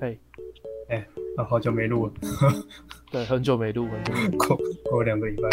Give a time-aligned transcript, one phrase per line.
[0.00, 0.18] 嘿，
[1.36, 2.12] 啊，好久没录了，
[3.10, 4.38] 对，很久没录，很久没录。
[4.38, 4.56] 过
[4.90, 5.48] 过了两个礼拜。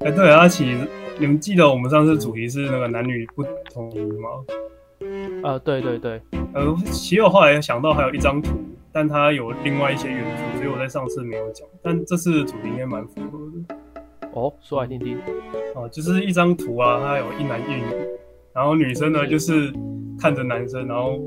[0.00, 0.76] 哎，对啊，阿奇，
[1.18, 4.28] 你们记得我们上次主题是那个男女不同意吗？
[5.42, 6.20] 啊，对对对，
[6.52, 8.50] 呃，其实我后来想到还有一张图，
[8.92, 11.66] 但它有另外一些元素，所以我在上次没有讲。
[11.82, 13.76] 但这次的主题应该蛮符合的。
[14.34, 15.18] 哦，说来听听。
[15.74, 17.82] 哦，就是一张图啊，它有一男一女，
[18.52, 19.72] 然后女生呢就是
[20.20, 21.18] 看着男生，然后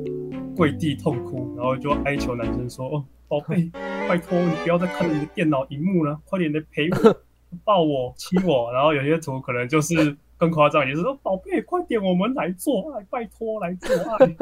[0.55, 3.69] 跪地痛哭，然后就哀求男生说：“哦，宝贝，
[4.07, 7.21] 拜托你不要再看着你的电脑荧幕了，快点来陪我，
[7.63, 14.35] 抱我，亲我。”然后有些图可能就是更夸张，也是说：“宝贝，快点，我们来做爱，拜托来做爱。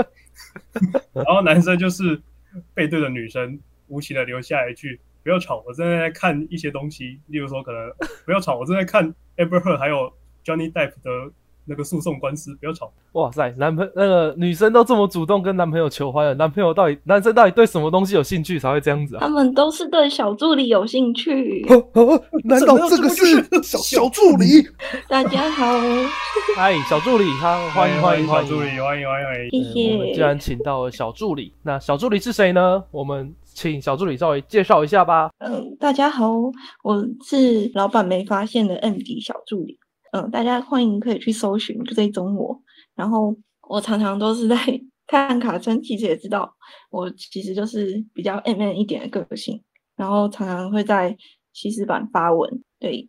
[1.14, 2.22] ”然后男生就是
[2.74, 7.92] 背对着女生，无情的留下一句：“不要吵，我正在看一些东西，例如说可能
[8.26, 10.12] 不要吵，我正在看 Amber Heard 还有
[10.44, 11.32] Johnny Depp 的
[11.72, 19.20] 那个诉讼官司，不要吵。”哇塞，男朋那个女生都这么主动跟男朋友求欢了，男朋友到底男生到底对什么东西有兴趣才会这样子啊？
[19.22, 21.66] 他们都是对小助理有兴趣。
[21.70, 24.68] 哦哦， 难道这个是小小助理？
[25.08, 25.66] 大家好，
[26.56, 29.50] 嗨，小助理，他欢迎欢迎欢迎小助理，欢迎欢迎。
[29.50, 30.20] 谢谢我们既。
[30.20, 32.84] 然请到了小助理，那小助理是谁呢？
[32.92, 35.30] 我们请小助理稍微介绍一下吧。
[35.40, 36.32] 嗯，大家好，
[36.84, 39.78] 我是老板没发现的 M D 小助理。
[40.12, 42.62] 嗯，大家欢迎可以去搜寻追踪我。
[42.96, 43.36] 然后
[43.70, 44.56] 我常常都是在
[45.08, 46.54] 看卡村，其实也知道
[46.90, 49.62] 我其实就是比较 M N 一点的个性，
[49.96, 51.18] 然后常常会在
[51.54, 52.64] 西施版发文。
[52.80, 53.08] 对，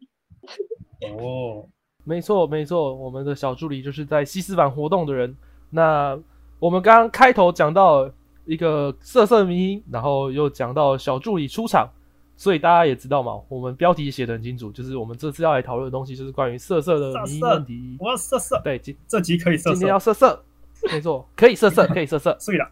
[1.18, 1.68] 哦，
[2.04, 5.36] 没错，没错，我们的小助理就是在西斯版活动的人。
[5.70, 6.20] 那
[6.58, 8.10] 我们刚刚开头讲到
[8.46, 11.88] 一个色色迷，然后又讲到小助理出场，
[12.36, 17.96] 所以大家也知道嘛，我们标题写的很清楚，就是我们这次要来讨论的东西就是关于色色的问题。
[18.00, 22.36] 我要色色，对，今这集可以色今天要色，色色，没错， 可以色色，可以色色。
[22.40, 22.68] 睡了。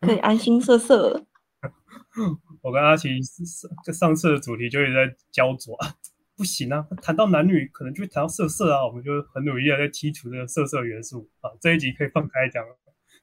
[0.00, 1.24] 可以安心色色。
[2.62, 5.88] 我跟阿奇上上次的主题就一直在焦灼，啊
[6.36, 11.50] 不行啊，谈到男女可能就会谈到色色啊，我们就很努力的在剔除这个色色元素啊。
[11.60, 12.76] 这一集可以放开讲了，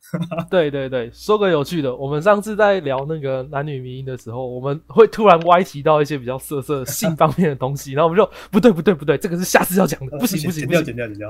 [0.50, 10.96] 对对对，说个有趣的，我们上次在聊那个男女迷音的时候，我们会突然歪提到一些比较色色性方面的东西，然后我们就不对不对不对，这个是下次要讲的，不行不行剪掉不行。
[10.96, 11.30] 剪掉剪掉。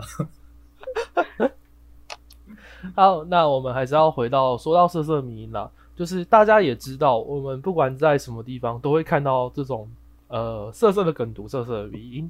[2.95, 9.89] 好，那我们还是要回到说到色色迷音啦，就是大家也知道，我们不管在什么地方都会看到这种
[10.27, 12.29] 呃色色的梗图、色色的迷音。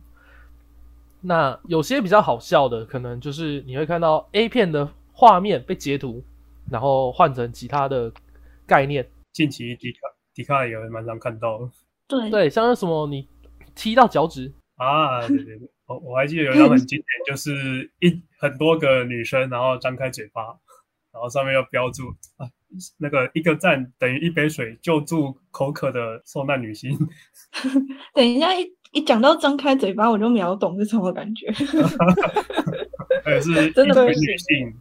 [1.22, 6.24] 那有些比较好笑的，可能就是你会看到 A 片的画面被截图，
[6.70, 8.12] 然后换成其他的
[8.66, 9.08] 概念。
[9.32, 10.00] 近期迪卡
[10.34, 11.70] 迪卡也蛮常看到的
[12.08, 13.28] 对，对，像是什么你
[13.76, 20.42] 踢到脚趾，啊，对对对， 我我还记得有一张很经典，就是一很多个女生，然后张开嘴巴，
[21.12, 22.04] 然后上面要标注
[22.38, 22.48] 啊，
[22.98, 26.98] 那个一个赞等于一杯水，救助口渴的受难女性。
[28.14, 31.52] 等一下一一讲到张开嘴巴，我就秒懂是什么感觉。
[33.74, 34.74] 真的一群不行女性，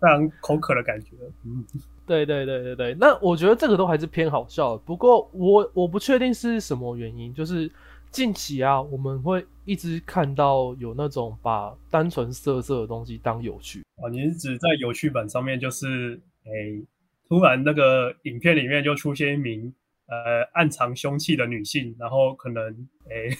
[0.00, 1.16] 非常口渴的感觉。
[1.44, 1.64] 嗯，
[2.06, 4.78] 对对对对对，那我觉得这个都还是偏好笑的。
[4.84, 7.70] 不过我我不确定是什么原因，就是
[8.10, 13.82] 近期啊，我们会一直看到有那种把单纯色色的东西当有趣。
[14.02, 16.84] 哦，你是指在有趣版上面，就是诶，
[17.28, 19.72] 突然那个影片里面就出现一名
[20.06, 22.62] 呃暗藏凶器的女性，然后可能
[23.08, 23.30] 诶，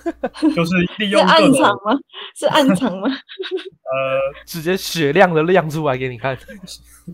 [0.54, 1.98] 就是利用暗藏吗？
[2.34, 3.08] 是暗藏吗？
[3.90, 6.36] 呃直接血亮的亮出来给你看。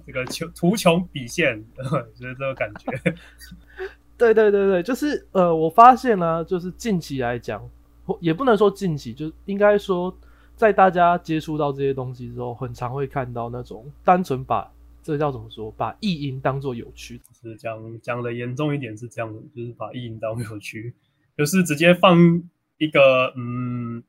[0.06, 1.64] 这个穷图穷匕现，
[2.18, 2.92] 就是这个感觉。
[4.18, 7.62] 对对对对，就是呃，我发现呢、就是近期来讲，
[8.04, 10.14] 或也不能说近期，就应该说
[10.54, 14.70] 在大家接触到这些东西之后，很常会看到那种单纯把
[15.06, 17.16] 这叫怎么说，把意淫当做有趣。
[17.18, 20.92] 就是讲讲的严重一点是这样的，就是把意淫当有趣，
[21.38, 22.18] 就是直接放
[22.78, 24.02] 一个嗯，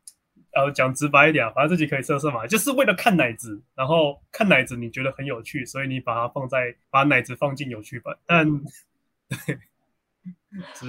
[0.54, 8.50] 呃，讲直白一点啊，反正自己可以色色嘛，就是为了看奶子，然后看奶子你觉得很有趣，所以你把它放在把奶子放进有趣版，但
[9.30, 9.60] 对。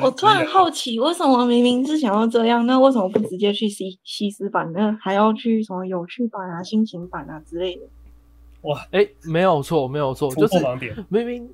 [0.00, 4.96] 我突然好奇，为什么明明是想要这样，那为什么不直接去西西斯版呢？
[5.00, 7.82] 还要去什么有趣版啊、心情版啊之类的？
[8.62, 10.56] 哇，哎，没有错，没有错，就是
[11.08, 11.48] 明明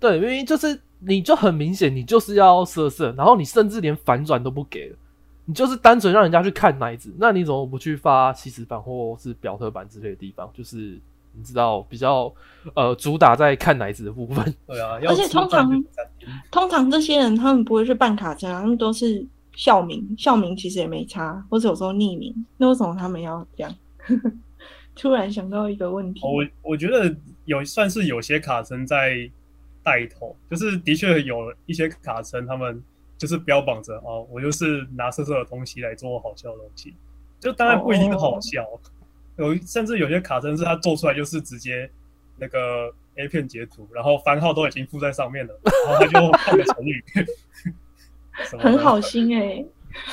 [0.00, 4.96] 对，明明就是你就很明显，你就是要色色，然后你甚至连反转都不给了，
[5.44, 10.50] 你就是单纯让人家去看奶子，那你怎么不去发七十版或是表特版之类的地方？
[10.52, 10.98] 就是
[11.32, 12.32] 你知道比较
[12.74, 14.54] 呃主打在看奶子的部分。
[14.66, 15.84] 对啊，要而且通常
[16.50, 22.34] 通常这些人他们不会去办卡称啊，他们都是校名，校名其实也没差，或者有时候匿名。
[22.56, 23.74] 那为什么他们要这样？
[24.98, 27.14] 突然想到一个问题，我我觉得
[27.44, 29.30] 有算是有些卡神在
[29.82, 32.82] 带头，就是的确有一些卡层，他们
[33.16, 36.94] 就是标榜着哦，我就是拿色色的东西来做好笑的东西，
[37.40, 38.66] 就当然不一定好笑，
[39.36, 41.88] 有甚至有些卡称是他做出来就是直接
[42.36, 47.04] 那个 A 片截图，然后番号都已经附在上面了，然后他就放个成语，
[48.58, 49.64] 很好心哎，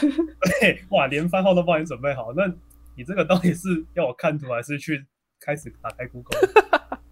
[0.61, 2.47] 对，哇，连番号都帮你准备好，那
[2.95, 5.05] 你这个到底是要我看图还是去
[5.39, 6.39] 开始打开 Google？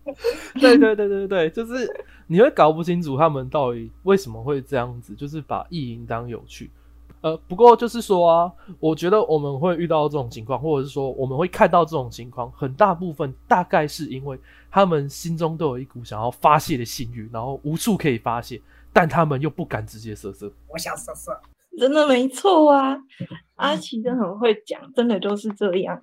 [0.59, 1.89] 对对对对对，就是
[2.27, 6.69] 你会搞不清楚他们到底为什么会这样子，就是把意淫当有趣。
[7.21, 8.51] 呃，不过就是说啊，
[8.81, 14.38] 我觉得我们会遇到这种情况，或者是说我们会看到这种情况，很大部分大概是因为
[14.69, 20.51] 他们心中都有一股想要发泄的性欲，然后无处可以发泄，但他们又不敢直接色色。
[20.68, 21.41] 我想色色，
[21.79, 22.97] 真的没错啊！
[23.55, 25.99] 阿奇真的很会讲，真的就是这样，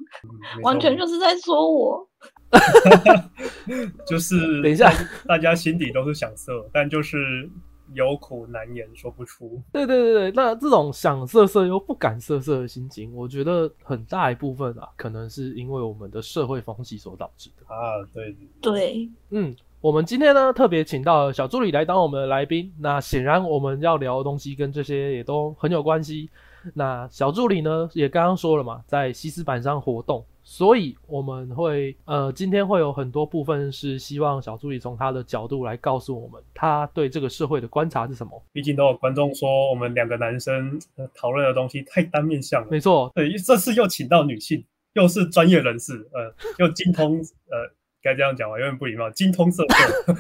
[0.63, 2.09] 完全就是在说我。
[4.07, 4.91] 就是等一下，
[5.27, 7.49] 大家心底都是想色，但就是
[7.95, 9.63] 有苦难言，说不出。
[9.73, 18.05] 对对对对，那这种想色色又不敢色色的心情，我觉得很大一部分啊，可能是因为我们的社会风气所导致的啊。
[18.13, 26.29] 对对，嗯，我们今天呢特别请到小助理来当我们的来宾，那显然我们要聊的东西跟这些也都很有关系。
[26.75, 30.23] 那小助理呢也刚刚说了嘛，在西斯板上活动。
[30.43, 38.43] 所以我们会呃，今天会有很多部分是希望小助理从他的角度来告诉我们，他对这个社会的观察是什么。
[38.53, 40.79] 毕竟都有观众说我们两个男生
[41.15, 42.69] 讨论的东西太单面相了。
[42.71, 44.63] 没错，对，这次又请到女性，
[44.93, 47.17] 又是专业人士，呃，又精通，
[47.49, 47.71] 呃，
[48.03, 48.59] 该这样讲吧？
[48.59, 50.17] 有点不礼貌，精通色色。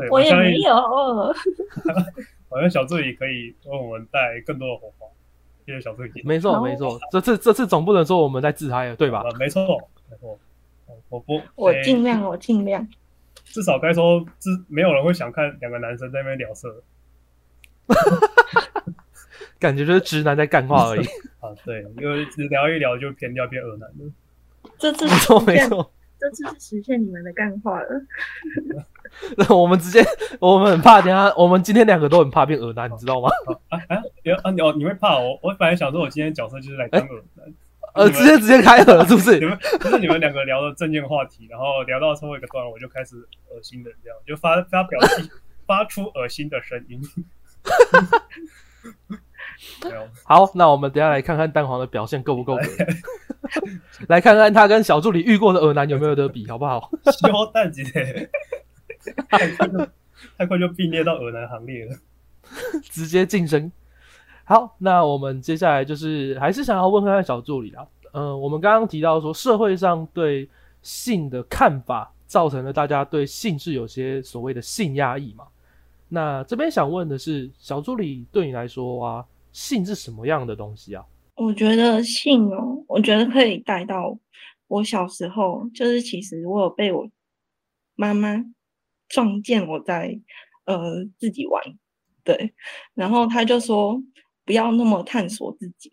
[0.10, 0.74] 我也没有。
[2.48, 5.06] 好像小助理可以为我们带来更多的火花。
[5.66, 9.22] 谢谢小助理没错没错，这次这次总不能说我们在自嗨了，对吧？
[9.38, 9.62] 没错
[10.10, 10.36] 没错，
[11.08, 12.84] 我不，我尽量我尽量，
[13.44, 16.82] 至少该说，至没有人会想看两个男生在那边聊色，
[19.60, 21.06] 感觉就是直男在干话而已
[21.38, 21.54] 啊。
[21.64, 24.10] 对，因为只聊一聊就偏掉变恶男了。
[24.80, 27.88] 这次没错没错，这次是实现你们的干话了。
[29.36, 30.04] 那 我们直接，
[30.40, 33.28] 我们很怕，等下我们今天两个都很怕变耳男，你知道吗？
[33.68, 33.96] 啊 啊！
[33.96, 34.02] 啊
[34.52, 35.38] 你哦，你会怕我？
[35.42, 37.52] 我本来想说，我今天角色就是来当耳男，
[37.94, 39.38] 呃，直接直接开耳是不是？
[39.40, 43.16] 你们不是你们两个聊的正经话题，然后聊到最后一个段落，我就开始
[43.50, 44.98] 恶心的这样，就发发表
[45.66, 47.00] 发出恶心的声音。
[50.24, 52.62] 好，那我们等下来看看蛋黄的表现够不够格，
[54.08, 56.90] 来看看他跟小助理遇过的耳男有没有得比，好不好？
[57.18, 57.84] 肖蛋姐。
[59.28, 59.88] 太快就
[60.36, 61.96] 太快就并列到耳男行列了，
[62.84, 63.72] 直接晋升。
[64.44, 70.48] 好，那我们接下来就是还是想要问看看小助理啊，嗯，我们刚刚提到说社会上对
[70.82, 75.44] 性的看法，造成了大家对性是有些所谓的性压抑嘛？
[76.08, 81.04] 那这边想问的是，小助理对你来说啊，性是什么样的东西啊？
[81.40, 84.18] 我觉得性哦，我觉得可以带到
[84.66, 87.08] 我小时候，就是其实我有被我
[87.94, 88.44] 妈妈。
[89.08, 90.20] 撞见我在
[90.66, 91.60] 呃自己玩，
[92.22, 92.54] 对，
[92.94, 94.00] 然后他就说
[94.44, 95.92] 不要那么探索自己，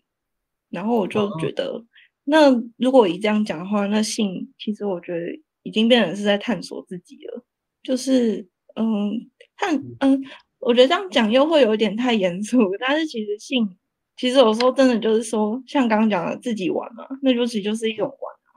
[0.70, 1.84] 然后我就觉得，
[2.22, 5.20] 那如果以这样讲的话，那性其实我觉得
[5.64, 7.44] 已经变成是在探索自己了，
[7.82, 8.46] 就是
[8.76, 10.22] 嗯探嗯，
[10.60, 13.77] 我觉得这样讲又会有点太严肃，但是其实性
[14.18, 18.48] 其实有时候真的就是说，像刚刚讲的自己玩嘛，那就其实就是一种玩啊，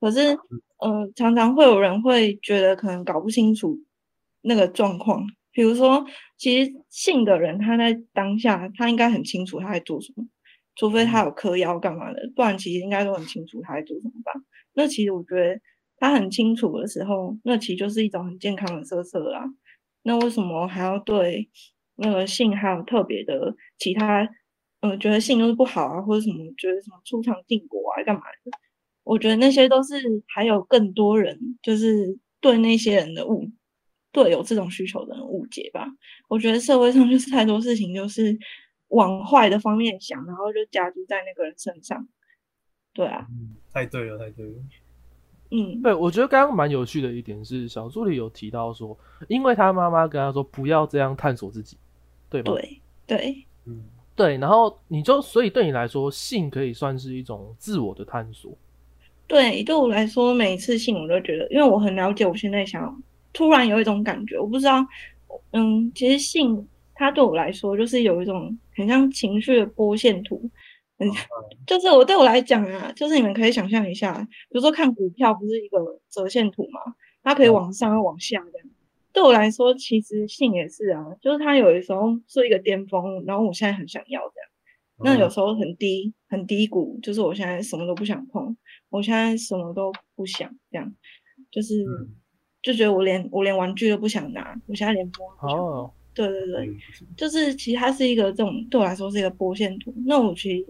[0.00, 0.38] 可是
[0.78, 3.78] 呃常常会有人会觉得可能搞不清楚。
[4.42, 6.02] 那个状况，比如说，
[6.38, 10.24] 其实性的人他在当下，他应该很清楚他在做什么，
[10.76, 14.32] 除非他有嗑药干嘛的，不然其实应该都很清楚他在做什么吧。
[14.72, 15.60] 那其实我觉得
[15.98, 19.44] 他很清楚的时候，那其实就是一种很健康的色色啦。
[20.04, 21.50] 那为什么还要对
[21.96, 24.26] 那个性还有特别的其他，
[24.80, 28.50] 嗯，觉得性都是不好啊，或者什么觉得什么出场禁果啊干嘛的？
[29.04, 29.94] 我觉得那些都是
[30.26, 33.50] 还有更多人就是对那些人的误。
[34.12, 35.86] 对有这种需求的人误解吧，
[36.28, 38.36] 我觉得社会上 就是太多事情就是
[38.88, 42.08] 往坏的方面想，然后就加注在那个人身上。
[42.92, 43.24] 对啊，
[43.72, 44.52] 太对了，太对了。
[45.52, 51.76] 嗯，对，我觉得刚刚蛮有趣的一点是，小助理有提到说，因为他妈妈跟他说不要这样探索自己，
[52.28, 52.52] 对吗？
[52.52, 53.84] 对对，嗯，
[54.22, 54.36] 对。
[54.38, 58.52] 然后你就所以对你来说，性可以算是一种自我的探索。
[59.26, 63.02] 对，对我来说，每一次性我都觉得，因为我很了解我现在想。
[63.32, 64.84] 突然有一种感觉，我不知道，
[65.52, 70.50] 嗯，其实性它对我来说就是有一种很像情绪的波线图，
[70.98, 71.08] 嗯，
[71.64, 74.12] 就是我对我来讲啊，就是你们可以想象一下，
[74.48, 75.78] 比如说看股票不是一个
[76.10, 76.80] 折线图嘛，
[77.22, 78.68] 它可以往上又往下这样，
[79.12, 84.50] 对我来说，其实性也是啊，就是它有的时候是一个巅峰，然后我现在很想要这样。
[85.02, 88.54] 那有时候很低很低谷，就是我现在什么都不想碰，
[88.90, 90.94] 我现在什么都不想这样，
[91.50, 91.86] 就是
[92.62, 95.90] 就觉得我连我连玩具都不想拿，我现在连摸不想。
[96.12, 96.76] 对对对，
[97.16, 99.94] 就是其实它是一个这种对我来说是一个波线图。
[100.04, 100.66] 那我其实，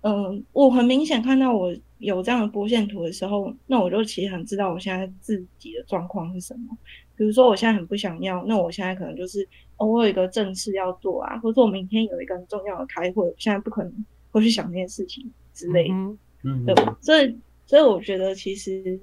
[0.00, 6.78] 嗯，我很明显看到我有这样的波线图的时候，那我就其实很知道我现在自己的状况是什么。
[7.18, 9.46] 比如说我现在很不想要，那我现在可能就是。
[9.80, 15.94] 我有一个正事要做啊，或者我明天有一个很重要的开会，我现在不可能会去想那件事情之类的，
[16.42, 16.98] 嗯，对吧？
[17.00, 18.98] 所以，所以我觉得其实，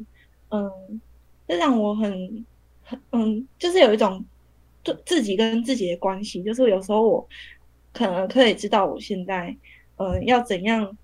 [0.50, 0.70] 嗯，
[1.48, 2.46] 这让我很
[2.84, 4.26] 很嗯，就是有一种
[4.84, 7.26] 对自己跟自己的关系，就是有时候我
[7.94, 9.56] 可能可以知道我现在，
[9.96, 10.98] 嗯，要怎样，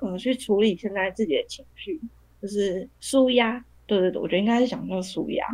[0.00, 2.00] 嗯，去处理现在自己的情绪，
[2.40, 5.46] 就是舒压，对对对，我觉得应该是想说舒压，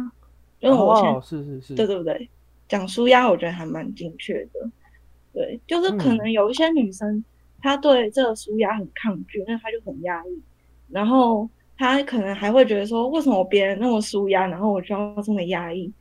[0.61, 2.29] 因为我现在是是是，对对不对？
[2.69, 4.71] 讲舒压，我觉得还蛮精确的。
[5.33, 7.23] 对，就是可能有一些女生，
[7.61, 10.43] 她对这个舒压很抗拒，那她就很压抑，
[10.89, 15.93] 然后她可能还会觉得说，为什么别人那么舒压，然后我就要这么压抑？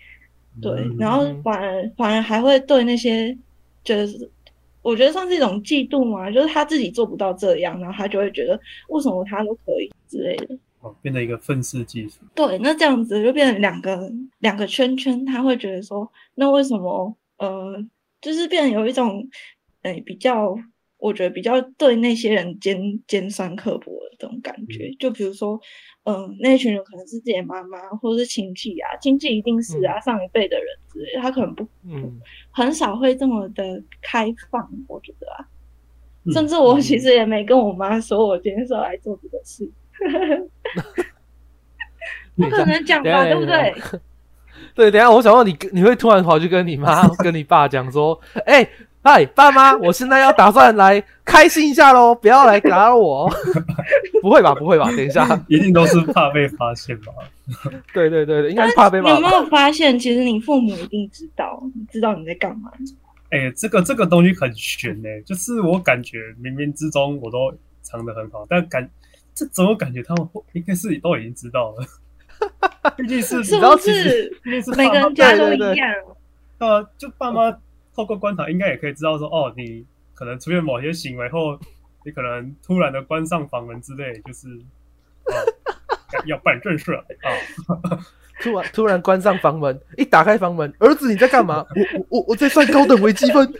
[0.61, 3.37] 对，然后反而反而还会对那些，
[3.83, 4.31] 就是
[4.81, 8.57] 我觉得算是一种嫉妒嘛，就是她自己做不到这样，然后她就会觉得
[8.87, 10.57] 为什么她都可以之类的。
[11.01, 17.85] 变成一个愤世嫉俗，对，那这样子就变成两个两个圈圈，他会觉得说，那为什么呃，
[18.21, 19.27] 就是变成有一种，
[19.83, 20.55] 诶比较，
[20.97, 22.77] 我觉得比较对那些人尖
[23.07, 24.91] 尖酸刻薄的这种感觉。
[24.99, 25.59] 就比如说，
[26.03, 32.19] 嗯，那群人可能是自己的妈妈或者是亲戚啊，亲戚一定是啊，上一辈的人之类，他可能不，嗯，
[32.51, 34.69] 很少会这么的开放。
[34.87, 35.45] 我觉得啊，
[36.31, 39.69] 甚至我其实也没跟我妈说，我今天是要来做这个事。
[42.35, 43.73] 不可能讲吧，对不对？
[44.73, 48.67] 对，等下我想问你，你会突然跑去跟你妈、 跟你爸讲说：“哎，
[49.01, 53.29] 嗨，爸妈，我现在要打算来开心一下喽，不要来打扰我。
[54.21, 54.53] ”不会吧？
[54.53, 54.91] 不会吧？
[54.97, 57.13] 等一下，一定都是怕被发现吧？
[57.93, 58.97] 对对对对，应该是怕被。
[58.97, 62.69] 有没有发现，其实你父母一定知道，知道你在干嘛？
[63.31, 68.89] 哎，这个这个东西很悬呢，就是我感觉冥冥之中我都藏得很好，但感。
[69.35, 71.85] 这怎么感觉他们应该是都已经知道了？
[72.97, 74.29] 毕竟是，是不是？
[74.43, 75.89] 毕竟是每个人家都一样。
[76.57, 77.51] 呃，就爸妈
[77.93, 81.59] 透过观察，应该也可以知道说，哦，你可能出现某些行为后，
[82.05, 84.47] 你可能突然的关上房门之类，就是
[86.27, 87.03] 要办正事啊。
[88.41, 91.65] 突然突然关上房门，一打开房门，儿子你在干嘛？
[91.75, 93.53] 我我我我在算高等微积分。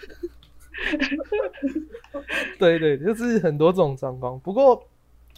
[2.60, 4.39] 对对，就是很多这种状况。
[4.39, 4.88] 不过。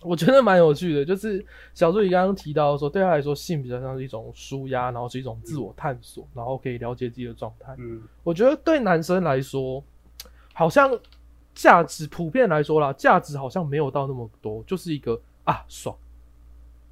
[0.03, 7.75] 我觉得蛮有趣的，就是小助理刚刚提到说，对他来说，性比较像是一种舒压，然后是一种自我探索，然后可以了解自己的状态。
[7.79, 9.83] 嗯，我觉得对男生来说，
[10.53, 10.97] 好像
[11.55, 15.97] 价值普遍来说啦，价值好像没有到那么多，就是一个啊爽。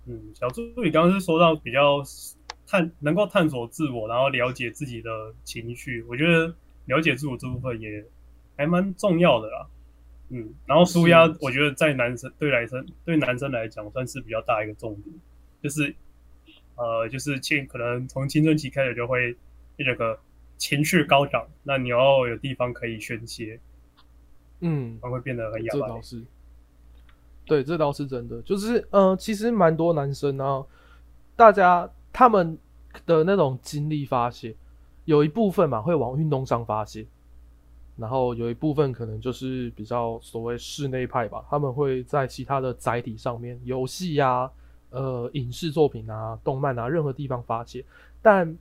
[0.07, 2.01] 嗯，小助理刚刚是说到比较
[2.67, 5.09] 探能够探索自我，然后了解自己的
[5.43, 6.51] 情绪，我觉得
[6.85, 8.03] 了解自我这部分也
[8.57, 9.67] 还蛮重要的啦。
[10.29, 15.15] 嗯，然后舒压，我觉得在男生对男生对男生来讲算是比较大一个重点，
[15.61, 15.95] 就是
[16.75, 19.37] 呃，就是青可能从青春期开始就会
[19.77, 20.19] 这个
[20.57, 23.59] 情绪高涨，那你要有地方可以宣泄，
[24.61, 25.79] 嗯，会变得很哑巴。
[25.79, 26.23] 这倒是，
[27.45, 28.41] 对，这倒是真的。
[28.41, 30.65] 就是呃，其实蛮多男生啊，
[31.35, 32.57] 大家他们
[33.05, 34.55] 的那种精力发泄，
[35.05, 37.05] 有一部分嘛会往运动上发泄。
[37.97, 44.51] 然后有一部分可能就是比较所谓室内派吧，他们会在其他的载体上面，游戏呀、
[44.89, 47.85] 呃影视作品啊、动漫啊，任何地方发泄。
[48.21, 48.57] 但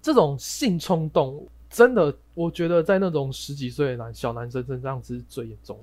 [0.00, 5.76] 这种性冲动，真的，我觉得在那种十几岁的男小男生身上是最严重、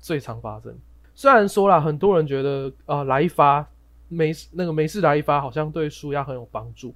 [0.00, 0.76] 最常发生。
[1.14, 3.64] 虽然说了，很多人觉得啊，来一发
[4.08, 6.92] 没那个没事来一发，好像对舒压很有帮助。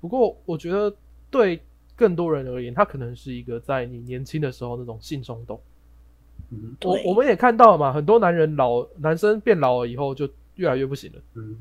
[0.00, 0.92] 不过我觉得
[1.30, 1.62] 对。
[2.00, 5.60] 更多人而言，它可能是一个在你年轻的时候那种性冲动。
[6.50, 11.18] 嗯，我我们也看到了嘛，很多男人老男生变老了以后就越来越不行了。
[11.34, 11.58] 嗯，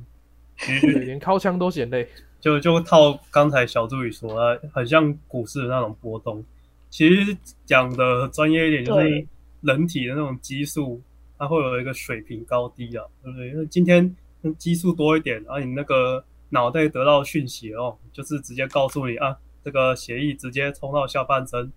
[1.05, 2.07] 连靠枪都嫌累。
[2.39, 6.41] 就就套刚才小助理说，很像股市的那种波动。
[6.89, 9.27] 其实讲的专业一点，就是
[9.59, 11.01] 人体的那种激素，
[11.37, 13.49] 它会有一个水平高低啊，对不对？
[13.49, 14.15] 因为今天
[14.57, 19.37] 激素多一点，然后你那个脑袋得到讯息哦，就是直接告诉你啊。
[19.63, 21.71] 这个协议直接冲到下半身，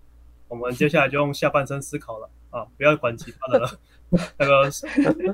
[0.47, 2.65] 我们接下来就用下半身思考了啊！
[2.77, 3.69] 不要管其他的了，
[4.37, 4.69] 那个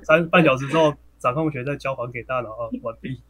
[0.04, 2.70] 三半小时之后，掌控权再交还给大脑啊！
[2.82, 3.22] 完毕。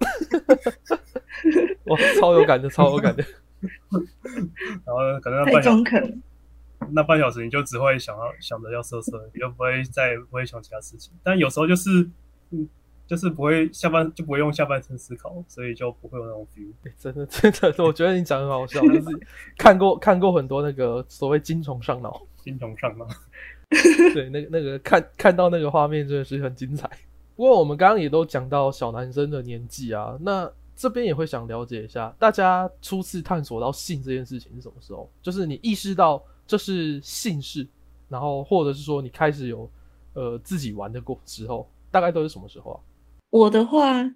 [1.86, 3.24] 哇，超有感的，超有感的。
[4.84, 6.22] 然后可能那太半小中肯。
[6.90, 11.12] 那半小时你就只会想要想着要色色，你就不会再不会想其他事情。
[11.22, 12.08] 但有时候就是
[12.50, 12.68] 嗯，
[13.06, 16.70] 就是不会下半就不会用下半身思考，所以就不会有那种 feel。
[16.84, 19.06] 欸真的真的，我觉得你讲得很好笑，就是
[19.58, 23.06] 看过看过很多那个所谓精虫上脑， 精虫上脑。
[24.14, 26.88] 对，那个那个看看到那个画面真的是很精彩。
[27.36, 35.10] 不过我们刚刚也都讲到小男生的年纪啊，那这边也会想了解一下，大家初次探索到性这件事情是什么时候？
[35.20, 37.66] 就是你意识到这是性事，
[38.08, 39.68] 然后或者是说你开始有
[40.12, 42.78] 呃自己玩的过之后，大概都是什么时候啊？
[43.34, 44.08] 我的话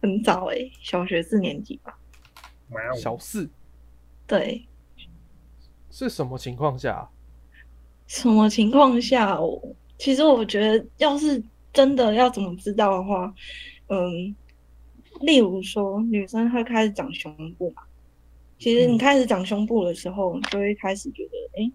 [0.00, 1.98] 很早诶、小学四年级吧。
[2.98, 3.50] 小四。
[4.26, 4.66] 对，
[5.90, 7.10] 是什么情况下啊、
[8.06, 13.34] 什么情况下我其实我觉得，要是真的要怎么知道的话，
[13.88, 14.34] 嗯，
[15.20, 17.82] 例如说女生会开始长胸部嘛，
[18.58, 21.72] 其实你开始长胸部的时候，你就会开始觉得，哎、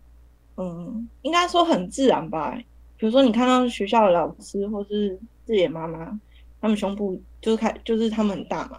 [0.55, 2.59] 嗯，应该说很自然吧。
[2.97, 6.19] 比如说你看到学校的老师或是自己的妈妈，
[6.61, 8.77] 他们胸部就是开，就是他们很大嘛，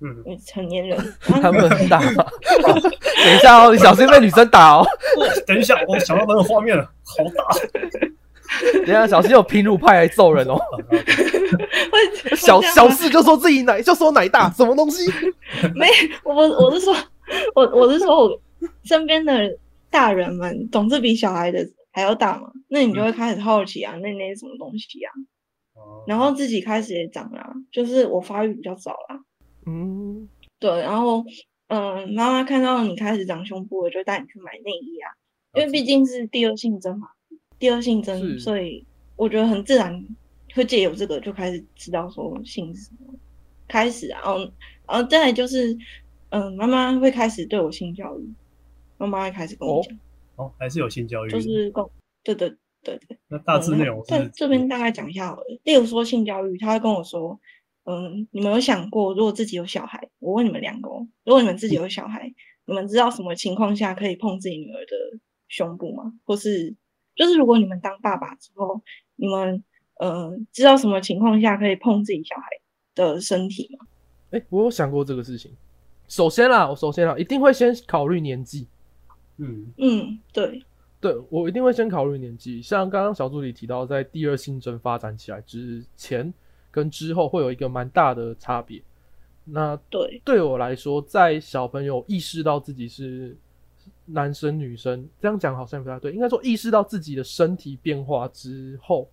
[0.00, 4.86] 嗯，成年人， 他们很大等一下哦，你小心被女生打哦。
[5.46, 7.44] 等一下，我想到那个画面了，好大。
[8.74, 10.56] 等一下小心有平乳派来揍人哦。
[12.36, 15.10] 小小事就说自己奶就说奶大，什么东西？
[15.74, 15.88] 没，
[16.22, 16.94] 我我是说，
[17.54, 18.40] 我我是说我
[18.84, 19.32] 身边的
[19.90, 21.58] 大人们总是比小孩的
[21.90, 25.10] 还要大嘛，那你就会开始好奇啊，那那是什么东西啊？
[25.86, 26.04] 哦。
[26.06, 29.20] 然后自己开始也长啦，就是我发育比较早啦，
[29.66, 30.28] 嗯，
[30.58, 31.24] 对，然后
[31.68, 35.10] 嗯，妈妈看到你开始长胸部我，就带你去买内衣啊，
[35.54, 37.08] 因为毕竟是第二性征嘛，
[37.58, 38.84] 第二性征，所以
[39.16, 40.04] 我觉得很自然
[40.54, 43.14] 会借由这个就开始知道说性是什么，
[43.66, 44.38] 开始啊，然后
[44.86, 45.76] 然后再来就是，
[46.28, 48.32] 嗯，妈妈会开始对我性教育，
[48.96, 49.82] 妈妈会开始跟我哦。
[49.82, 49.98] 讲，
[50.36, 51.84] 哦，还是有性教育，就是跟
[52.22, 52.54] 对对
[52.86, 55.42] 对对，那大致内容在是这边大概讲一下好了。
[55.64, 57.38] 例如说性教育，他会跟我说，
[57.84, 62.32] 嗯，你们有想过，如果自己有小孩，我问你们两个哦，如果你们自己有小孩，
[62.64, 65.18] 你们知道什么情况下可以碰自己女儿的
[65.48, 66.12] 胸部吗？
[66.24, 66.72] 或是
[67.16, 68.80] 就是如果你们当爸爸之后，
[69.16, 69.64] 你们
[69.98, 72.44] 呃知道什么情况下可以碰自己小孩
[72.94, 73.86] 的身体吗？
[74.30, 75.50] 哎、我有想过这个事情。
[76.08, 78.68] 首先啦，我首先啦，一定会先考虑年纪。
[79.38, 80.62] 嗯嗯，对，
[81.06, 82.60] 对我一定会先考虑年纪。
[82.60, 86.32] 像刚刚小助理提到，在第二性征发展起来之前
[86.70, 88.82] 跟之后会有一个蛮大的差别。
[89.44, 93.36] 那对，对我来说，在小朋友意识到自己是
[94.06, 99.08] 男生女生，这样讲好像不太对，应该说意识到自己的身体变化之后，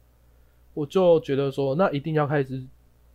[0.73, 2.65] 我就觉得说，那一定要开始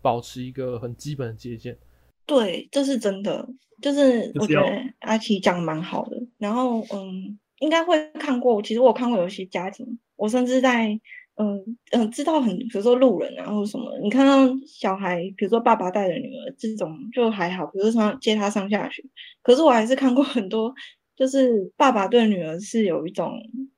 [0.00, 1.76] 保持一个很基本的界限。
[2.24, 3.48] 对，这是真的，
[3.82, 4.64] 就是我觉得
[5.00, 6.16] 阿奇讲的蛮好的。
[6.38, 10.88] 然后，嗯，应该会看过，其实我看过有些家庭，我甚至在，
[11.36, 19.02] 嗯嗯，知道很，比如说路人啊或者什么，你看到小孩，比如说爸爸带着女儿这种就还好，比如说上接他上下学，
[19.42, 20.72] 可是我还是看过很多，
[21.16, 23.32] 就是爸爸对女儿是有一种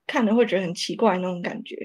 [0.07, 1.77] 看了会觉得很奇怪那种感觉，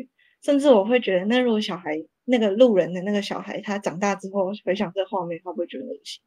[0.44, 1.92] 甚至我会觉得，那如果小孩
[2.26, 6.22] 那个路人的那个小孩，他长大之后回想这画面，他会不会觉得恶心。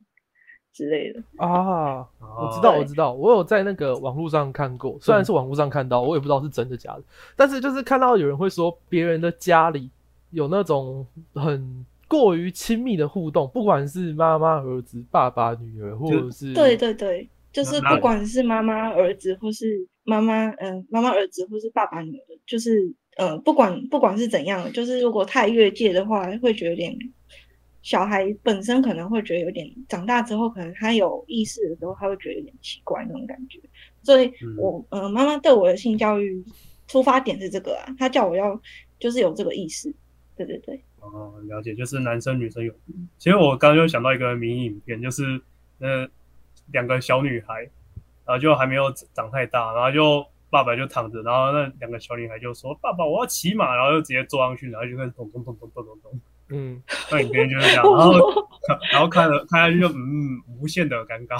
[0.72, 1.20] 之类的？
[1.36, 7.02] 啊，我哦知道，我知道，我有在那个网络上看过，虽然是网络上看到，我也不知道是真的假的，
[7.36, 9.90] 但是就是看到有人会说别人的家里
[10.30, 26.96] 有那种很过于亲密的互动，不管是妈妈、儿子、爸爸、女儿，或者是对对对，就是不管是妈妈儿子，或是妈妈嗯妈妈儿子，或是爸爸女儿，就是呃不管不管是怎样，就是如果太越界的话，会觉得有点
[27.88, 33.58] 小孩本身可能会觉得有点长大之后，可能他有意识的时候，他会觉得有点奇怪那种感觉。
[34.02, 36.44] 所以嗯我呃妈妈对我的性教育
[36.86, 38.60] 出发点是这个啊，她叫我要
[38.98, 39.90] 就是有这个意识。
[40.36, 42.70] 对对对，哦，了解，就是男生女生有。
[43.16, 45.40] 其实我刚刚就想到一个迷你影片，就是
[45.78, 46.06] 那
[46.70, 47.62] 两个小女孩，
[48.26, 56.20] 然后就还没有长太大，然后就爸爸就躺着，然后那两个小女孩就说：“爸爸，我要骑马。”然后就直接坐上去，然后就开始咚咚咚咚咚咚咚。
[56.50, 58.12] 嗯，那影片就是这样，然后
[58.92, 61.36] 然后看了看下去就嗯，无限的尴尬。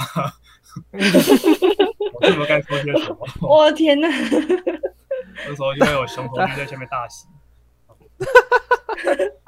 [0.93, 3.27] 我是不是该说些什么？
[3.49, 4.09] 我的天呐！
[4.09, 7.27] 那时候因为我熊头就在下面大喜。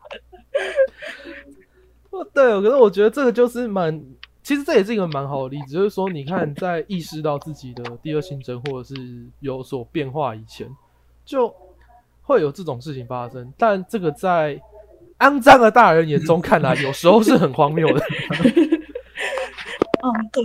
[2.11, 4.03] 哦对，可是我觉得这个就是蛮，
[4.43, 10.69] 其实这也是一个蛮好的例子，就是说，你看，在意识到自己的第二性征或者是有所变化以前，
[11.25, 11.55] 就
[12.23, 14.61] 会有这种事情发生，但这个在
[15.21, 18.05] 肮脏的大人眼中看来，有时候是很荒谬的。
[20.03, 20.43] 嗯， 对，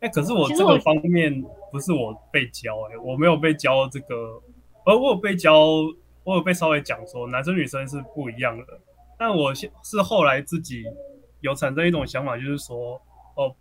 [0.00, 4.40] 哎、可是我这个方面不是我被教、哎，我没有被教这个，
[4.84, 5.52] 而我有被教，
[6.22, 8.64] 我有被稍微讲说男生女生是不一样的。
[9.18, 10.84] 但我现是后来自己
[11.40, 13.00] 有产生一种想法，就是说，
[13.36, 13.54] 哦，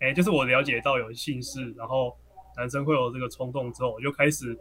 [0.00, 2.16] 哎、就是我了解到有姓氏，然后
[2.56, 4.58] 男生会有这个冲动之后，我就开始，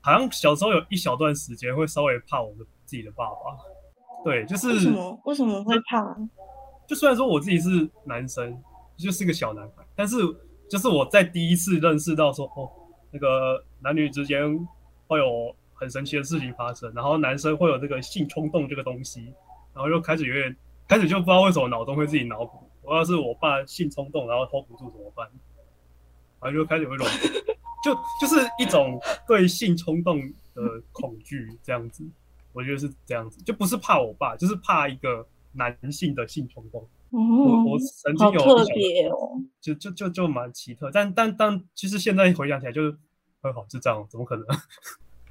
[0.00, 3.75] 好像小时候有一小段时间会稍微怕我的自己的爸爸。
[4.26, 6.16] 对，就是为什么为什么会怕？
[6.84, 8.60] 就虽然说我自己是男生，
[8.96, 10.16] 就是个小男孩，但是
[10.68, 12.68] 就是我在第一次认识到说，哦，
[13.12, 14.44] 那个男女之间
[15.06, 19.32] 会有很神奇的事情发生，然后男生会有这个性冲动这个东西，
[19.72, 20.56] 然后就开始有点，
[20.88, 25.24] 开始就不知道为什么脑中会自己脑补，我要是我爸性冲动，然后 hold 不住怎么办？
[26.40, 27.06] 然后就开始有一种，
[27.84, 30.20] 就就是一种对性冲动
[30.52, 32.04] 的恐惧这样子，
[32.56, 36.88] 我觉得是这样子，就不是怕我爸，就是怕一个男性的性冲动。
[37.10, 39.38] 我哦我，曾经有特别哦。
[39.60, 42.96] 就就就就蛮奇特，但但但其实现在回想起来就是
[43.42, 44.46] 很好智障，怎么可能？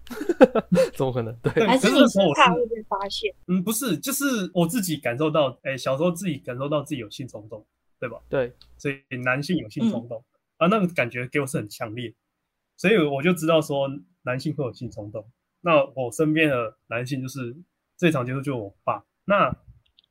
[0.95, 1.35] 怎么可能？
[1.41, 3.33] 对，对可是还是你是怕会被发现？
[3.47, 7.65] 嗯，不是，就是我自己感受到，哎、小时候自己感受到自己有性冲动，
[7.99, 8.19] 对吧？
[8.29, 10.23] 对，所以男性有性冲动、
[10.57, 12.13] 啊，那个感觉给我是很强烈，
[12.77, 13.89] 所以我就知道说
[14.21, 15.25] 男性会有性冲动。
[15.65, 17.57] 那我身边的男性就是
[17.97, 19.51] 最常接触就是我爸，那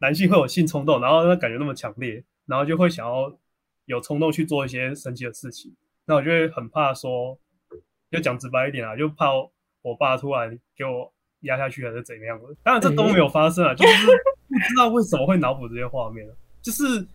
[0.01, 3.33] 男性会有性冲动，然后那感觉那么强烈，然后就会想要
[3.85, 5.73] 有冲动去做一些神奇的事情。
[6.07, 7.39] 那我就会很怕说，
[8.11, 9.31] 就讲直白一点啊，就怕
[9.83, 12.47] 我爸突然给我压下去还是怎么样的。
[12.65, 16.27] 当然这都没有发生啊，就是不知道为什么会脑补这些画面，
[16.61, 17.07] 就是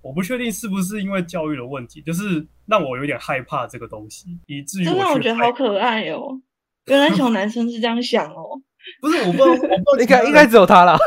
[0.00, 6.40] 我不确定是不是因为教育的问题，就是让我有点害怕这个东西，以至于真的，我觉得好可爱哦。
[6.86, 8.60] 原来小男生是这样想哦。
[9.00, 9.32] 不是我
[10.00, 10.98] 应该应该只有他啦。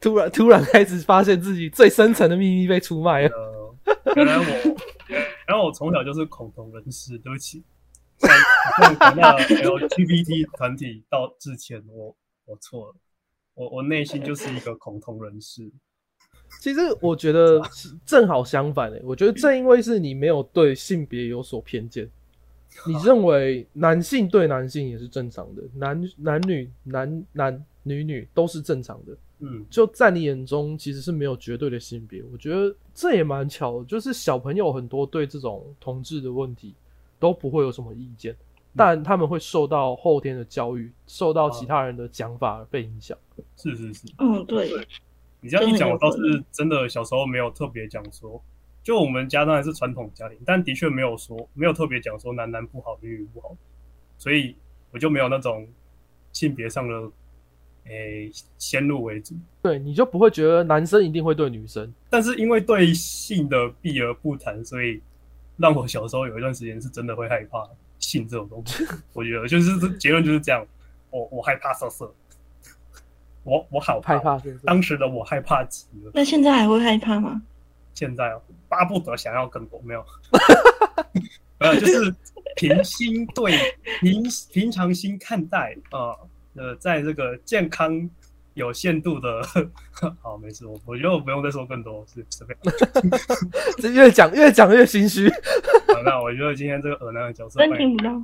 [0.00, 3.30] 突然突然开始发现自己最深层的秘密被出卖了。
[3.34, 4.44] 呃，原来我，
[5.46, 7.64] 然后我从小就是恐同人士，对不起。
[8.16, 8.28] 在
[8.80, 12.94] 在谈到 LGBT 团体到之前，我我错了，
[13.54, 15.72] 我我内心就是一个恐同人士。
[16.60, 17.60] 其实我觉得
[18.04, 22.08] 正好相反诶、我觉得正因为是你没有对性别有所偏见，
[22.86, 32.22] 你认为男性对男性也是正常的，男男女男男女女都是正常的，嗯，就在你眼中其实是没有绝对的性别。
[32.32, 36.74] 我觉得这也蛮巧的，就是小朋友很多对这种同志的问题
[37.18, 38.36] 都不会有什么意见，
[38.76, 43.18] 但他们会受到后天的教育，受到其他人的讲法而被影响。
[43.56, 44.70] 是是是，嗯，对，
[45.42, 48.42] 你这样一讲，我倒是真的小时候没有特别讲说，
[48.82, 53.54] 就我们家当然是传统家庭，但的确没有说没有特别讲说男男不好，女女不好，
[54.16, 54.56] 所以
[54.92, 55.68] 我就没有那种
[56.32, 57.10] 性别上的
[57.84, 59.34] 诶、先入为主。
[59.60, 61.92] 对，你就不会觉得男生一定会对女生。
[62.08, 65.02] 但是因为对性的避而不谈，所以
[65.56, 68.84] 让我小时候有一段时间是真的会害怕性这种东西。
[69.12, 70.64] 我觉得就是这结论就是这样，
[71.10, 72.14] 我我害怕色色，
[73.44, 74.64] 我我好害怕是不是？
[74.64, 76.10] 当时的我害怕极了。
[76.14, 77.42] 那现在还会害怕吗？
[77.94, 80.04] 现在哦，巴不得想要更多，没有，
[81.58, 82.14] 没 有，就是
[82.56, 83.52] 平心对
[84.00, 86.16] 平平常心看待啊，
[86.54, 88.08] 呃，在这个健康
[88.54, 89.42] 有限度的，
[90.22, 93.20] 好，没事，我我觉得我不用再说更多，是是非常
[93.78, 95.28] 这越讲越讲越心虚。
[95.94, 96.02] 好。
[96.04, 98.22] 那我觉得今天这个耳男的角色真听不到。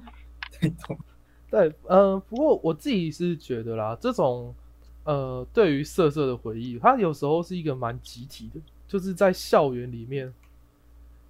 [1.51, 4.55] 对，呃，不过我自己是觉得啦，这种
[5.09, 10.31] 呃，对于色色的回忆，它有时候是一个蛮集体的，就是在校园里面，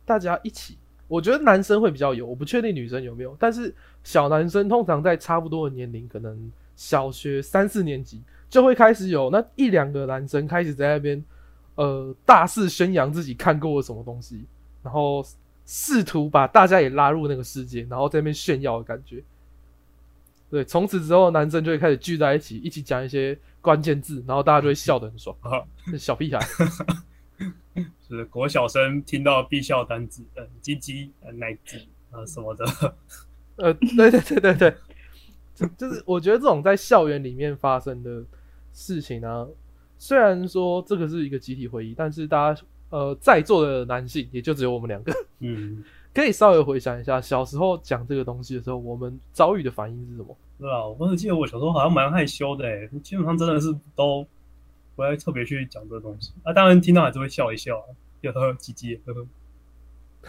[0.05, 0.77] 大家一起。
[1.07, 11.25] 我觉得男生会比较有，我不确定女生有没有，但是小男生通常在差不多的年龄，可能小学三四年级就会开始有那一两个男生开始在那边
[11.77, 14.45] 呃大肆宣扬自己看过的什么东西，
[14.83, 15.25] 然后
[15.65, 19.23] 试图把大家也拉入那个世界，然后在那边炫耀的感觉。
[20.51, 23.39] 对，从此之后，男生就会开始聚在一起，一起讲一些
[23.69, 25.37] 关键字，然后大家就会笑得很爽。
[25.41, 25.61] 啊
[25.99, 26.41] 小屁孩，
[28.09, 31.79] 是国小生听到必笑单字，呃，鸡鸡、呃，奶子
[32.11, 32.65] 啊什么的，
[33.57, 34.75] 呃，对对对对对，
[35.55, 38.25] 就就是我觉得这种在校园里面发生的
[38.73, 39.47] 事情呢、
[39.99, 50.35] 虽然说这个是一个集体回忆，但是大家呃在座的男性也就只有我们两个，嗯，可以稍微回想一下小时候讲这个东西的时候，我们遭遇的反应是什么？
[50.61, 54.27] 对啊，我记得我小时候好像蛮害羞的，诶，基本上真的是都
[54.97, 56.33] 不会特别去讲这个东西。
[56.43, 57.87] 啊，当然听到还是会笑一笑啊，
[58.21, 59.27] 就呵呵鸡鸡，呵呵。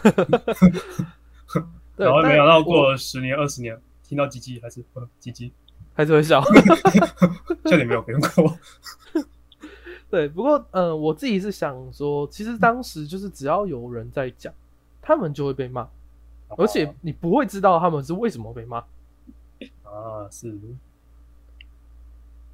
[1.96, 5.52] 对，然后没想到过了十年二十年，听到鸡鸡还是呵鸡鸡。
[5.92, 6.40] 还是会笑。
[7.66, 8.56] 笑点没有变过。
[10.08, 14.54] 对，不过呃，我自己是想说，其实当时就是只要有人在讲，
[15.02, 15.88] 他们就会被骂，
[16.56, 18.84] 而且你不会知道他们是为什么被骂。
[19.90, 20.58] 啊，是，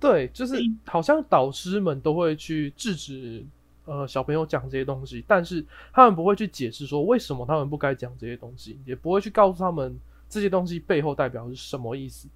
[0.00, 3.44] 对，就是好像导师们都会去制止
[3.84, 12.28] 呃小朋友讲这些东西，但是他们不会去解释说为什么他们不该讲这些东西，也不会去告诉他们这些东西背后代表是什么意思。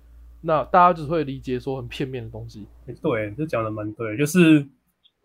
[0.43, 2.67] 那大家只会理解说很片面的东西。
[3.03, 4.67] 对，这讲的蛮对，就是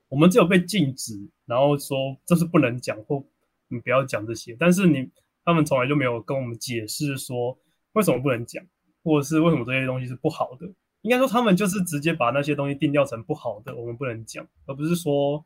[0.09, 1.13] 我们只有被禁止，
[1.45, 3.23] 然后说这是不能讲或
[3.69, 5.09] 你不要讲这些，但是你
[5.45, 7.57] 他们从来就没有跟我们解释说
[7.93, 8.61] 为什么不能讲，
[9.05, 10.67] 或者是为什么这些东西是不好的。
[11.03, 15.45] 应该说他们就是直接把那些东西定调成不好的，我们不能讲，而不是说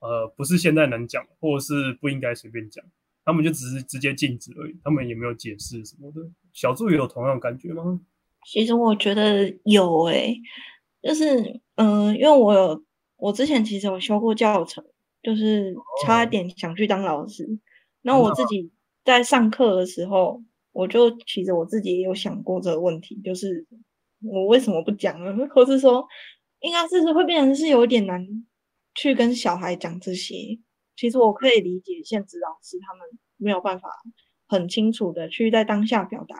[0.00, 2.84] 呃不是现在能讲，或者是不应该随便讲。
[3.24, 6.20] 他们就只是直接禁止而已，他们也没有解释什么的。
[6.52, 8.00] 小助也有同样感觉吗？
[8.44, 10.36] 其实我觉得有诶、
[11.00, 12.84] 就是嗯，因为我有
[13.16, 14.84] 我之前其实有修过教程，
[15.22, 15.72] 就是
[16.04, 17.48] 差一点想去当老师。
[18.02, 18.72] 那我自己
[19.04, 23.66] 在上课的时候，我就其实我自己也有想过这个问题，就是
[24.22, 25.34] 我为什么不讲呢？
[25.54, 26.06] 或是说，
[26.60, 28.26] 应该是会变成是有一点难
[28.94, 30.34] 去跟小孩讲这些。
[30.96, 33.02] 其实我可以理解现职老师他们
[33.36, 33.88] 没有办法
[34.46, 36.36] 很清楚的去在当下表达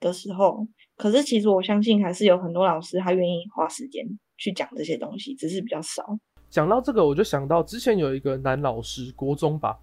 [0.00, 0.66] 的时候，
[0.96, 4.04] 可是其实我相信还是有很多老师他愿意花时间
[4.38, 6.18] 去讲这些东西，只是比较少。
[6.48, 9.78] 讲到这个，我就想到之前有一个男老师，国中吧，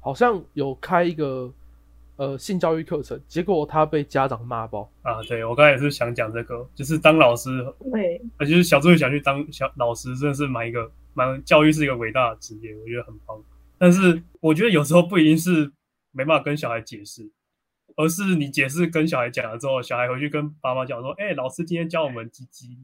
[0.00, 1.52] 好像有开一个
[2.16, 4.90] 呃性教育课程，结果他被家长骂爆。
[5.02, 13.42] 啊，对我刚才也是想讲这个，就是当老师，对，呃，就是小助理想去当小老师，真的是蛮一个蛮教育是一个伟大的职业，我觉得很棒。
[13.78, 15.70] 但是我觉得有时候不一定是
[16.12, 17.30] 没办法跟小孩解释，
[17.96, 22.78] 而是你解释跟小孩讲了之后，小孩回去跟爸妈讲说：“哎、老师今天教我们鸡鸡。”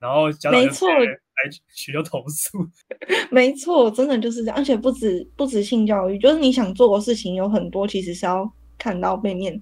[0.00, 2.58] 然后家长就没错来学校投诉。
[3.32, 8.48] 没错，真的就是这样，而且不止不止性教育，就是你想做的事情有很多，其实是要
[8.78, 9.60] 看到背面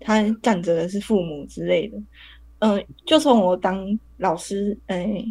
[0.00, 1.98] 他站着的是父母之类的。
[2.60, 5.24] 嗯、就从我当老师，哎、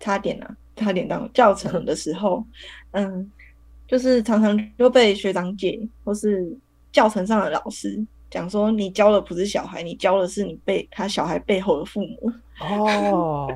[0.00, 2.44] 差点啊，差点当教程的时候，
[2.90, 3.30] 嗯，
[3.86, 6.52] 就是常常就被学长姐或是
[6.90, 12.32] 教程上的老师讲说，你教的不是小孩，你教的是你背他小孩背后的父母。
[12.60, 13.48] 哦，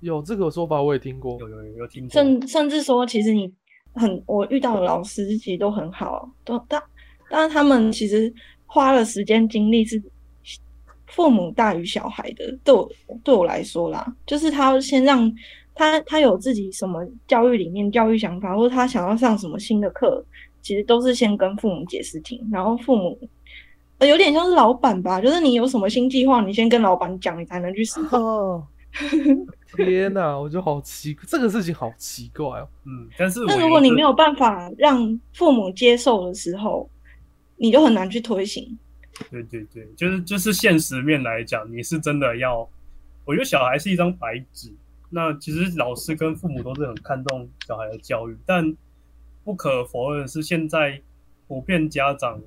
[0.00, 1.48] 有这个说法我也听过有。
[1.48, 2.10] 有有有听过？
[2.10, 3.52] 甚甚至说，其实你
[3.92, 6.82] 很我遇到的老师其实都很好，都但
[7.28, 8.32] 但是他们其实
[8.70, 10.00] 花了时间精力是
[11.06, 12.56] 父母大于小孩的。
[12.62, 12.88] 对我
[13.24, 15.30] 对我来说啦，就是他要先让
[15.74, 20.24] 他他有自己什么教育理念、教育想法，或者他想要上什么新的课，
[20.62, 23.18] 其实都是先跟父母解释听，然后父母。
[23.98, 28.18] 呃有点像是老板吧，就是你有什么新计划，你先跟老板讲，你才能去实行。
[28.18, 28.66] 哦，
[29.76, 32.66] 天哪，我觉得好奇，这个事情好奇怪哦。
[32.86, 36.88] 嗯，但是我那如果你没有有办法让父母接受的时候，
[37.60, 38.78] 你就很难去推行。
[39.30, 42.66] 对对对，就是就是现实面来讲，你是真的要，
[43.26, 44.72] 我觉得小孩是一张白纸。
[45.10, 48.74] 那其实老师跟父母都是很看重小孩的教育，但
[49.44, 51.02] 不可否认的是，现在
[51.46, 52.40] 普遍家长，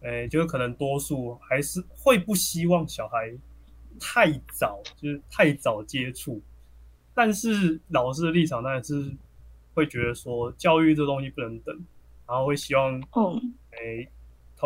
[0.00, 3.32] 诶，就是可能多数还是会不希望小孩
[4.00, 6.42] 太早，就是太早接触。
[7.14, 9.14] 但是老师的立场当然是
[9.74, 11.72] 会觉得说，教育这东西不能等，
[12.26, 14.08] 然后会希望嗯，诶，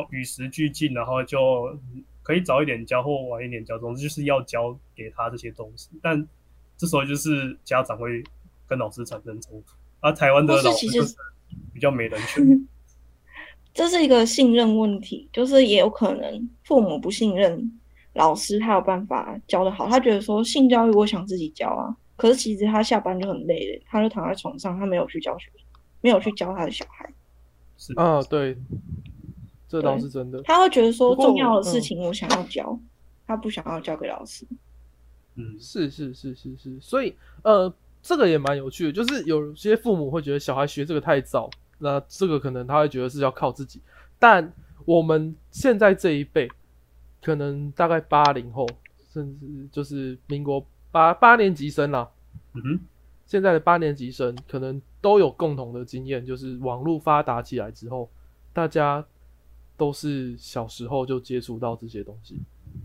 [0.03, 1.77] 同与时俱进，然后就
[2.23, 5.91] 可以早一点教或晚一点教，总之就是要教给他这些东西。
[6.03, 6.27] 但
[6.77, 8.23] 这时候就是家长会
[8.67, 11.17] 跟老师产生冲突，而、台湾的老师就是
[11.73, 12.69] 比较没人权。
[13.75, 17.81] 这是一个信任问题，就是也有可能父母不信任
[18.15, 25.49] 老师，他有办法教的好，他觉得说性教育我想自己教啊，可是其实他下班就很累了，他就躺在床上，他没有去教学，
[26.01, 27.09] 没有去教他的小孩，
[27.77, 28.57] 是啊，对，
[29.69, 30.43] 这倒是真的。
[30.43, 32.79] 他会觉得说重要的嗯事情我想要教，
[33.27, 34.47] 他不想要交给老师。
[35.35, 43.81] 嗯，是是是是是，所以呃，这个也蛮有趣的，就是有些父母会觉得小孩学这个太早，那这个可能他会觉得是要靠自己，
[44.19, 44.53] 但
[44.85, 46.51] 我们现在这一辈，
[47.23, 48.67] 可能大概八零后，
[49.13, 52.09] 甚至就是民国八八年级生啦，
[52.55, 52.81] 嗯哼，
[53.25, 58.11] 现在的八年级生可能都有共同的经验，就是网络发达起来之后，
[58.53, 59.07] 大家
[59.79, 62.39] 都是小时候就接触到这些东西，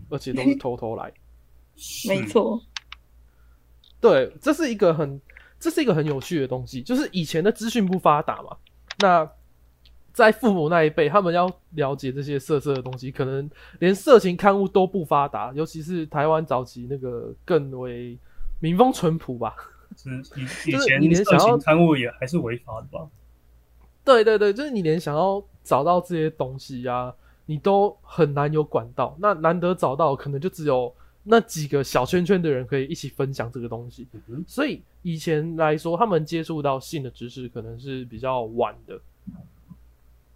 [0.08, 1.12] 而且都是偷偷来。
[2.08, 2.62] 没错，
[4.00, 5.20] 对，这是一个很，
[5.58, 8.56] 这是一个很有趣的东西，就是以前的资讯不发达嘛，
[9.00, 9.28] 那
[10.12, 18.16] 在父母那一辈，他们要了解这些色色的东西，可能连色情刊物都不发达，尤其是台湾早期那个更为
[18.60, 19.56] 民风淳朴吧。
[19.96, 23.08] 是以以前 你连想要色情刊物也还是违法的吧？
[24.04, 27.12] 对对对，就是你连想要找到这些东西呀、
[27.46, 29.16] 你都很难有管道。
[29.18, 34.06] 那难得找到，可能就只有那几个小圈圈的人可以一起分享这个东西。
[34.28, 39.00] 嗯，所以以前来说，他们接触到性的知识可能是比较晚的，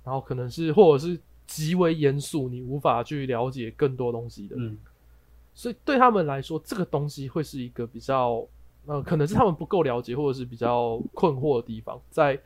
[0.02, 4.56] 然后可能是或者是极为严肃，你无法去了解更多东西的。
[4.58, 4.78] 嗯，
[5.54, 8.46] 所以对他们来说，这个东西会是一个比较
[8.86, 12.00] 呃，可能是他们不够了解，或者是比较困惑的地方。
[12.10, 12.40] 在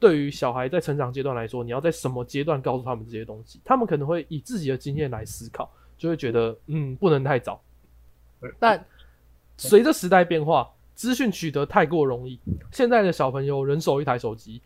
[0.00, 7.60] 对于小孩在成长阶段来说，你要在什么阶段告诉他们这些东西，他们可能会以自己的经验来思考，就会觉得嗯，不能太早。
[8.60, 8.84] 但
[9.56, 12.38] 随着时代变化，资讯取得太过容易，
[12.70, 14.62] 现在的小朋友人手一台手机，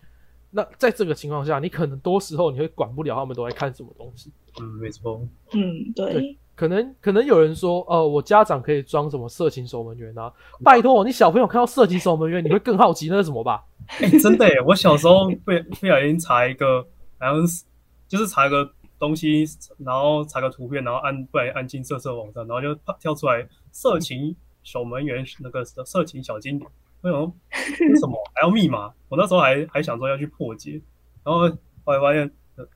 [0.50, 4.30] 那在这个情况下，你可能多时候你会管不了他们都在看什么东西。
[4.60, 10.30] 嗯，没错，嗯，对对，可能可能有人说，呃，我家长可以装什么色情守门员啊？
[10.62, 13.64] 拜托，你小朋友看到色情守门员，你会更好奇那是什么吧？
[13.88, 14.60] 哎、真的耶！
[14.60, 16.82] 我小时候不不小心查一个，
[17.18, 17.64] 好像是
[18.08, 19.44] 就是查一个东西，
[19.78, 26.66] 然后查个图片，然后按不然按进色色网站，然后就跳出来色情守门员那个色情小精灵。
[27.00, 28.92] 我想为什么还要密码？
[29.08, 30.80] 我那时候还还想说要去破解，
[31.24, 31.40] 然后
[31.84, 32.66] 后来发现，呃，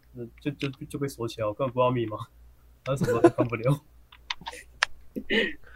[0.40, 2.16] 就就就被锁起来，我根本不知道密码，
[2.84, 3.80] 然后什么都看不了。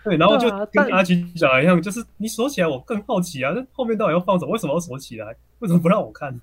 [0.05, 4.53] 对，然后就跟阿奇讲的一样，就是你锁起来，我更好奇啊，那后面到底要放什么？
[4.53, 5.37] 为什么要锁起来？
[5.59, 6.41] 为什么不让我看？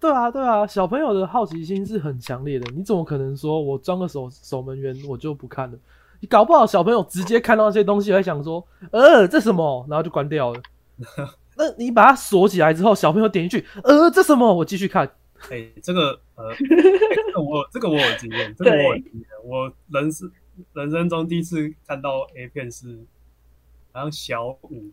[0.00, 2.70] 对啊，对啊，小朋友的好奇心是很强烈的。
[2.72, 5.78] 你怎么可能说我装个守守门员我就不看了？
[6.20, 9.86] 你搞不好小朋友直接看到那些东西，还想说，呃，这什么？
[9.88, 10.60] 然后就关掉了。
[11.56, 14.52] 那你把它锁起来之后，小朋友点进去，呃，这什么？
[14.52, 15.08] 我继续看。
[15.50, 19.24] 哎、这个呃， 哎这个我这个我有经验，这个我有经验。
[19.44, 20.30] 我人是
[20.72, 23.04] 人生中第一次看到 A 片是
[23.92, 24.90] 好像小五，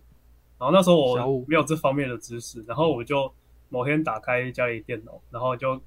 [0.58, 3.34] 然后那时候我没有这方面的知识，然后我就
[3.70, 5.82] 某天打开家里电脑，然后就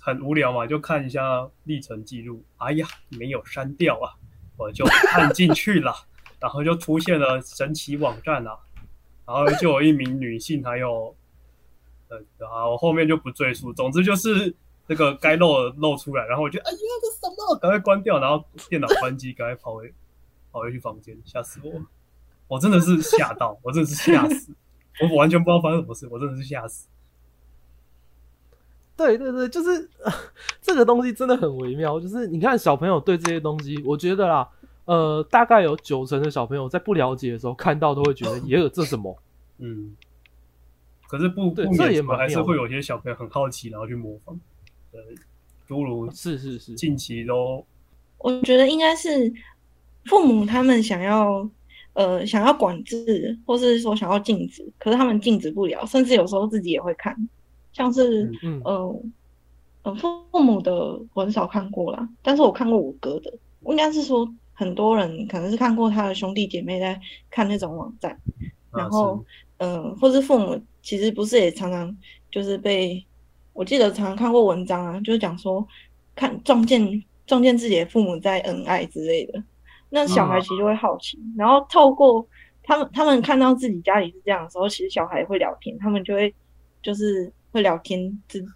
[0.00, 2.42] 很无聊嘛，就看一下历程记录。
[2.56, 4.14] 哎呀，没有删掉啊，
[4.56, 5.92] 我就看进去了，
[6.40, 8.58] 然后就出现了神奇网站啊，
[9.26, 11.14] 然后就有一名女性，还有
[12.08, 13.72] 呃，好，我后面就不赘述。
[13.72, 14.54] 总之就是
[14.88, 17.56] 这个该露的露出来，然后我就哎呀，这什么？
[17.58, 19.92] 赶快关掉，然后电脑关机，赶快跑回
[20.50, 21.72] 跑回去房间，吓死我！
[22.48, 24.50] 我真的是吓到，我真的是吓死，
[25.02, 26.88] 我完全不知道发生什么事，我真的是吓死。
[28.96, 30.10] 对对对，就是、呃
[30.60, 32.00] 这个东西真的很微妙。
[32.00, 34.48] 就是你看小朋友对这些东西，我觉得啦，
[34.86, 39.16] 呃，大概有九成的小朋友在不了解的时候看到都会觉得，耶，这什么？
[39.58, 39.94] 嗯，
[41.08, 44.40] 可是不对这也不免，还是会有些小朋友很好奇，然后去模仿。
[44.92, 45.00] 呃，
[45.66, 47.64] 诸如是是是，近期都
[48.18, 49.32] 我觉得应该是
[50.06, 51.48] 父母他们想要
[51.92, 57.14] 呃想要管制，或是说想要禁止，可是他们禁止不了，甚至有时候自己也会看，
[57.72, 59.02] 像是嗯呃
[59.82, 60.72] 呃父父母的
[61.14, 63.32] 我很少看过啦，但是我看过我哥的，
[63.66, 68.18] 应该是说很多人可能是看过他的兄弟姐妹在看那种网站，
[68.72, 69.24] 然啊后
[69.58, 71.96] 嗯，或是父母其实不是也常常
[72.30, 73.04] 就是被，
[73.58, 75.66] 我记得常常看过文章啊，就是讲说
[76.14, 79.42] 看撞见撞见自己的父母在恩爱之类的，
[79.90, 80.40] 那小孩嗯。
[80.42, 82.24] 其实就会好奇，然后透过
[82.62, 86.32] 他们他们看到自己家里是这样的时候，其实小孩会聊天，他们就会
[86.80, 88.46] 就是会聊天，自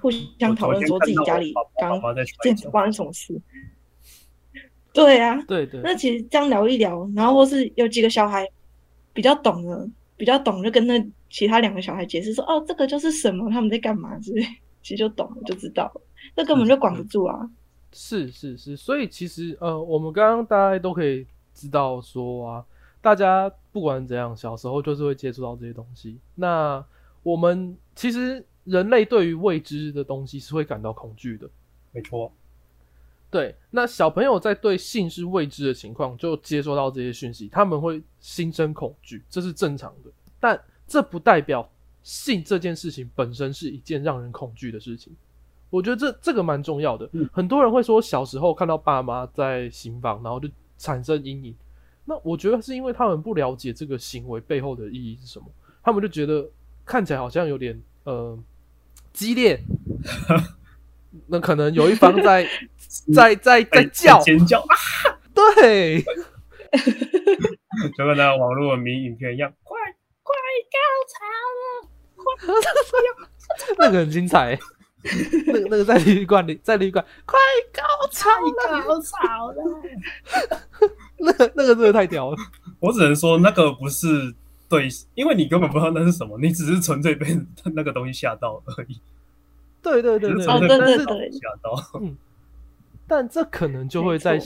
[0.00, 3.36] 互 相讨论说自己家里刚爸爸在摔跤，见发生什么事。
[4.92, 8.48] 对啊，对对，那其实这样聊一聊，然后或是有几个小孩
[9.12, 14.44] 比较懂的，比较懂，就跟那其他两个小孩解释说，哦，这个就是什么，他们在干嘛之类，
[14.82, 16.00] 其实就懂了，就知道了，
[16.36, 17.50] 这根本就管不住啊。
[17.92, 22.64] 是是是，所以其实呃，我们刚刚大家都可以知道说啊，
[23.00, 26.18] 大家不管怎样，小时候就是会接触到这些东西。
[26.34, 26.84] 那
[27.22, 31.48] 我们其实人类对于未知的东西是会感到恐惧的。
[31.92, 32.32] 没错，
[33.34, 40.10] 对，那小朋友在对性是未知的情况，就接收到这些讯息，他们会心生恐惧，这是正常的。
[40.38, 40.56] 但
[40.86, 41.68] 这不代表
[42.04, 45.12] 性这件事情本身是一件让人恐惧的事情。
[45.68, 47.10] 我觉得这这个蛮重要的。
[47.10, 50.48] 嗯很多人会说小时候看到爸妈在行房，然后就
[50.78, 51.52] 产生阴影。
[52.04, 55.46] 那我觉得是因为他们不了解这个行为背后的意义是什么，
[55.82, 56.48] 他们就觉得
[56.84, 58.38] 看起来好像有点呃
[59.12, 59.60] 激烈。
[61.26, 62.46] 那可能有一方在
[63.14, 64.74] 在在在叫，尖叫啊，
[65.34, 66.00] 对，
[67.96, 69.78] 就跟那个网络的迷影片一样，快
[70.22, 70.34] 快
[70.72, 70.78] 高
[71.12, 71.24] 潮
[71.60, 73.28] 了！
[73.78, 74.58] 那个很精彩。
[75.46, 77.38] 那个那个在旅馆里，在旅馆快
[77.74, 79.62] 高潮了，高潮了。
[81.18, 82.36] 那个那个真的太屌了。
[82.80, 84.34] 我只能说那个不是
[84.66, 87.26] 对，因为你根本不知道那是什么，你只是纯粹被
[87.74, 88.98] 那个东西吓到而已。
[89.84, 92.02] 对对对对，对对吓到。
[93.06, 94.40] 但这可能就会在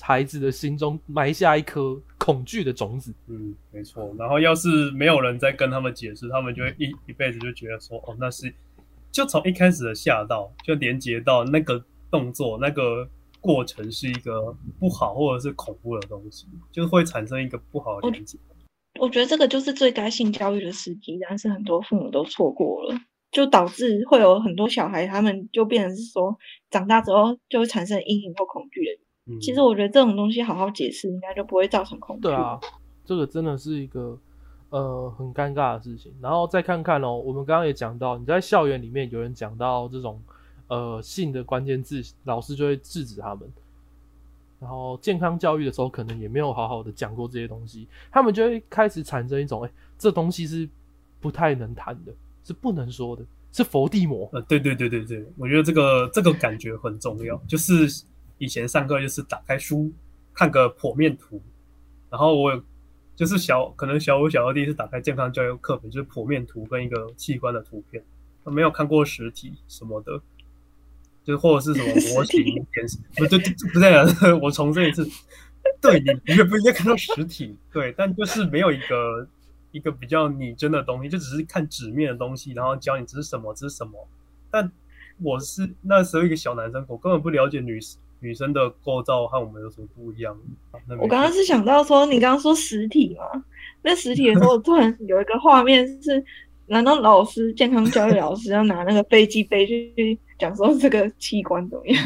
[0.00, 3.12] 孩子的心中埋下一颗恐惧的种子。
[3.26, 4.14] 嗯，没错。
[4.16, 8.54] 然后要是没有人再跟他们解释，他们就会一一辈子就觉得说，哦，那是
[9.10, 13.08] 就从一开始的吓到，就连接到那个动作那个
[13.40, 18.38] 过程是一个不好或者是恐怖的东西，就会产生一个不好的连接。
[19.00, 22.98] 我觉得这个就是最该性教育的时机，但是很多父母都错过了，
[23.36, 26.34] 就导致会有很多小孩他们就变成是说，
[26.70, 28.90] 长大之后就会产生阴影或恐惧的。
[29.26, 32.22] 嗯，其实我觉得这种东西好好解释，应该就不会造成恐惧。
[32.22, 32.58] 对啊，
[33.04, 34.18] 这个真的是一个
[34.70, 36.14] 呃很尴尬的事情。
[36.18, 40.18] 然后再看看哦，我们刚刚也讲到，你在校园里面有人讲到这种
[40.68, 43.46] 呃性的关键字，老师就会制止他们。
[44.58, 50.66] 然后健康教育的时候，可能也没有好好的讲过这些东西，他们就会开始产生一种，哎，这东西是
[51.20, 52.14] 不太能谈的，
[52.46, 54.30] 是不能说的，是伏地魔。
[54.32, 57.36] 呃，对对对对对，我觉得这个这个感觉很重要。
[57.48, 57.88] 就是
[58.38, 59.92] 以前上课就是打开书
[60.32, 61.42] 看个剖面图，
[62.08, 62.62] 然后我有
[63.16, 68.00] 就是小可能小五小六第一次打开健康教育课本，就是剖面图跟一个器官的图片，
[68.44, 70.20] 没有看过实体什么的，
[71.24, 73.38] 就是或者是什么模型电视，不对，
[73.72, 74.06] 不对啊，
[74.40, 75.04] 我重申一次，
[75.80, 79.26] 对你你也不应该看到实体，对，但就是没有一个
[79.76, 83.92] 一个比较拟真的东西，就只是看纸面的东西，然后教你这是什么，这是什么。
[84.50, 84.72] 但
[85.22, 87.78] 我是那时候一个小男生，我根本不了解女
[88.20, 90.34] 女生的构造和我们有什么不一样。
[90.98, 93.44] 我刚刚是想到说，你刚刚说实体嘛，
[93.82, 96.24] 那实体的时候，我突然有一个画面是，
[96.66, 102.04] 难道老师健康教育老师要拿那个飞机杯去讲说这个器官怎么样？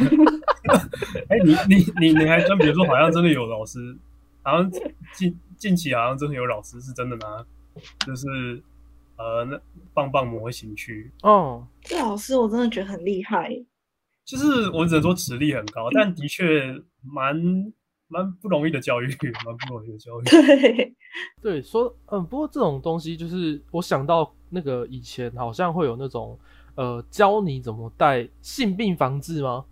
[1.28, 3.96] 哎、你你你你还真别说，好像真的有老师，
[4.42, 4.70] 好像
[5.14, 7.44] 近近期好像真的有老师是真的拿，
[8.06, 8.62] 就是
[9.16, 9.60] 呃那
[9.92, 13.50] 棒棒模型区，哦，这老师我真的觉得很厉害，
[14.24, 17.36] 就是我只能说实力很高，但的确蛮
[18.08, 19.06] 蛮不容易的教育，
[19.44, 20.24] 蛮不容易的教育。
[20.30, 20.94] 对，
[21.42, 26.38] 对，说嗯，不过这种东西就是我想到那个以前好像会有那种
[26.74, 29.64] 呃教你怎么带性病防治吗？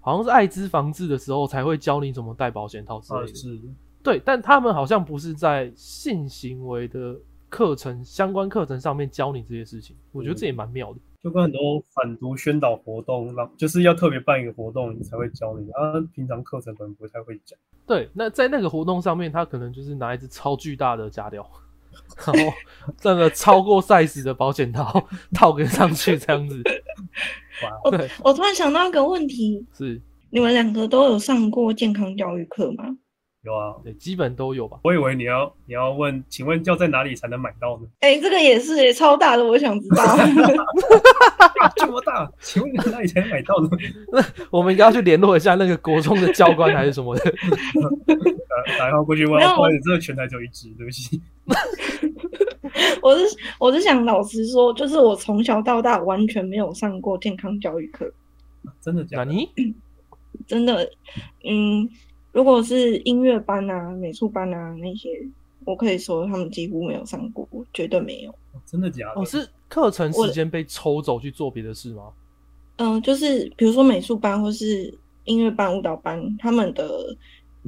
[0.00, 3.26] 好像是艾滋防治的时候才会教你怎么戴保险套之类的。
[3.26, 3.60] 啊是，
[4.04, 7.18] 对，但他们好像不是在性行为的
[7.56, 10.98] 课程相关课程上面教你这些事情，我觉得这也蛮妙的。
[11.22, 17.58] 就跟很多反毒宣导活动，让就是要特别办一个活动，你才会教你，啊，平常课程可能不太会讲。
[17.86, 21.50] 对，那在那个活动上面，他可能就是拿一只超巨大的假料，
[22.26, 22.52] 然后
[23.02, 26.62] 那个超过 size 的保险套 套给上去，这样子。
[27.62, 29.98] 哇，对，我突然想到一个问题，是，
[30.28, 32.84] 你们两个都有上过健康教育课吗？
[33.46, 34.80] 有啊，对，基本都有吧。
[34.82, 37.86] 我以为你要你要问，请问要在哪里才能买到呢？
[38.00, 40.02] 哎、这个也是耶超大的，我想知道。
[40.02, 40.16] 啊
[41.76, 43.68] 这么大，请问在哪里才能买到呢？
[44.10, 44.20] 那
[44.50, 47.24] 我们应该要去联络一下那个国中的教官还是什么的。
[47.24, 51.22] 打打电话过去问，不好意思，这个全台只有一只，对不起。
[53.00, 53.24] 我是
[53.60, 58.12] 我是想老实说，就是我从小到大完全没有上过健康教育课，
[58.80, 59.32] 真的假的？
[60.46, 60.84] 真的，
[61.48, 61.88] 嗯，
[62.36, 65.08] 如果是音乐班啊、美术班啊那些，
[65.64, 68.30] 我可以说他们几乎没有上过，绝对没有。
[68.30, 69.22] 哦真的假的？
[69.22, 72.12] 哦，是课程时间被抽走去做别的事吗？
[72.76, 74.92] 嗯、就是比如说美术班或是
[75.24, 77.16] 音乐班、舞蹈班，他们的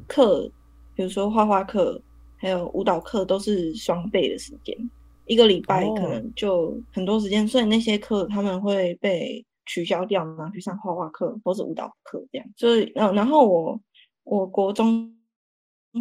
[0.07, 0.47] 课，
[0.95, 1.99] 比如说画画课，
[2.37, 4.77] 还有舞蹈课，都是双倍的时间，
[5.25, 12.47] 一个礼拜哦可能就很多时间，所以那些课他们会被取消掉，拿去上画画课或是舞蹈课这样。
[12.55, 13.81] 所以，嗯，然后我
[14.29, 15.11] 我国中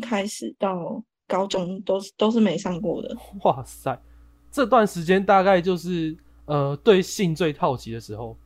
[0.02, 3.98] 开始到高中都是都是没上过的， 哇塞，
[4.52, 6.16] 这段时间大概就是
[6.46, 8.38] 呃对性最好奇的时候。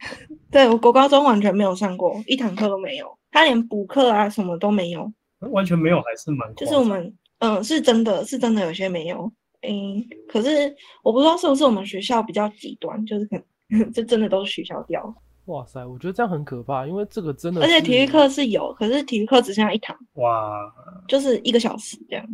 [0.50, 5.12] 对我国高中完全没有上过，一堂课都没有，他连补课啊什么都没有。
[5.52, 9.30] 完全没有，还是蛮就是我们，嗯，是真的是真的，有些没有，
[9.62, 13.36] 嗯，可是我不知道是不是我们学校比较极端，就是可
[13.70, 15.14] 能 这真的都取消掉，
[15.48, 20.72] 哇塞，我觉得这样很可怕，因为这个真的是，而且体育课是有，可是体育课只剩下一堂，哇，
[21.08, 22.26] 就是一个小时这样，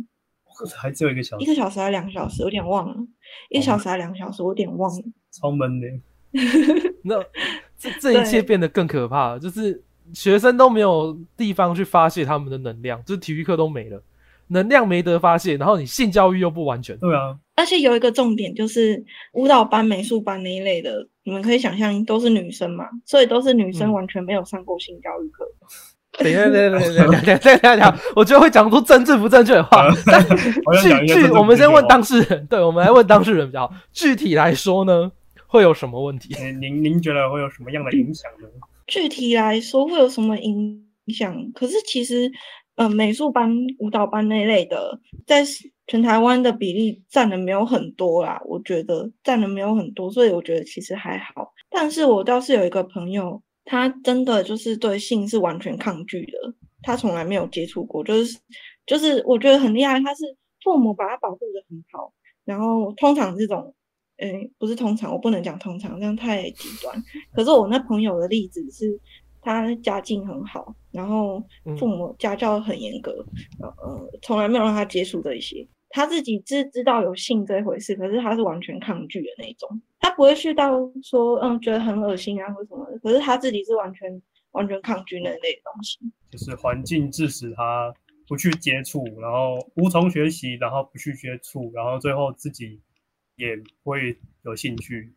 [0.75, 2.95] 还只有一个小时，一个小时还是两个小时，有点忘了，
[3.49, 5.03] 一个小时还是两个小时，我有点忘了。
[5.31, 5.87] 超闷的。
[7.03, 7.23] 那
[7.77, 9.81] 这这一切变得更可怕了，就是
[10.13, 14.03] 学生都没有地方去发泄他们的能量，就是体育课都没了，
[14.47, 16.97] 能量没得发泄，然后你性教育又不完全。
[16.97, 25.45] 对啊，而且有一个重点就是舞蹈班、美术班那一类的，你们可以想象都是女生嘛，所以都是女生嗯完全没有上过性教育课。
[26.17, 29.89] 等一下，等一下，等一下，等一下，等一下，等一下，我觉得会讲出政治不正确的话。
[30.81, 33.73] 具具，我们先问当事人，对，我们来问当事人比较好。
[33.91, 35.11] 具体来说呢，
[35.47, 36.33] 会有什么问题？
[36.39, 38.47] 您您您觉得会有什么样的影响呢？
[38.87, 41.35] 具体来说会有什么影响？
[41.53, 42.31] 可是其实，
[42.75, 45.43] 呃，美术班、舞蹈班那类的，在
[45.87, 51.53] 全台湾的比例占的没有很多啦，我觉得占的没有很多，所以我觉得其实还好。
[51.69, 58.37] 但是我倒是有一个朋友，他真的就是对性是完全抗拒的，他从来没有接触过，就是
[58.85, 60.23] 就是我觉得很厉害，他是
[60.63, 62.11] 父母把他保护的很好，
[62.43, 63.73] 然后通常这种。
[64.17, 67.03] 诶，不是通常，我不能讲通常，这样太极端。
[67.33, 68.97] 可是我那朋友的例子是，
[69.41, 71.43] 他家境很好，然后
[71.77, 73.11] 父母家教很严格，
[73.61, 75.67] 呃，从来没有让他接触这一些。
[75.89, 79.81] 他自己知知道有性这回事，可是他是完全抗拒的那种。
[79.99, 80.71] 他不会去到
[81.03, 82.99] 说，嗯，觉得很恶心啊或什么的。
[82.99, 84.21] 可是他自己是完全
[84.51, 85.99] 完全抗拒那类的东西。
[86.31, 87.93] 就是环境致使他
[88.27, 92.81] 不去接触，然后无从学习，然后不去接触，然后最后自己
[93.37, 95.13] 也不会有兴趣，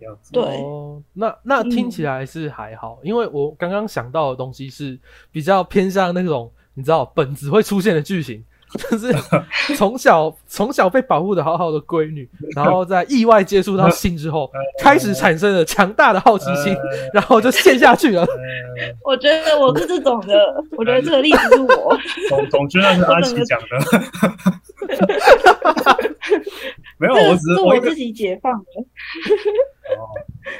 [0.00, 0.32] 这样子。
[0.32, 4.98] 对哦，那那听嗯起来是还好，因为我刚刚想到的东西是
[5.30, 8.42] 比较偏向那种你知道本子会出现的剧情，
[8.90, 9.12] 就是
[9.76, 16.80] 从小从小被保护的好好的闺女， 然后在意外接触到性之后，开始产生了强大的好奇心，呃
[17.12, 18.22] 然后就陷下去了。
[18.22, 20.34] 呃，我觉得我是这种的，
[20.78, 21.98] 我觉得这个例子是我。
[22.28, 23.66] 总总之那是阿奇讲的，
[26.98, 28.64] 没有，我只是我自己解放的。
[29.98, 30.08] 哦，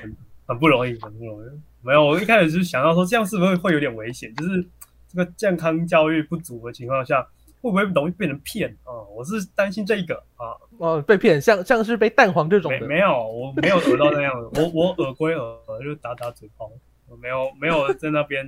[0.02, 0.16] 很
[0.46, 1.48] 很不容易，很不容易。
[1.82, 4.34] 没有，我一开始是想到说，这样是不是会有点危险？
[4.36, 4.66] 就是
[5.08, 7.22] 这个健康教育不足的情况下，
[7.60, 16.70] 会不会容易变成骗啊、我是担心这一个啊，哦，被骗，像像是被蛋黄这种的，没没有，我没有得到那样的， 我我讹归讹，就打打嘴炮，
[17.08, 18.44] 我没有没有在那边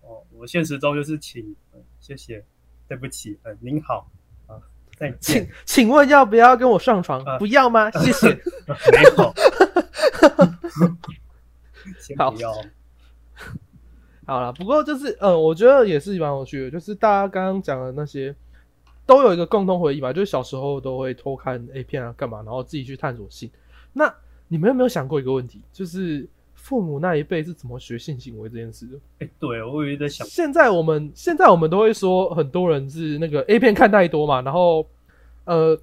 [0.00, 2.44] 哦，我现实中就是请，嗯谢谢，
[2.88, 4.10] 对不起，嗯，您好
[4.46, 4.58] 啊，
[4.96, 7.22] 再请见，请问要不要跟我上床？
[7.24, 7.90] 啊不要吗？
[7.92, 8.28] 谢谢。
[8.92, 9.34] 没有，
[11.98, 12.52] 先好不要，
[14.24, 18.34] 好了，不过就是，呃，我觉得也是蛮有趣的，就是大家刚刚讲的那些，
[19.04, 23.50] 都有一个共同回忆吧，就是小时候都会偷看 A 片啊，干嘛，然后自己去探索性。
[23.92, 24.12] 那
[24.48, 28.98] 你们有没有想过一个问题，就是父母那一辈是怎么学性行为这件事的？
[29.18, 34.86] 哎，对我有在想，现在我们现在我们都会说，很多人是那个 A 片看太多嘛，然后，
[35.44, 35.76] 呃，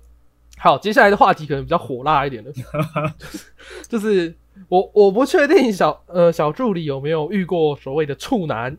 [0.61, 3.45] 好，接下来的话题可能比较火辣一点的， 就是
[3.87, 4.35] 就是
[4.67, 8.77] 我我不确定小呃小助理有没有遇过所谓的处男，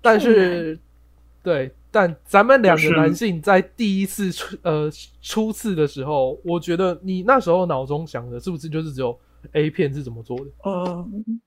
[0.00, 0.78] 但是
[1.42, 4.88] 对，但咱们两个男性在第一次初呃
[5.20, 9.18] 初次的时候，我觉得你那时候脑中想的是不是就是只有
[9.52, 10.44] A 片是怎么做的？
[10.64, 11.40] 嗯，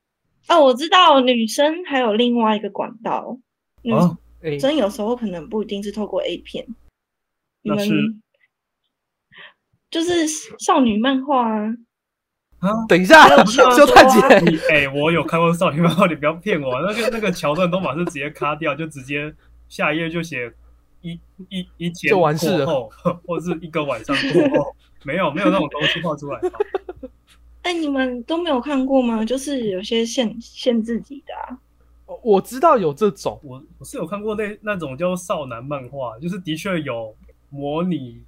[0.49, 3.37] 哦，我知道女生还有另外一个管道，
[4.41, 6.67] 女生有时候可能不一定是透过 A 片，
[7.61, 7.93] 你们是
[9.93, 10.27] 就是
[10.57, 11.47] 少女漫画
[12.59, 19.31] 啊，等一下还有， 小修太说啊姐，你哎、我有看过少女漫画，你不要骗我，那个那个桥段都马上直接卡掉，就直接
[19.69, 20.51] 下一页就写
[21.01, 21.11] 一
[21.49, 22.89] 一一天就完事后，
[23.27, 24.75] 或者是一个晚上过后，
[25.05, 26.39] 没有没有那种东西画出来。
[27.61, 29.23] 哎，你们都没有看过吗？
[29.23, 33.39] 就是有些限限自己的啊，我知道有这种。
[33.43, 37.15] 我我是有看过那那种叫少男漫画，就是的确有
[37.49, 38.21] 模拟，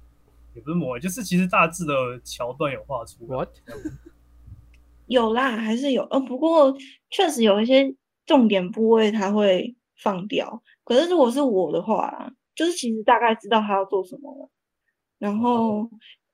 [0.56, 1.94] 也不是模拟，就是其实大致的
[2.24, 3.36] 桥段有画出来。
[3.36, 3.50] What？
[5.06, 6.76] 有啦，还是有，呃，不过
[7.10, 7.94] 确实有一些
[8.24, 10.62] 重点部位它会放掉。
[10.82, 14.50] 可是如果是我的话啊，就是其实大概知道他要做什么了。
[15.18, 15.88] 然后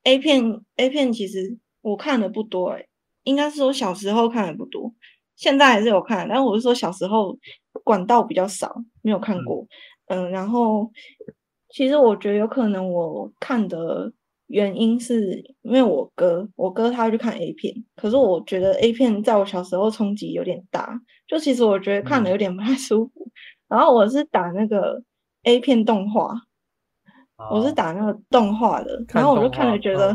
[0.04, 0.42] A 片
[0.76, 2.88] A 片其实我看的不多、欸，
[3.24, 4.94] 应该是说小时候看的不多，
[5.36, 7.36] 现在还是有看，但是我是说小时候
[7.84, 9.66] 管道比较少，没有看过。
[10.06, 10.90] 嗯，然后
[11.72, 14.12] 其实我觉得有可能我看的
[14.48, 23.26] 原因是因为我哥，我哥他会去看 A 片，可是我觉得 A 片在我小时候冲击有点大，就其实我觉得看的有点不太舒服。
[23.68, 25.02] 然后我是打那个
[25.44, 26.34] A 片动画，
[27.50, 30.12] 我是啊打那个动画的，看然后我就看了觉得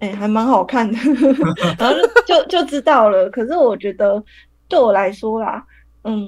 [0.00, 0.98] 嗯，哎、还蛮好看的，
[1.80, 3.30] 然后就就就知道了。
[3.30, 4.22] 可是我觉得
[4.68, 5.66] 对我来说啦，
[6.02, 6.24] 嗯，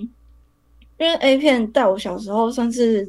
[0.96, 3.06] 因为 A 片在我小时候算是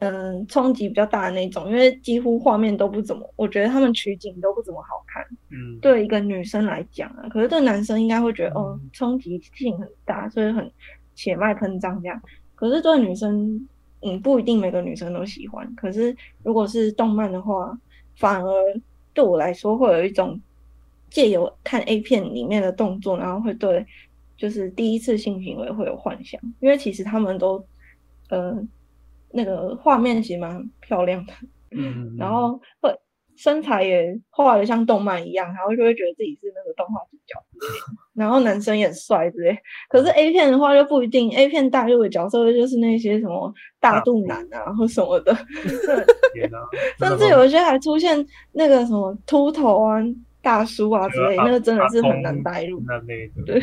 [0.00, 5.24] 嗯冲击比较大的那种，因为几乎画面都不怎么，我觉得他们取景都不怎么好看。
[5.50, 10.70] 嗯，对一个女生来讲啊，可是对男生应该会觉得哦嗯冲击性很大，所以很
[11.14, 12.20] 血脉喷张这样。
[12.54, 13.68] 可是对女生
[14.02, 15.74] 嗯，不一定每个女生都喜欢。
[15.74, 17.76] 可是如果是动漫的话，
[18.16, 18.80] 反而
[19.12, 20.40] 对我来说会有一种
[21.10, 23.84] 借由看 A 片里面的动作，然后会对
[24.36, 27.64] 就是第一次性行为会有幻想，因为其实他们都
[28.28, 28.56] 呃
[29.32, 31.32] 那个画面其实蛮漂亮的，
[31.76, 32.94] 嗯，然后会
[33.36, 37.34] 身材也画的像动漫一样，然后就会觉得自己是那个动画主角
[38.14, 39.56] 然后男生也很帅之类。
[39.88, 45.32] 可是 A 片的话就不一定，A 片大陆的角色就是那些什么大肚腩啊或什么的，
[46.98, 49.98] 甚至有一些还出现那个什么秃头啊、
[50.42, 52.82] 大叔啊之类，那个真的是很难带入。
[52.84, 53.62] 那类的， 对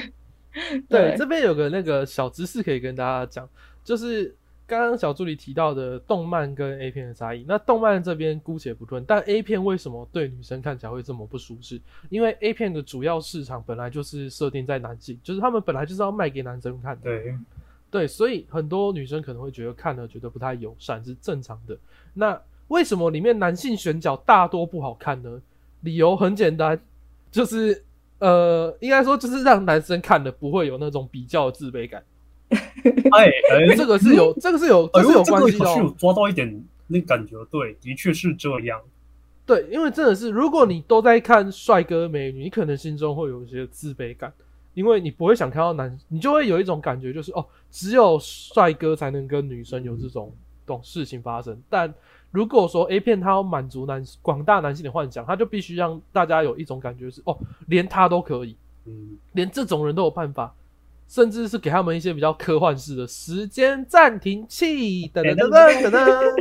[0.88, 3.50] 对，这边有个那个小知识可以跟大家讲，
[3.84, 4.34] 就是
[4.68, 7.46] 刚刚小助理提到的动漫跟 A 片的差异。
[7.48, 11.80] 那动漫这边姑且不论，但 A 片为什么对女生看起来会这么不舒适？
[12.10, 17.04] 因为 A 片的主要市场本来就是设定在男性，就是他们本来就是要卖给男生看的。
[17.04, 17.38] 对，
[17.92, 21.78] 对，所以很多女生可能会觉得看了觉得不太友善是正常的。
[22.14, 25.40] 那为什么里面男性选角大多不好看呢？
[25.82, 26.80] 理由很简单，
[27.30, 27.84] 就是
[28.18, 32.04] 呃，应该说就是让男生看了不会有那种比较的自卑感。
[33.12, 35.66] 哎哎，这个是有，这个是有，这是有关系的。
[35.98, 38.80] 抓到一点那感觉，对，的确是这样。
[39.46, 44.32] 对，因为真的是，如果你都在看帅哥美女，你可能心中会有一些自卑感，
[44.74, 50.34] 因为你不会想看到男，你就会有一种感觉，就是哦，只有帅哥才能跟女生有这种
[50.66, 51.60] 这种事情发生。
[51.70, 51.94] 但
[52.32, 57.38] 如果说 A 片它要满足男广大男性的幻想，它就必须让大家有一种感觉是哦，
[57.68, 60.54] 连他都可以，嗯，连这种人都有办法，
[61.08, 66.36] 甚至是给他们一些比较科幻式的时间暂停器，等等等等等等，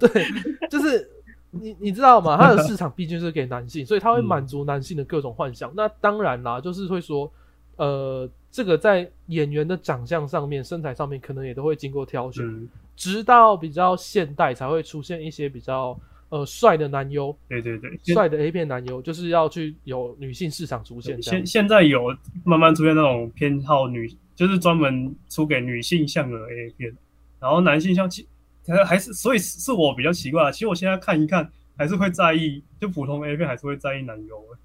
[0.12, 0.24] 对，
[0.68, 1.10] 就是
[1.50, 2.36] 你你知道吗？
[2.36, 5.72] 它的市场毕竟是给男性，所以它会满足男性的各种幻想。
[5.74, 7.30] 那当然啦，就是会说，
[7.76, 15.98] 呃，这个在演员的长相上面、身材上面，可能也都会经过挑选，嗯，直到比较现代才会出现一些比较
[16.30, 17.36] 呃帅的男优。
[17.48, 26.96] 对对对，帅的 A 片男优就是要去有女性市场出现现现在有慢慢出现那种偏好女，就是专门出给女性向的 A 片，
[27.38, 28.26] 然后男性向其
[28.66, 30.50] 还还是，所以是我比较奇怪啊。
[30.50, 34.58] 其实我现在看一看，还是会在意，就普通 A 片还是会在意男优、欸。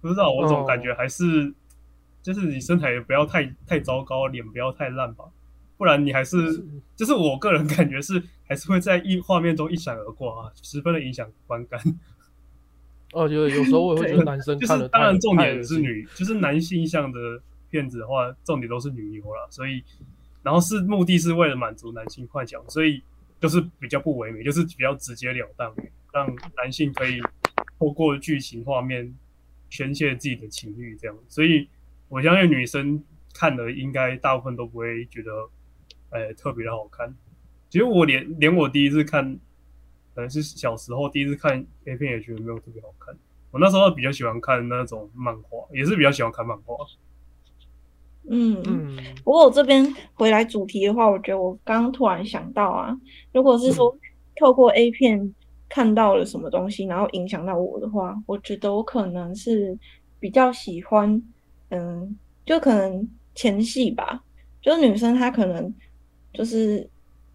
[0.00, 1.54] 不知道，我总感觉还是，
[2.20, 5.24] 就是你身材也不要太太糟糕，脸不要太烂吧，
[5.82, 6.64] 不然你还是，
[6.94, 11.80] 就是我个人感觉是 还是会在一画面中一闪而过啊，十分的影响观感。
[13.12, 17.18] 哦，有有时候我也会觉得男生就是当然重点是女，就是男性向的
[17.68, 19.82] 片子的话，重点都是女优啦，所以
[20.44, 23.02] 然后是目的是为了满足男性幻想，所以
[23.40, 25.74] 就是比较不唯美，就是比较直截了当，
[26.12, 27.20] 让男性可以
[27.80, 29.12] 透过剧情画面
[29.68, 31.16] 宣泄自己的情欲，这样。
[31.28, 31.68] 所以
[32.08, 33.02] 我相信女生
[33.34, 35.30] 看的应该大部分都不会觉得，
[36.12, 37.12] 呃，特别的好看。
[37.68, 39.38] 其实我连连我第一次看，
[40.14, 43.16] 可能是小时候第一次看 A 片，也觉得没有特别好看。
[43.50, 46.76] 我那时候比较喜欢看那种漫画，也是比较喜欢看漫画。
[48.28, 49.84] 嗯嗯，不过我这边
[50.14, 52.96] 回来主题的话，我觉得我刚刚突然想到啊，
[53.32, 53.94] 如果是说
[54.36, 55.34] 透过 A 片
[55.68, 59.76] 看到了什么东西，然后影响到我的话，我觉得我可能是
[60.20, 61.20] 比较喜欢，
[61.70, 64.22] 嗯，就可能前戏吧，
[64.60, 65.74] 就是女生她可能
[66.32, 66.88] 就是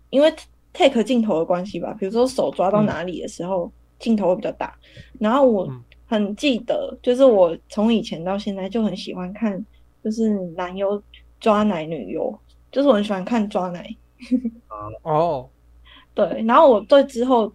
[0.09, 0.33] 因为
[0.73, 4.77] take 镜头的关系吧，比如说手抓到哪里的时候，镜头会比较大，
[5.19, 9.65] 然后我嗯很记得，就是我从以前到现在就很喜欢看。
[10.03, 11.01] 就是男优
[11.37, 12.33] 抓奶女优，
[12.71, 13.93] 就是我很喜欢看抓奶。
[15.03, 15.49] 哦，
[16.13, 17.51] 对，然后我对之后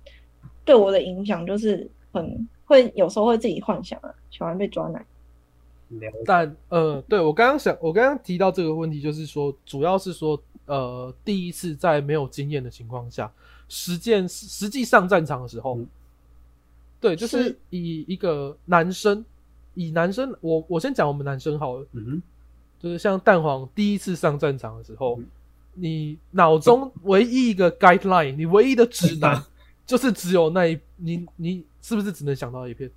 [0.62, 5.02] 对我的影响就是很会有时候会自己幻想啊，喜欢被抓奶。
[6.26, 10.38] 但呃，对我刚刚想，我刚刚提到这个问题，就是说，主要是说，
[10.72, 13.30] 呃，第一次在没有经验的情况下，
[13.68, 15.86] 实践实际上战场的时候，嗯。
[16.98, 17.58] 对，就是是。
[17.68, 19.22] 以一个男生，
[19.74, 22.22] 以男生，我我先讲我们男生好了，嗯哼，
[22.80, 25.26] 就是像蛋黄第一次上战场的时候，嗯。
[25.74, 29.42] 你脑中唯一一个 guideline，你唯一的指南，
[29.86, 32.90] 就是只有那一，你你是不是只能想到一片？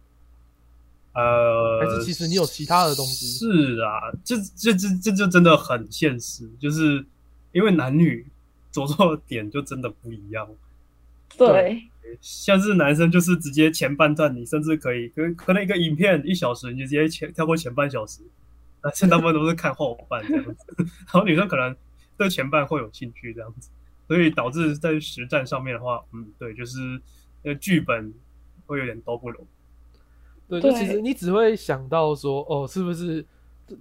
[1.14, 3.26] 呃，还是其实你有其他的东西？
[3.28, 7.06] 是啊，这这这这就真的很现实，就是
[7.56, 8.28] 因为男女
[8.70, 10.46] 着重的点就真的不一样。
[11.38, 11.82] 对，
[12.20, 18.22] 像是男生就是直接前半段，你甚至可以可可能一个影片一小时，你就直接前跳过前半小时，
[18.84, 21.74] 男生大部分都是看后半这样子， 然后女生可能
[22.18, 23.70] 对前半会有兴趣这样子，
[24.06, 26.78] 所以导致在实战上面的话，嗯，对，就是
[27.42, 28.14] 那个剧本
[28.66, 29.48] 会有点都不拢。
[30.50, 33.26] 对，就对其实你只会想到说，哦，是不是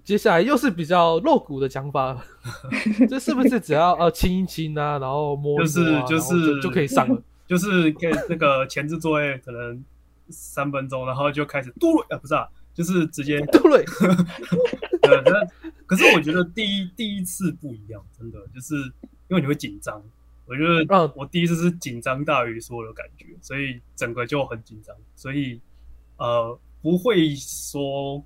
[0.03, 2.25] 接下来又是比较露骨的讲法，
[3.09, 7.23] 这是不是只要呃亲一亲啊，然后摸一就是就是就可以上了？
[7.47, 9.85] 就是给那个前置作业可能
[10.31, 13.85] 三分钟，然后就开始嘟了啊，不是啊，就是直接 对不对？
[15.87, 18.75] 可是我觉得第一第一次不一样，真的就是
[19.29, 20.03] 因为你会紧张。
[20.47, 25.61] 我觉得嗯我第一次是紧张大于所有的感觉，所以整个就很紧张，所以
[26.17, 28.23] 呃不会说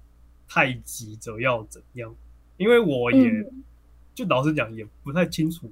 [0.48, 2.14] 太急着要怎样，
[2.56, 3.64] 因为我也、嗯
[4.14, 5.70] 就老实讲也不太清楚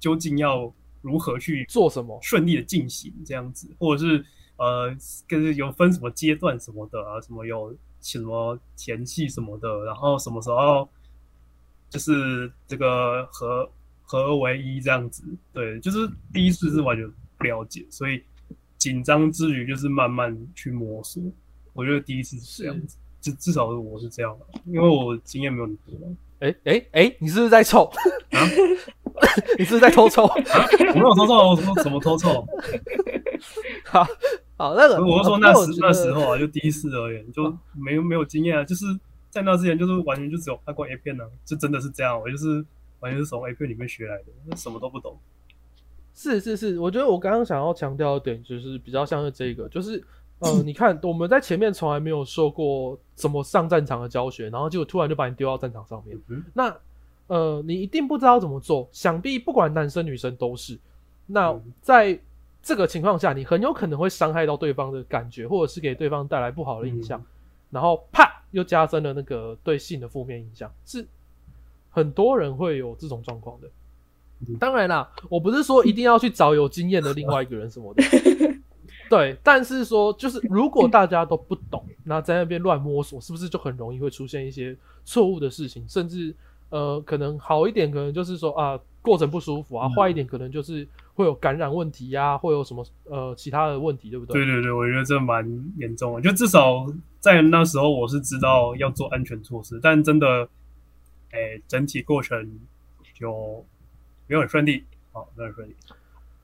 [0.00, 2.18] 究竟要如何去做什么？
[2.20, 4.92] 顺利的进行这样子，或者是呃，
[5.28, 10.88] 跟有分什么阶段什么的啊，什么有什么前戏什么的，然后什么时候
[11.88, 13.70] 就是这个合
[14.02, 15.98] 合而为一这样子，对，就是
[16.32, 18.20] 第一次是完全不了解，所以
[18.76, 21.22] 紧张之余就是慢慢去摸索。
[21.74, 25.92] 我觉得第一次是这样子，至至少是我是这样的，因为我经验没有你多。
[26.40, 27.84] 哎哎哎，你是不是在臭？
[27.84, 28.38] 啊
[29.58, 30.24] 你是不是在偷臭？
[30.26, 32.46] 啊我没有偷臭，我说什么偷臭？
[33.84, 34.06] 好
[34.56, 38.84] 好，那个我是说那时那时候啊，就第一次而言，就没有没有经验啊，就是
[39.30, 42.64] 在那之前就是完全就只有看过 A 片呢、啊，就真的是这样，我就是
[43.00, 45.18] 完全是从 A 片里面学来的，什么都不懂。
[46.14, 50.04] 是是是，我觉得我刚刚想要强调的点就是比较像是这个，就是
[50.40, 56.76] 呃，你看我们在前面从来没有受过怎么上战场的教学，然后结果突然就把你丢到战场上面，嗯那
[57.26, 60.78] 呃，你一定不知道怎么做，想必不管男生女生都是。
[61.26, 62.18] 那嗯在
[62.62, 67.26] 这个情况下，你很有可能会伤害到对方的感觉，或者是给对方带来不好的印象，嗯
[67.70, 71.06] 然后啪又加深了那个对性的负面影响，是
[71.90, 73.68] 很多人会有这种状况的。
[74.46, 78.02] 嗯当然啦，我不是说一定要去找有经验的另外一个人什么的，
[79.08, 86.34] 对，但是说就是如果大家都不懂，那在那边乱摸索，是不是就很容易会出现一些错误的事情，甚至
[86.70, 94.34] 呃，可能好一点，可能就是说啊，过程不舒服啊；嗯坏一点，可能就是会有感染问题呀、会有什么呃其他的问题，对不对？
[94.34, 95.44] 对对对，我觉得这蛮
[95.78, 96.86] 严重的，就至少
[97.20, 100.48] 在那时候我是知道要做安全措施，但真的，
[101.30, 102.60] 哎，整体过程
[103.14, 103.64] 就
[104.26, 105.74] 没有很顺利，好，没有很顺利。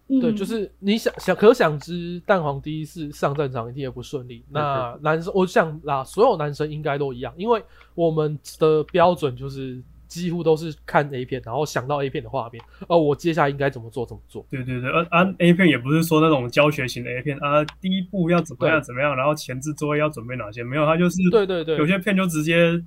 [0.06, 4.44] 对，嗯就是你想想，可想知，蛋黄第一次上战场一定也不顺利。
[4.50, 7.62] 那男生，我想啦，所有男生应该都一样，因为
[7.94, 14.46] 我们的标准就是几乎都是看 A 片，然后想到 A 片的画面，哦，我接下来应该怎么做怎么做。
[14.50, 21.78] 对对对，而啊，A 片也不是说那种教学型的 A 片啊，第一步要怎么样怎么样，然后前置作业要准备哪些，没有，它就是对对对。
[21.78, 22.78] 有些片就直接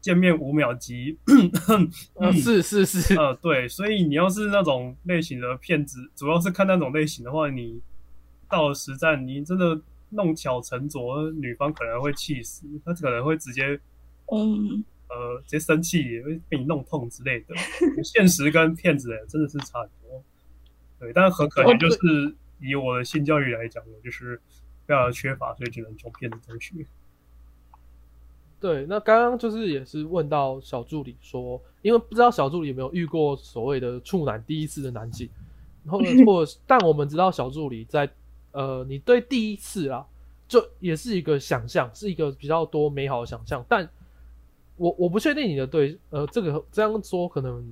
[0.00, 1.18] 见面五秒级，
[2.14, 7.80] 呃， 是是是，呃，对，所以你要是那种类型的骗子，主要是看那种类型的话，你
[8.48, 9.80] 到了实战，你真的
[10.10, 13.78] 弄巧成拙，女方可能会气死，她可能会直接
[14.32, 17.54] 嗯，呃直接生气，也会被你弄痛之类的。
[18.02, 20.24] 现实跟骗子真的是差很多。
[20.98, 21.98] 对，但是很可能，就是
[22.60, 24.40] 以我的性教育来讲，我就是
[24.86, 26.74] 非常的缺乏，所以只能从骗子中学。
[28.60, 35.28] 对，那刚刚就是也是问到小助理说，因为不知道小助理有没有遇过所谓的处男第一次的男性，
[35.82, 38.08] 然后呢或 但我们知道小助理在
[38.52, 40.04] 呃，你对第一次啊，
[40.46, 43.88] 就也是一个想象，是一个比较多美好的想象，但
[44.76, 47.64] 我我不确定你的对呃这个这样说可能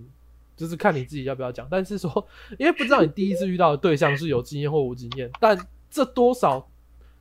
[0.56, 2.26] 就是看你自己要不要讲，但是说
[2.58, 5.58] 因为不知道你第一次遇到的对象是有经验或无经验，但
[5.90, 6.66] 这多少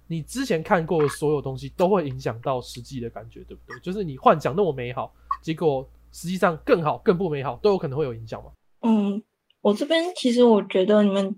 [0.07, 3.79] 你之前看过的所有东西都会影响到实际的感觉，对不对？
[3.81, 8.51] 就是你幻想那么美好，结果实际上更好、更不美好，都有可能会有影响吗？
[8.81, 9.21] 嗯，
[9.61, 11.35] 我这边其实我觉得你们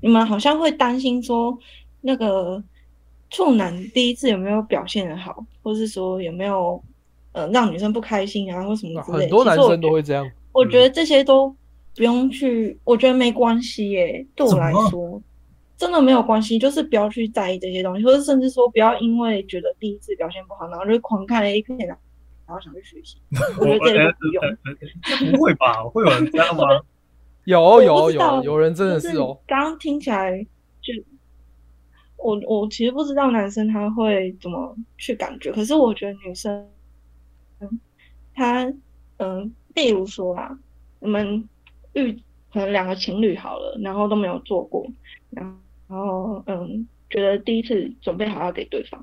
[0.00, 1.58] 你们好像会担心说
[2.00, 2.62] 那个
[3.30, 6.82] 处男第一次有没有表现的好，或是说有没有
[7.32, 9.22] 呃让女生不开心啊，或什么之类的。
[9.22, 10.30] 很多男生都会这样。
[10.52, 11.54] 我觉得这些都
[11.96, 14.24] 不用去，我觉得没关系耶。
[14.34, 15.20] 对我来说，
[15.76, 21.96] 真的没有关系，就是不要去在意这些东西，或者甚至说不要因为觉得第一次表现不好，然后就狂看 A 片啊，
[22.46, 23.18] 然后想去学习。
[23.60, 25.32] 我觉得这些都不用。
[25.32, 25.82] 不会吧？
[25.84, 26.64] 会有人这样吗？
[27.44, 30.44] 有有有有人真的是哦，刚刚听起来
[30.80, 30.92] 就
[32.16, 36.68] 我我其实不知道男生他会怎么去感觉，可是我觉得女生，
[37.60, 37.80] 嗯，
[38.34, 38.72] 他
[39.18, 40.58] 嗯，例如说啊，
[40.98, 41.48] 你们
[41.92, 42.12] 遇
[42.52, 44.84] 可能两个情侣好了，然后都没有做过，
[45.30, 45.56] 然后
[45.88, 49.00] 然后嗯，觉得第一次准备好要给对方，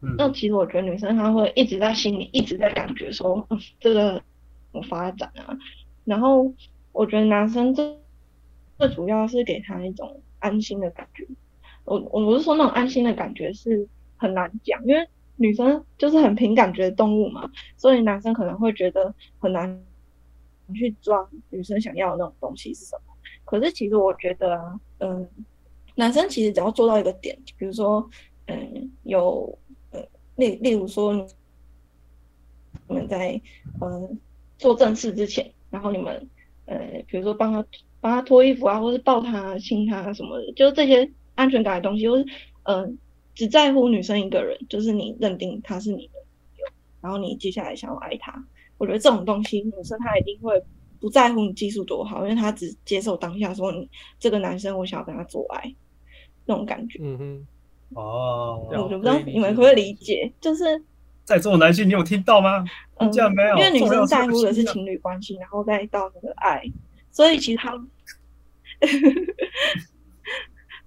[0.00, 4.22] 嗯那其实我觉得女生她会一直在心里一直在感觉说，嗯，这个
[4.72, 5.56] 我发展啊？
[6.04, 6.52] 然后
[6.92, 7.96] 我觉得男生最
[8.78, 11.26] 最主要是给他一种安心的感觉。
[11.84, 15.06] 我我不是说那种安心的感觉是很难讲，因为
[15.36, 19.84] 女生就是很凭感觉的动物嘛，所以男生可能会觉得很难
[20.74, 23.14] 去抓女生想要的那种东西是什么。
[23.44, 25.28] 可是其实我觉得啊，嗯，
[25.94, 28.08] 男生其实只要做到一个点，比如说，
[28.46, 29.58] 嗯，有
[29.90, 30.00] 呃，
[30.36, 31.12] 例例如说，
[32.88, 33.40] 你们在
[33.80, 34.18] 嗯
[34.58, 36.28] 做正事之前，然后你们
[36.66, 37.64] 呃，比如说帮他
[38.00, 42.26] 帮他脱衣服啊，或是抱他、亲他什么的，就是这些安全感的东西，或是
[42.64, 42.98] 嗯。
[43.34, 46.12] 只在乎女生一个人，就是你认定他是你的，
[47.00, 48.44] 然后你接下来想要爱他。
[48.76, 50.62] 我觉得这种东西，女生她一定会
[51.00, 53.88] 不在乎你技术多好，因为她只接受当下说你
[54.18, 55.74] 这个男生，我想要跟他做爱
[56.46, 56.98] 那种感觉。
[57.02, 57.46] 嗯哼，
[57.94, 60.82] 哦，我就不知道你们会不会理解，就是
[61.24, 62.64] 在座男性，你有听到吗？
[62.98, 66.62] 嗯，这样没有，因为女生在乎的是情侣关系，然后再到那个爱，
[67.10, 67.72] 所以其实他。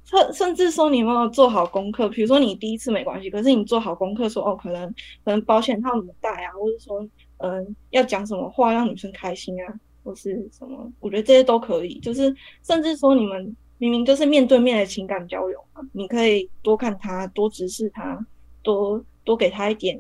[0.06, 2.08] 甚甚至说你有没有做好功课？
[2.08, 4.88] 比如说你第一次没关系，可是你做好功课，说哦，可能
[5.24, 7.06] 可能保险套怎么戴啊，或者说
[7.38, 10.92] 嗯要讲什么话让女生开心啊，或是什么？
[11.00, 11.98] 我觉得这些都可以。
[12.00, 18.26] 就是甚至说你们明明就是面对面的情感交流嘛，你可以多看他，多直视他，
[18.64, 19.98] 多多给他一点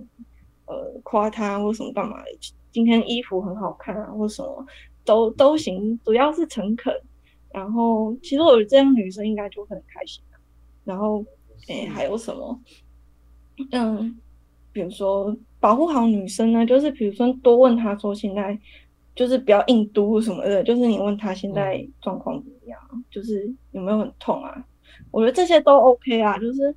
[0.66, 2.18] 呃夸他或什么干嘛。
[2.72, 4.66] 今天衣服很好看啊，或什么
[5.04, 6.94] 都都行，主要是诚恳。
[7.54, 10.22] 然后，其实我觉得这样女生应该就很开心。
[10.84, 11.24] 然后，
[11.68, 12.60] 诶，还有什么？
[13.72, 14.20] 嗯，
[14.74, 18.60] 比如说保护好女生呢，就是比如说多问她说现在
[19.16, 24.64] 就是不要硬嘟什么的，就是你问他现在状况怎么样，就是有没有很痛啊？
[25.12, 26.76] 我觉得这些都 OK 啊，就是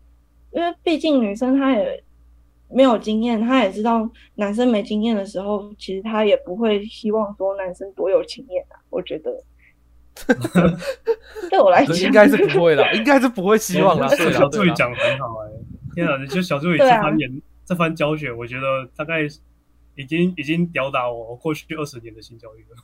[0.53, 2.03] 因为毕竟女生她也
[2.71, 8.79] 没有经验，她也知道男生没经验的时候，其实她也不会希望说男生多有经验啊。
[8.91, 9.33] 我觉得。
[11.49, 14.09] 对我来讲，应该是不会啦， 应该是不会希望了。
[14.09, 15.51] 小助理讲的很好哎，
[15.95, 16.27] 天啊！
[16.27, 19.29] 就小助理这番言这番教学，我觉得大概
[19.99, 22.77] 已经已经吊打我过去二十年的性教育了。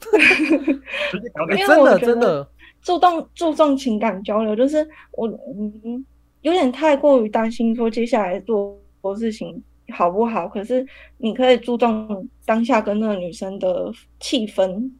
[1.10, 2.50] 真的真的
[2.80, 6.06] 注重注重情感交流，就是我嗯
[6.40, 9.62] 有点太过于担心说接下来做做事情
[9.92, 10.86] 好不好，可是
[11.18, 14.90] 你可以注重当下跟那个女生的气氛。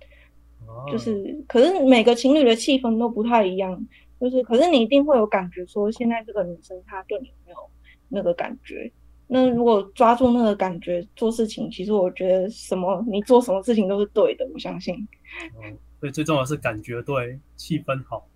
[0.90, 3.86] 就是，可是每个情侣的气氛都不太一样。
[4.20, 7.56] 就是，可是你一定会有感觉，说现在这个女生她对你没有
[8.08, 8.92] 那个感觉。
[9.32, 14.48] 那如果抓住那个感觉做事情，其实我觉得什么你做什么事情都是对的。
[14.52, 14.94] 我相信。
[15.62, 18.26] 嗯，所以最重要的是感觉对，气氛好。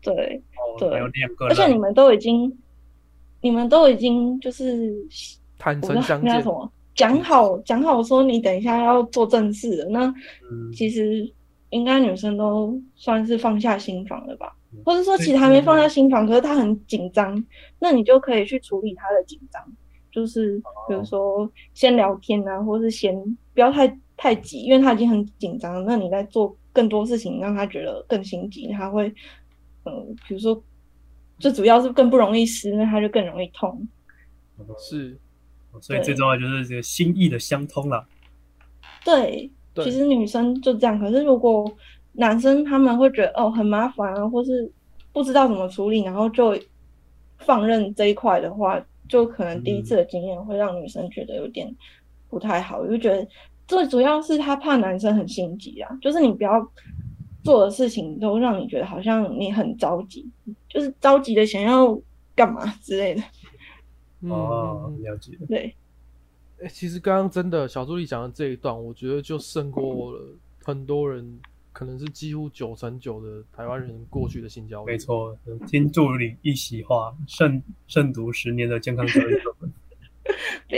[0.00, 0.42] 对，
[0.78, 1.46] 对，有两个。
[1.46, 2.58] 而且你们都已经，
[3.40, 4.94] 你们都已经就是
[5.58, 9.88] 坦诚相见，什么讲好讲好说你等一下要做正事的。
[9.90, 10.12] 那
[10.74, 11.30] 其实。
[11.72, 14.52] 应该女生都算是放下心房了吧，
[14.84, 17.46] 或者说其实还没放下心房，可是她很紧张，
[17.78, 19.62] 那你就可以去处理她的紧张，
[20.10, 20.58] 就是
[20.88, 23.14] 比如说先聊天啊，或是先
[23.54, 29.12] 不要太太急，因为他已经很紧张，那你在做更多事情让他觉得更心急，他会
[29.84, 30.62] 嗯，比如说
[31.38, 33.88] 最主要是更不容易湿，那他就更容易痛。
[34.78, 35.18] 是，
[35.80, 38.06] 所以最重要就是这个心意的相通了。
[39.04, 39.50] 对。
[39.76, 41.64] 其实女生就这样，可是如果
[42.14, 44.70] 男生他们会觉得哦很麻烦啊，或是
[45.12, 46.58] 不知道怎么处理，然后就
[47.38, 51.70] 放任这一块的话，就可能第一次的经验会让女生觉得有点
[52.30, 52.78] 不太好。
[52.78, 53.26] 我就觉得
[53.66, 56.66] 最主要是她怕男生很心急啊，就是你不要
[57.42, 60.24] 做的事情都让你觉得好像你很着急，
[60.68, 62.00] 就是着急的想要
[62.34, 63.22] 干嘛之类的。
[64.30, 65.36] 哦，了解。
[65.48, 65.74] 对。
[66.62, 71.40] 哎，其实刚刚真的小助理讲的这一段，我觉得就胜过了很多人，
[71.80, 74.86] 可能是几乎九成九的台湾人过去的性教育。
[74.86, 75.34] 没错，
[75.66, 79.72] 听助理一席话，胜胜读十年的健康教育课本。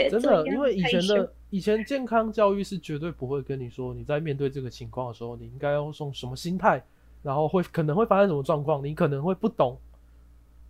[0.09, 6.81] 真的，因为以前的以前健康教育是绝对不会跟你说，你在面对这个情况的时候，你应该要用什么心态，
[7.21, 9.77] 然后会可能会发生什么状况，你可能会不懂，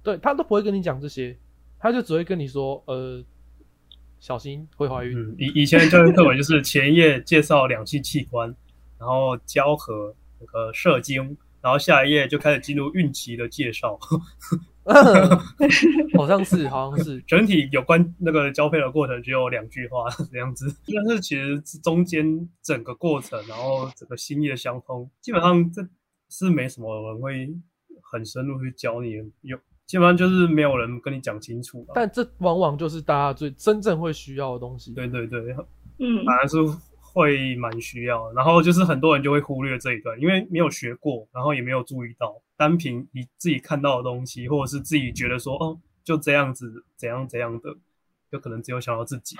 [0.01, 1.37] 对他都不会跟你讲这些，
[1.77, 3.23] 他就只会跟你说，呃。
[4.19, 5.35] 小心会怀孕。
[5.37, 8.47] 以以前的教育课本就是前一页介绍两性器官，
[8.97, 10.15] 然后交合
[10.45, 13.97] 那个射精，然后下一页就开始进入孕期的介绍。
[16.17, 25.81] 好像是，好像是 整体有关那个交配的过程只有两句话这样子，但是其实中间整个过程，然后整个心意的相通，基本上这
[26.29, 27.49] 是没什么人会
[28.11, 29.57] 很深入去教你有。
[29.85, 34.93] 基本上就是没有人跟你讲清楚，但这往往就是大家最真正会需要的东西。
[34.93, 35.53] 对对对，
[35.99, 36.55] 嗯，反而是
[37.13, 38.29] 会蛮需要。
[38.33, 47.73] 然后就是很多人就会忽略这一段，因为没有学过，然后也没有注意到，单凭你自己看到的东西，或者是自己觉得说哦就这样子怎样怎样的，
[48.29, 49.37] 就可能只有想到自己。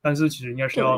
[0.00, 0.96] 但是其实应该是要，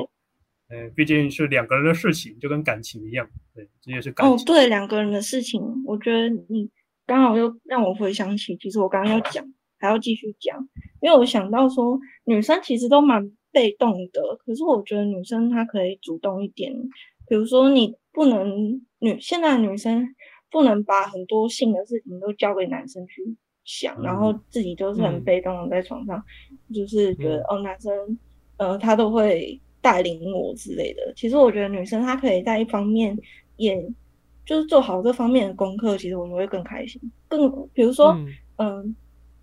[0.68, 4.44] 呃，毕竟是两个人的事情，就跟感情一样，对，这也是感哦，情。
[4.44, 6.70] 对，两个人的事情，我觉得你
[7.06, 9.44] 刚好又让我回想起，其实我刚刚要讲，
[9.78, 10.68] 还要继续讲，
[11.00, 16.72] 因为我想到说，女生其实都蛮被动的，可是我觉得女生她可以主动一点，
[17.28, 20.06] 比如说你不能女现在女生
[20.50, 23.22] 不能把很多性的事情都交给男生去
[23.64, 26.22] 想，然后自己就是很嗯被动的在床上，
[26.74, 28.18] 就是觉得、嗯哦，男生
[28.56, 31.12] 呃他都会带领我之类的。
[31.14, 33.16] 其实我觉得女生她可以在一方面
[33.56, 33.80] 也
[34.44, 37.00] 就是做好这方面的功课，其实我们会更开心。
[37.28, 38.26] 更比如说，嗯
[38.56, 38.96] 嗯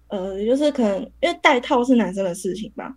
[0.10, 2.96] 呃，就是可能因为戴套是男生的事情吧，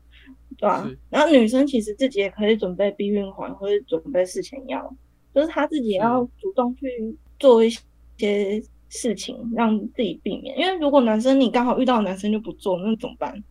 [0.61, 4.95] 对啊、然后女生其实自己也可以准备避孕环或者准备事前药，
[5.35, 7.71] 就是她自己也要主动去做一
[8.19, 10.59] 些事情，让自己避免。
[10.59, 13.43] 因为如果男生你刚好遇到男生就不做，那怎么办？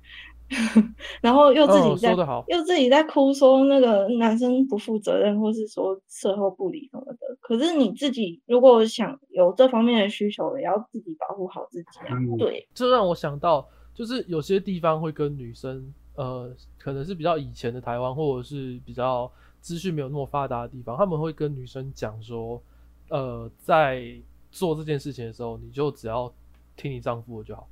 [1.21, 2.11] 然后又自己哦，在、
[2.47, 7.37] 又自己在哭说那个男生不负责任，或是说事后不理什么的。
[7.39, 12.17] 可是你自己如果想有这方面的需求，也要自己保护好自己啊。
[12.17, 22.61] 嗯对，这让我想到，就是有些地方会跟女生，呃，可能是比较以前的台湾，或者是比较资讯没有那么发达的地方，他们会跟女生讲说，
[23.07, 24.03] 呃，在
[24.51, 26.29] 做这件事情的时候，你就只要
[26.75, 27.69] 听你丈夫的就好，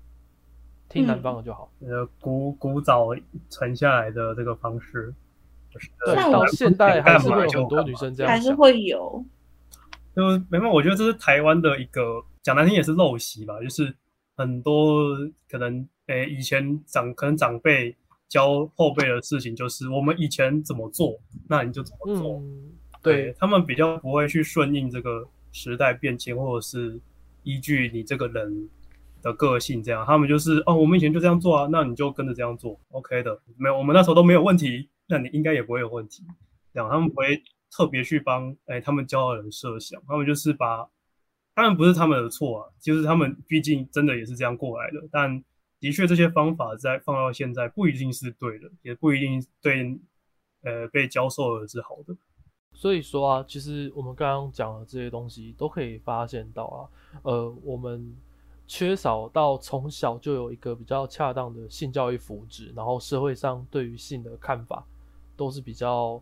[0.88, 1.70] 听男方的就好。
[1.82, 3.10] 呃，古古早
[3.50, 5.14] 传下来的这个方式，
[5.70, 8.56] 就是对，像我到现代还是会有很多女生这样还是。
[8.56, 9.26] 会有。
[10.16, 13.94] 就没办法，我觉得这是台湾的一个讲难听也是陋习吧，就是
[14.38, 15.04] 很多
[15.50, 17.94] 可能诶、以前长可能长辈
[18.30, 22.40] 教后辈的事情，就是我们以前怎么做，那你就怎么做。
[22.40, 22.72] 嗯，
[23.02, 27.00] 对，他们比较不会去顺应这个时代变迁，或者是
[27.44, 28.70] 依据你这个人
[29.22, 36.24] 的个性这样，他们就是哦，我们以前就这样做啊，那你就跟着这样做，OK 的，没有，我们那时候都没有问题，那你应该也不会有问题。
[36.74, 40.88] 这样，他们不会特别去帮哎他们教的人设想，他们就是把，
[41.56, 45.44] 当然不是他们的错啊，就是他们毕竟真的也是这样过来的，但
[45.80, 50.00] 的确这些方法在放到现在不一定是对的，也不一定对
[50.64, 52.16] 呃被教授的是好的。
[52.74, 56.78] 所以说啊，其实我们刚刚讲的这些东西都可以发现到啊，
[57.24, 58.16] 呃，我们
[58.68, 64.86] 缺少到从小就有一个比较恰当的性教育福祉，然后社会上对于性的看法
[65.36, 66.22] 都是比较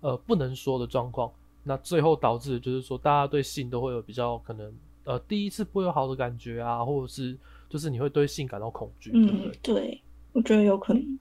[0.00, 1.30] 呃不能说的状况，
[1.62, 4.74] 那最后导致的就是说大家对性都会有比较可能
[5.04, 7.38] 呃第一次不会有好的感觉啊，或者是
[7.72, 10.02] 就是你会对性感到恐惧，对不嗯对？，对，
[10.34, 11.18] 我觉得有可能。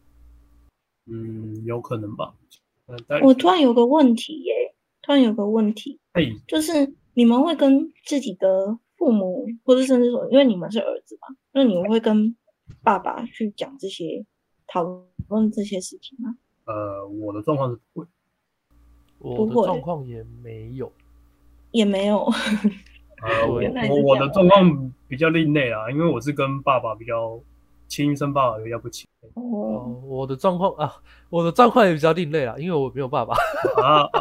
[1.06, 2.36] 嗯，有可能吧。
[2.88, 12.36] 嗯，我突然有个问题耶，突然有个问题，哎，就是你们会跟自己的父母，或者甚至说，因为你们是儿子嘛，那你们会跟
[12.84, 14.26] 爸爸去讲这些、
[14.68, 14.84] 讨
[15.30, 16.36] 论这些事情吗？
[16.66, 18.08] 呃，我的状况是不会，
[19.20, 20.92] 我的状况也没有，
[21.72, 22.30] 也没有。
[23.24, 27.40] 呃，我我我的状况比较另类啊，因为我是跟爸爸比较
[27.88, 30.92] 亲生，爸爸比较不亲哦，哦，我的状况啊，
[31.30, 33.36] 我的状况也比较另类啊，因为我没有爸爸。
[33.82, 34.20] 啊，啊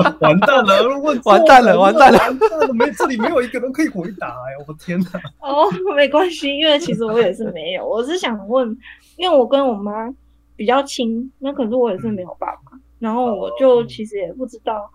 [0.00, 5.20] 啊完蛋了，问错完蛋了完蛋了完蛋了，没这里没有一个人可以回答哎，我的天哪！
[5.40, 8.76] 哦，没关系，因为其实我也是没有，我是想问，
[9.16, 9.92] 因为我跟我妈
[10.56, 14.90] 比较亲，那可是我也是没有爸爸，然后我就其实也不知道，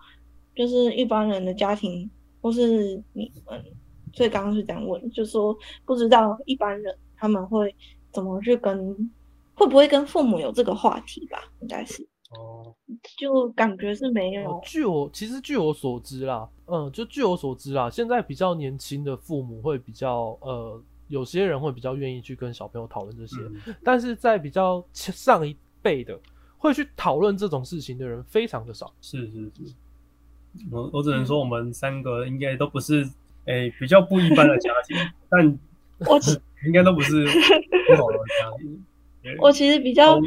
[0.54, 2.10] 就是一般人的家庭
[2.44, 3.64] 或是你们，
[4.12, 7.74] 所以刚刚是这样问，就说不知道一般人他们会
[8.12, 8.94] 怎么去跟，
[9.54, 11.38] 会不会跟父母有这个话题吧？
[11.62, 12.74] 应该是，哦，
[13.16, 20.78] 就感觉是没有哦，据我其实据我所知啦，嗯，就据我所知啦，现在比较年轻的父母会比较呃，
[21.08, 23.36] 有些人会比较愿意去跟小朋友讨论这些，
[23.66, 26.20] 嗯但是在比较上一辈的
[26.58, 28.92] 会去讨论这种事情的人非常的少。
[29.00, 29.74] 是是是，
[30.70, 33.08] 我我只能说我们三个应该都不是
[33.46, 34.96] 诶、比较不一般的家庭，
[35.30, 35.58] 但
[36.08, 36.18] 我
[36.66, 39.36] 应该都不是不好的家庭。
[39.38, 40.22] 我其实比较哦，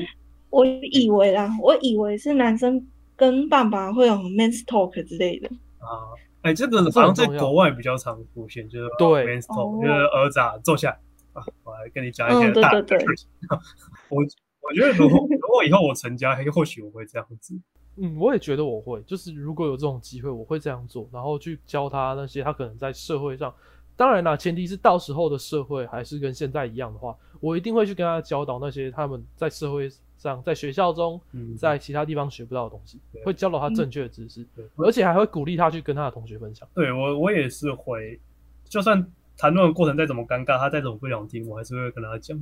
[0.49, 5.47] 我以为啦，我以为是男生跟爸爸会有 men's talk 之类的。
[5.79, 6.13] 啊，
[6.43, 10.91] 哎，这个这好像在国外比较常出现，就是对 men's talk，哦就是儿子啊，坐下
[11.33, 13.27] 啊，我来跟你讲一些嗯对大对对事情。
[14.09, 14.23] 我
[14.61, 17.59] 我觉得如果如果以后我成家，嘿或许我会这样子。
[17.97, 23.53] 嗯，我也觉得我会，就是如果有这种机会，我会这样做，然后去教他那些他可能在社会上，
[23.95, 36.67] 当然啦，前提是到时候的社会还是跟现在一样的话，我一定会去跟他教导那些他们在社会上、在学校中、嗯，在其他地方学不到的东西对，会教导他正确的知识，对而且还会鼓励他去跟他的同学分享。
[36.73, 38.19] 对我我也是会，
[38.65, 39.03] 就算
[39.37, 42.37] 谈论的过程再怎么尴尬，他再怎么不想听，我还是会跟他讲。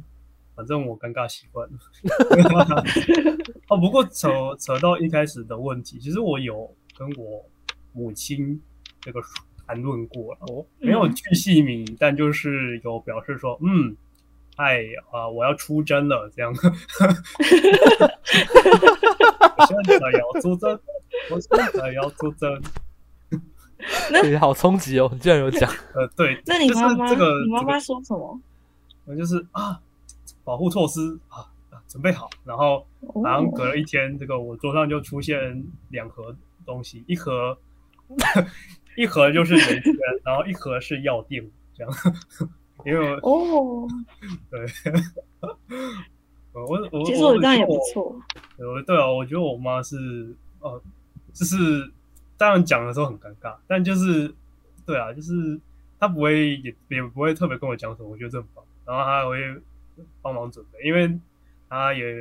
[0.56, 1.78] 反正我尴尬习惯了。
[3.70, 4.30] 哦，不过扯
[4.60, 7.44] 扯到一开始的问题，其实我有跟我
[7.94, 8.62] 母亲
[9.02, 9.20] 这个
[9.68, 13.96] 谈论过了，哦，没有巨细靡遗，但就是有表示说，嗯，
[14.58, 16.54] 哎啊，我要出征了，这样。
[19.58, 20.80] 我现在要出征，
[21.32, 22.62] 我现在要出征。
[24.10, 25.10] 对，好冲击哦！
[25.12, 28.40] 你竟然有讲，呃，对，那你就是妈妈，你妈妈说什么？
[29.06, 29.80] 我就是啊，
[30.46, 31.40] 保护措施啊
[31.70, 36.34] 啊准备好，然后哦然后隔了一天，这个我桌上就出现两盒
[36.66, 37.58] 东西，一盒
[38.96, 39.94] 一盒就是圆圈，
[40.24, 41.44] 然后一盒是药锭，
[41.74, 41.94] 这样，
[42.86, 43.88] 因为我哦，
[44.50, 44.66] 对，
[46.54, 48.16] 我我我其实我这样也不错。
[48.58, 50.82] 我对啊，我觉得我妈是呃，
[51.34, 51.92] 就是
[52.38, 54.34] 当然讲的时候很尴尬，但就是
[54.86, 55.60] 对啊，就是
[56.00, 58.64] 她不会也也不会特别跟我讲什么，我觉得这很棒。
[58.86, 59.62] 然后她还会
[60.22, 61.18] 帮忙准备，因为
[61.70, 62.14] 他也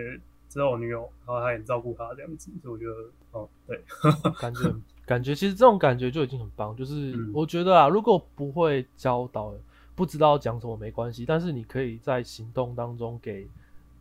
[0.48, 3.82] 知道我女友，然后他也照顾她这样子，所以我觉得哦，对，
[4.40, 4.74] 感觉
[5.06, 6.74] 感觉其实这种感觉就已经很棒。
[6.76, 9.52] 就是嗯我觉得啊，如果不会教导，
[9.94, 13.46] 不知道讲什么没关系，但是你可以在行动当中给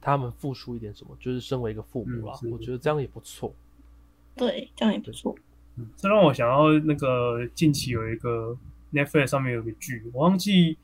[0.02, 3.54] 他们付出一点什么，就是身为一个父母啦，嗯我觉得这样也不错。
[4.36, 5.36] 对，这样也不错。
[5.76, 8.56] 嗯这让我想到那个近期有一个
[8.92, 10.78] Netflix 上面有个剧，我忘记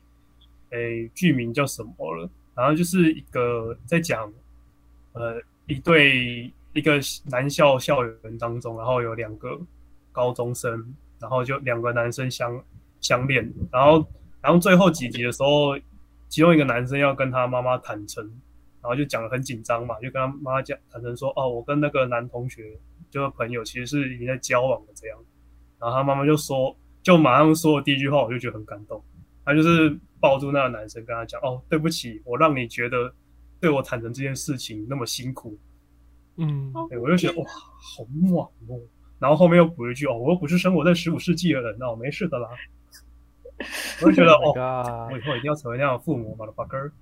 [0.70, 2.28] 诶剧名叫什么了，
[2.60, 4.30] 然后就是一个在讲
[5.12, 7.00] 呃一对一个
[7.30, 9.58] 男校校园当中，然后有两个
[10.12, 12.62] 高中生，然后就两个男生相
[13.00, 14.06] 相恋，然后
[14.42, 15.78] 然后最后几集的时候，
[16.28, 18.22] 其中一个男生要跟他妈妈坦诚，
[18.82, 22.78] 然后就讲的很紧张嘛，就跟他妈妈讲坦诚说，哦，我跟那个男同学
[23.10, 25.18] 就是朋友，其实是已经在交往了这样。
[25.78, 29.02] 然后他妈妈就说，就马上说的第一句话，我就觉得很感动。
[29.44, 33.12] 他就是抱住那个男生，跟他讲，哦，对不起，我让你觉得
[33.58, 35.58] 对我坦诚这件事情那么辛苦。
[36.36, 38.80] 嗯，哦对，我就觉得哇，好暖哦。
[39.18, 42.48] 然后后面又补一句，哦，我又不是生活在十五世纪的人，那我没事的啦。
[44.02, 46.92] 我就觉得， Oh 哦我以后一定要成为那样的父母，马的 fucker。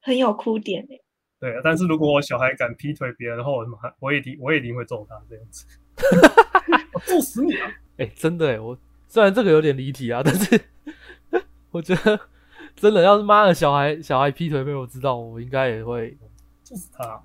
[0.00, 1.00] 很有哭点哎。
[1.40, 5.66] 对，但是如果我小孩敢劈腿别人的话，我马我也一定我也一定会揍他这样子，
[6.94, 7.70] 我揍死你啊！
[7.98, 8.78] 哎、真的哎，我
[9.14, 10.60] 虽然这个有点离题啊， 但是
[11.70, 12.18] 我觉得
[12.74, 16.18] 真的要是妈的小孩小孩劈腿被我知道，我应该也会
[16.64, 17.22] 揍死他！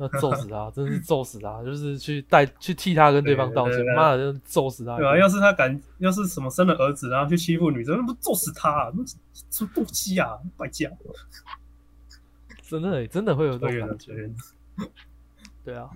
[0.00, 4.96] 要揍死他， 真是揍死他，就是去代去替他跟对方道歉妈的，真的揍死他！
[4.96, 8.90] 对啊，要是他敢，要是什么生了儿子，然后去欺负女生，那不揍死他、啊？
[8.96, 9.04] 那
[9.50, 10.30] 什么动机啊？
[10.56, 10.90] 败家！
[12.62, 14.30] 真的欸真的会有这种感觉。
[15.62, 15.90] 对啊。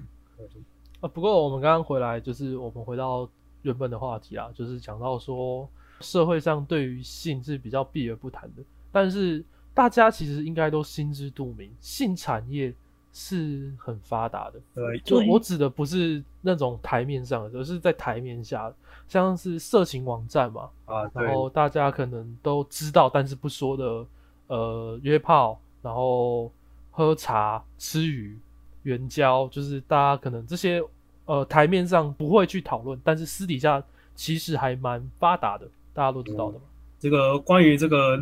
[1.01, 3.27] 啊，不过我们刚刚回来，就是我们回到
[3.63, 5.69] 原本的话题啊，就是讲到说
[6.01, 12.75] 社会上对于性是比较避而不谈的，但是大家其实应该都心知肚明，性产业
[13.13, 14.61] 是很发达的。
[14.75, 18.75] 对，就我指的不是那种台面上的，而是在台面下的，
[19.07, 24.07] 像是色情网站嘛，啊，然，后大家可能都知道但是不说的，
[24.49, 26.51] 呃，约炮，然后
[26.91, 28.39] 喝茶、吃鱼、
[28.83, 30.83] 援交，就是大家可能这些
[31.25, 33.83] 呃台面上不会去讨论，但是私底下
[34.15, 36.65] 其实还蛮发达的，大家都知道的嘛。
[36.99, 38.19] 这个关于这个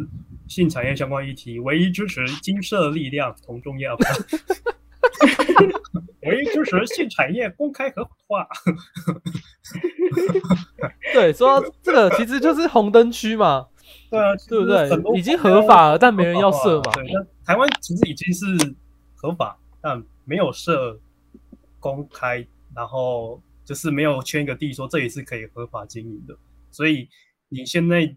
[0.48, 3.88] 性产业相关议题，唯一支持金色力量同中业，
[6.22, 8.48] 唯一支持性产业公开合法化。
[11.12, 13.66] 对，说到这个其实就是红灯区嘛，
[14.10, 14.88] 对啊，对不对？
[15.18, 16.92] 已经合法了，但没人要设嘛。
[16.94, 18.46] 对，那台湾其实已经是
[19.14, 20.98] 合法，但没有设
[21.78, 26.36] 公开，然后就是没有圈一个地说这里是可以合法经营的，
[26.70, 27.08] 所以
[27.48, 28.14] 你现在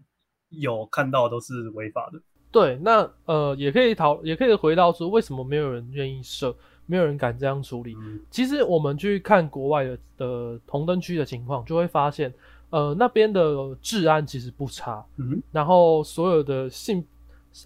[0.50, 2.20] 有看到都是违法的。
[2.50, 6.54] 对，那呃也可以讨，也可以回到说，为什么没有人愿意设，
[6.86, 7.96] 没有人敢这样处理？
[7.96, 12.32] 嗯，其实我们去看国外的的红灯区的情况，就会发现，
[12.70, 17.04] 呃，那边的治安其实不差，嗯，然后所有的性，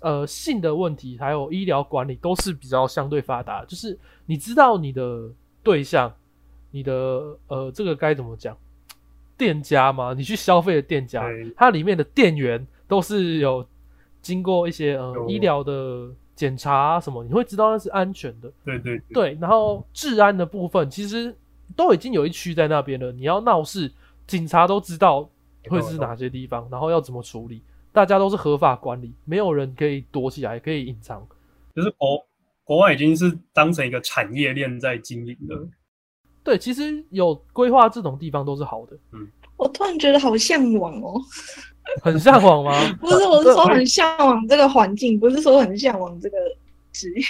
[0.01, 5.31] 呃，性的问题还有医疗管理都是比较相对发达，就是你知道你的
[5.63, 6.11] 对象，
[6.71, 6.93] 你的
[7.47, 8.57] 呃，这个该怎么讲？
[9.37, 11.25] 店家嘛，你去消费的店家，
[11.57, 13.65] 它里面的店员都是有
[14.21, 18.53] 经过一些呃医疗的检查啊什么，你会知道那是安全的。
[18.65, 21.33] 对对对，然后治安的部分其实
[21.77, 23.89] 都已经有一区在那边了，你要闹事，
[24.27, 25.31] 警察都知道
[25.69, 27.63] 会是哪些地方，然后要怎么处理，
[27.93, 31.25] 大家都是合法管理，没有人可以躲起来，可以隐藏。
[31.77, 32.27] 就是国
[32.65, 35.57] 国外已经是当成一个产业链在经营的。
[36.49, 38.97] 对，其实有规划这种地方都是好的。
[39.13, 41.21] 嗯我突然觉得好向往哦。
[42.03, 42.73] 很向往吗？
[43.01, 46.37] 不是，我是说很向往这个环境，不是说很向往这个
[46.93, 47.23] 职业。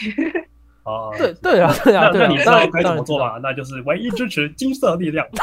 [0.84, 2.26] 啊，对对啊，对啊，对啊。
[2.26, 3.38] 那那你知当然道该怎么做吗？
[3.42, 5.26] 那就是唯一支持金色力量。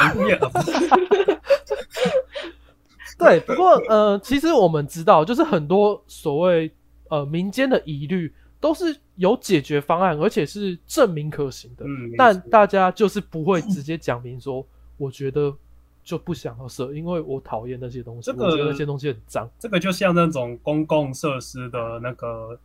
[3.18, 6.72] 对，不过呃，其实我们知道，就是很多所谓
[7.10, 8.34] 呃民间的疑虑
[8.66, 11.86] 都是有解决方案，而且是证明可行的。
[11.86, 14.68] 嗯，但大家就是不会直接讲明说，
[14.98, 15.56] 我觉得
[16.04, 19.48] 就不想要设，因为我讨厌那些东西，这个我觉得那些东西很脏。
[19.60, 22.60] 这个就像那种公共设施的那个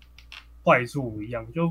[0.64, 1.68] 坏处一样，就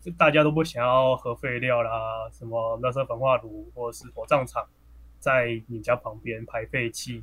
[0.00, 4.64] 就大家都不想要核废料啦，什么垃圾焚化炉或者是火葬场
[5.18, 7.20] 在你家旁边排废气，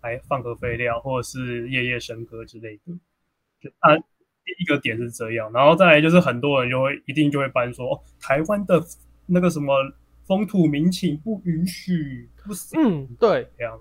[0.00, 2.98] 还放核废料，或者是夜夜笙歌之类的。
[3.60, 3.92] 就啊，
[4.56, 8.82] 第一个点是这样，然后再来就是很多人就会一定就会搬说，哦，台湾的
[9.26, 9.74] 那个什么
[10.26, 13.78] 风土民情不允许，不行嗯，对，这样。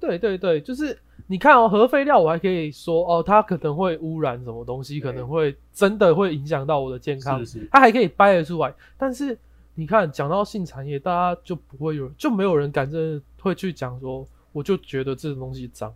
[0.00, 0.98] 对对对，就是
[1.28, 8.74] 你看哦，核废料我还可以说哦，它可能会污染什么东西，可能会真的会影响到我的健康是，是，它还可以掰得出来。
[8.98, 9.38] 但是
[9.74, 15.94] 你看，讲到性产业，大家就不会有，就没有人敢真的会去讲说，我就觉得这种东西脏，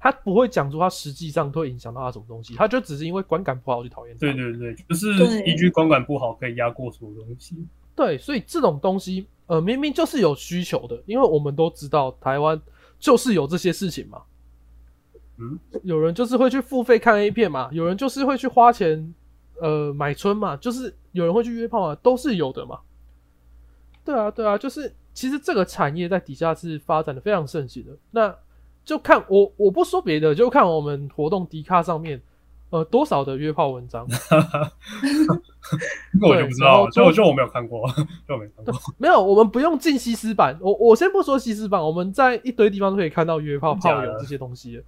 [0.00, 4.20] 他不会讲出他实际上会影响到他什么东西，他就只是因为观感不好去讨厌它。
[4.20, 7.54] 对对对，就是对依据观感不好可以压过所有东西。
[7.94, 12.58] 对，所以这种东西，呃，明明就是有需求的，因为我们都知道台湾
[12.98, 14.22] 就是有这些事情嘛。
[15.36, 19.14] 嗯，有人就是会去付费看 A 片嘛，有人就是会去花钱，
[19.60, 22.78] 呃，买春嘛，就是有人会去约炮嘛，都是有的嘛。
[24.02, 27.92] 对啊，对啊，就是其实这个产业在底下是发展的非常盛行的。
[28.10, 28.34] 那
[28.90, 32.20] 就看我我不说别的，就看我们活动迪卡上面，
[32.70, 34.04] 呃，多少的约炮文章。
[34.10, 34.16] 这
[36.18, 37.88] 个我就不知道，了就我就我没有看过，
[38.26, 38.74] 就我没看过。
[38.98, 40.58] 没有，我们不用进西施版。
[40.60, 44.82] 我我先不说西施版，我们在一堆地方都可以看到约炮、炮友这些东西。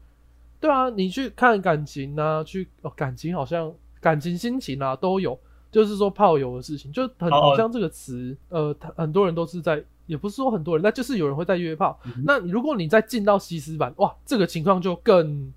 [0.59, 5.39] 对啊，你去看感情啊，去哦，感情好像感情、心情啊都有，
[5.70, 11.99] 就是说炮友的事情，就很哦好像这个词，呃，很多人都是在，也不是说很多人，那就是有人会在约炮。
[12.05, 15.53] 嗯那如果你再进到西施版，哇，这个情况就更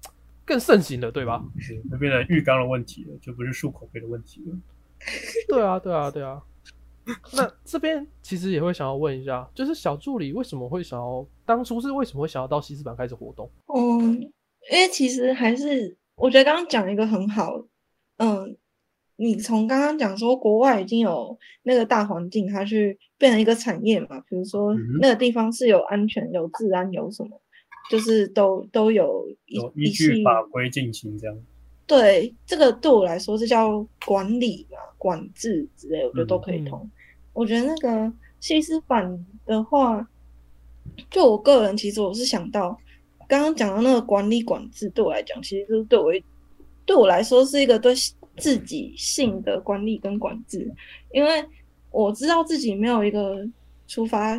[0.46, 1.44] 更盛行了，对吧？
[1.60, 4.58] 是那边的浴缸的问题了，就不是漱口杯的问题了。
[5.48, 6.42] 对啊，对啊，对啊。
[7.34, 13.48] 那这边其实也会想要问一下，就是小助理为什么会想要当初是为什么会想要到西斯版开始活动？
[13.68, 14.20] 嗯，
[14.72, 17.64] 因为其实还是我觉得刚刚讲一个很好，
[18.18, 18.58] 嗯，
[19.18, 27.42] 你从刚刚讲说国外已经有那个大环境，他去变成一个产业嘛，比如说那个地方是有安全、有治安、有什么，
[27.90, 31.38] 就是都都有一有依据法规进行这样。
[31.88, 36.92] 对，这个对我来说是叫管理嘛、管制之类，我觉得都可以嗯通。
[37.34, 40.08] 我觉得那个西施版的话，
[41.10, 42.76] 就我个人其实我是想到
[43.28, 46.24] 刚刚讲到那个管理管制，对我来讲，其实就是对我一
[46.86, 47.94] 对我来说是一个对
[48.38, 50.70] 自己性的管理跟管制，
[51.14, 51.46] 因为
[52.04, 53.48] 我知道自己没有一个
[53.88, 54.38] 出发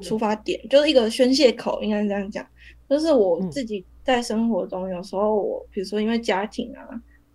[0.00, 2.46] 出发点，就是一个宣泄口，应该是这样讲。
[2.88, 3.50] 就是我嗯。
[3.50, 6.80] 自己在生活中，有时候我比如说因为家庭啊，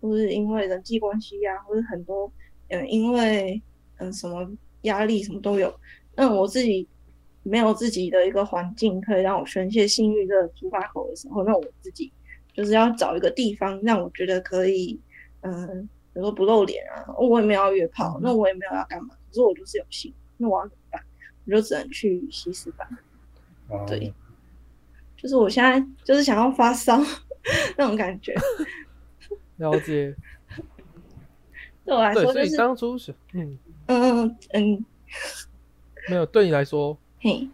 [0.00, 2.30] 或是因为人际关系啊，或者很多
[2.68, 3.60] 嗯、呃因为
[3.98, 4.48] 嗯、什么
[4.82, 5.72] 压力什么都有，
[6.16, 6.88] 那我自己
[7.42, 12.10] 没有自己的一个环境可以让我宣泄性欲的出发口的时候，那我自己
[12.54, 14.98] 就是要找一个地方让我觉得可以，
[15.42, 21.02] 嗯、比如说不露脸啊，我也没有要约炮，那我也没有要干嘛，可是我就是有心，那我要怎么办？
[21.46, 22.86] 我就只能去西施版。
[23.68, 23.84] 哦。
[23.86, 24.12] 对，
[25.16, 27.00] 就是我现在就是想要发烧
[27.78, 28.34] 那种感觉，
[29.56, 30.14] 了解，
[31.84, 34.84] 对我来对，说就是所以当初是嗯，嗯嗯嗯。
[36.08, 37.48] 没有对你来说，嘿，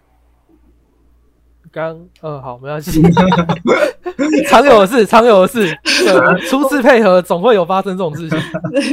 [1.71, 3.03] 刚嗯好没关系，
[4.49, 5.77] 常有的事，常有的事，
[6.49, 8.39] 初次配合总会有发生这种事情。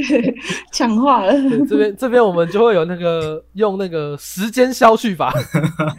[0.71, 1.33] 强化了，
[1.67, 5.33] 这边这边我们就会有那个用那个时间消去法，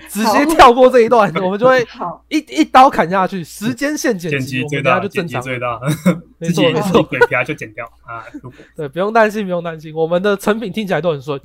[0.09, 1.85] 直接跳过这一段，我们就会，
[2.29, 5.81] 一一刀砍下去，时间线剪剪辑，大，我们等下就剪正常
[6.39, 8.23] 没错没错，鬼皮就剪掉啊。
[8.77, 11.41] 对，不用担心，不用担心，我们的成品听起来都很顺，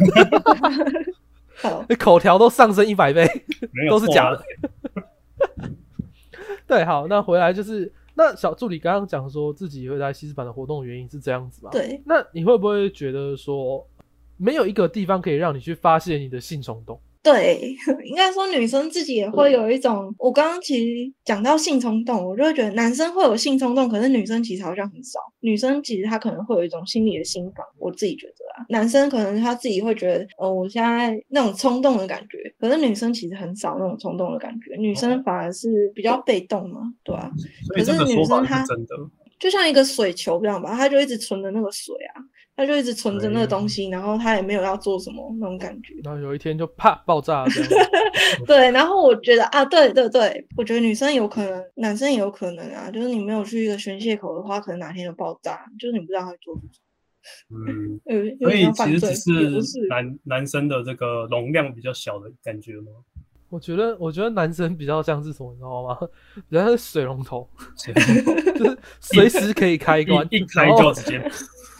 [1.62, 3.30] 好，口条都上升一百倍。
[3.90, 4.44] 都是假的。
[6.70, 11.72] 对，好，那回来就是那小助理刚刚讲说自己会在西斯版的活动，原因是这样子嘛？。
[11.72, 13.86] 对，那你会不会觉得说，
[14.38, 17.02] 没有一个地方可以让你去发泄你的性冲动？
[17.22, 17.76] 对，
[18.06, 25.20] 应该说女生自己也会有一种，我刚刚其实讲到性冲动，我就会觉得男生会有性冲动，可是女生其实好像很少。
[25.42, 37.30] 女生其实她可能会有一种心理的心防，我自己觉得啊，男生可能他自己会觉得，哦，我现在那种冲动的感觉，可是女生其实很少那种冲动的感觉，女生反而是比较被动嘛，对吧、
[37.68, 37.84] 所以。
[37.84, 38.96] 这个可是女生她真的。
[39.40, 42.20] 就像一个水球这样吧，她就一直存着那个水啊，
[42.60, 45.94] 他就一直存着那个东西，然后他也没有要做什么那种感觉。
[46.04, 47.90] 然后有一天就啪爆炸这样。
[48.46, 56.70] 对，然后我觉得啊，对对对，我觉得女生有可能，男生也有可能啊，就是你没有去一个宣泄口的话，可能哪天就爆炸，就是你不知道他会做什么。
[57.56, 59.88] 嗯， 所以其实，只是。
[59.88, 62.92] 男男生的这个容量比较小的感觉吗？
[63.48, 65.98] 我觉得，我觉得男生比较像是什么，你知道吗？
[66.50, 67.94] 比较像是水龙头，就
[68.66, 71.18] 是随时可以开关，一一开就直接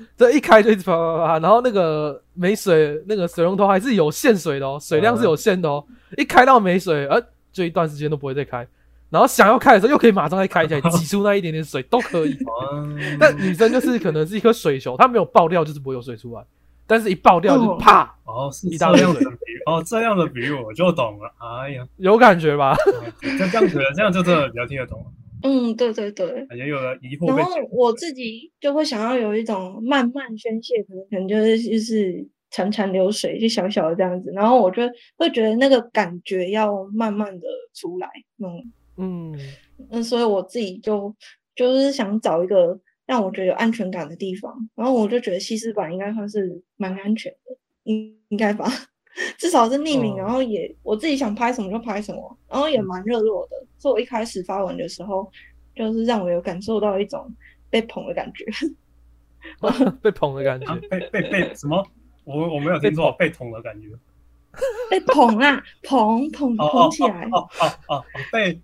[0.18, 5.84] 这一开就一直啪啪啪啪，然后那个没水，那个水龙头还是有限水的哦，水量是有限的哦。
[6.18, 7.22] 一开到没水，呃，
[7.52, 8.68] 就一段时间都不会再开。
[9.10, 12.34] 然后想要开的时候，又可以马上再开起来，挤出那一点点水都可以。
[12.34, 12.86] 啊，
[13.20, 16.44] 但女生就是可能是一颗水球，她没有爆掉就是不会有水出来，
[16.86, 21.32] 但是一爆掉就啪，哦，是这样的比喻，哦，这样的比喻我就懂了。
[21.40, 22.76] 哎呀，有感觉吧？
[23.20, 25.06] 就这样子，这样就真的比较听得懂了。
[25.44, 26.46] 嗯，对对对。
[26.48, 27.16] 感觉有了疑。
[27.18, 34.32] 惑然后我自己就会想要有一种慢慢宣泄，可能可能就是就是潺潺流水，就小小的这样子。
[34.34, 34.84] 然后我就
[35.18, 38.08] 会觉得那个感觉要慢慢的出来，
[38.40, 38.72] 嗯。
[39.02, 39.34] 嗯，
[39.90, 41.16] 那所以我自己就
[41.56, 48.70] 就是想找一个让我觉得有安全感的地方，然后我就觉得西施馆应该算是蛮安全的，应应该吧，
[49.38, 55.30] 至少是匿名，哦然后也我自己想拍什么就拍什么，然后也蛮热络的，所以我一开始发文的时候，
[55.76, 57.34] 就是让我有感受到一种
[57.70, 58.46] 被捧的感觉
[60.02, 60.78] 被捧的感觉啊。
[60.90, 61.86] 被被被什么？
[62.26, 63.88] 我我没有听错，被捧的感觉。
[64.90, 68.60] 被捧啊，捧捧捧起来，哦哦哦哦，被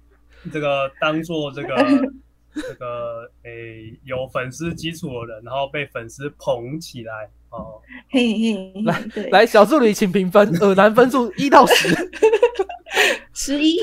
[0.51, 1.75] 这个当做这个
[2.55, 7.81] 这个诶有粉丝基础的人，然后被粉丝捧起来哦。
[8.09, 11.89] 嘿嘿，来，来，小助理请评分，耳男分数一到十
[13.33, 13.79] 十一，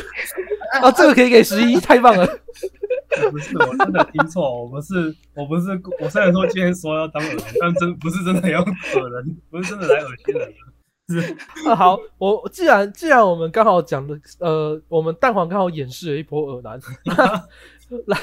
[0.81, 2.27] 啊，这个可以给十一，太棒了。
[3.31, 10.55] 不是，我真的听错，我不是，我不是，我虽然说今天说要当耳男，但真不是真的要耳人，不是真的来恶心人的。
[11.09, 11.19] 是
[11.69, 16.81] 啊，好，我既然既然我们刚好讲的，呃，我们蛋黄刚好演示了一波耳男，
[18.07, 18.19] 来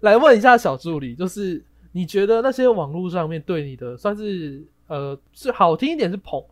[0.00, 6.42] 来问一下小助理，就是你觉得那些网络上面对你的算是呃是好听一点是捧，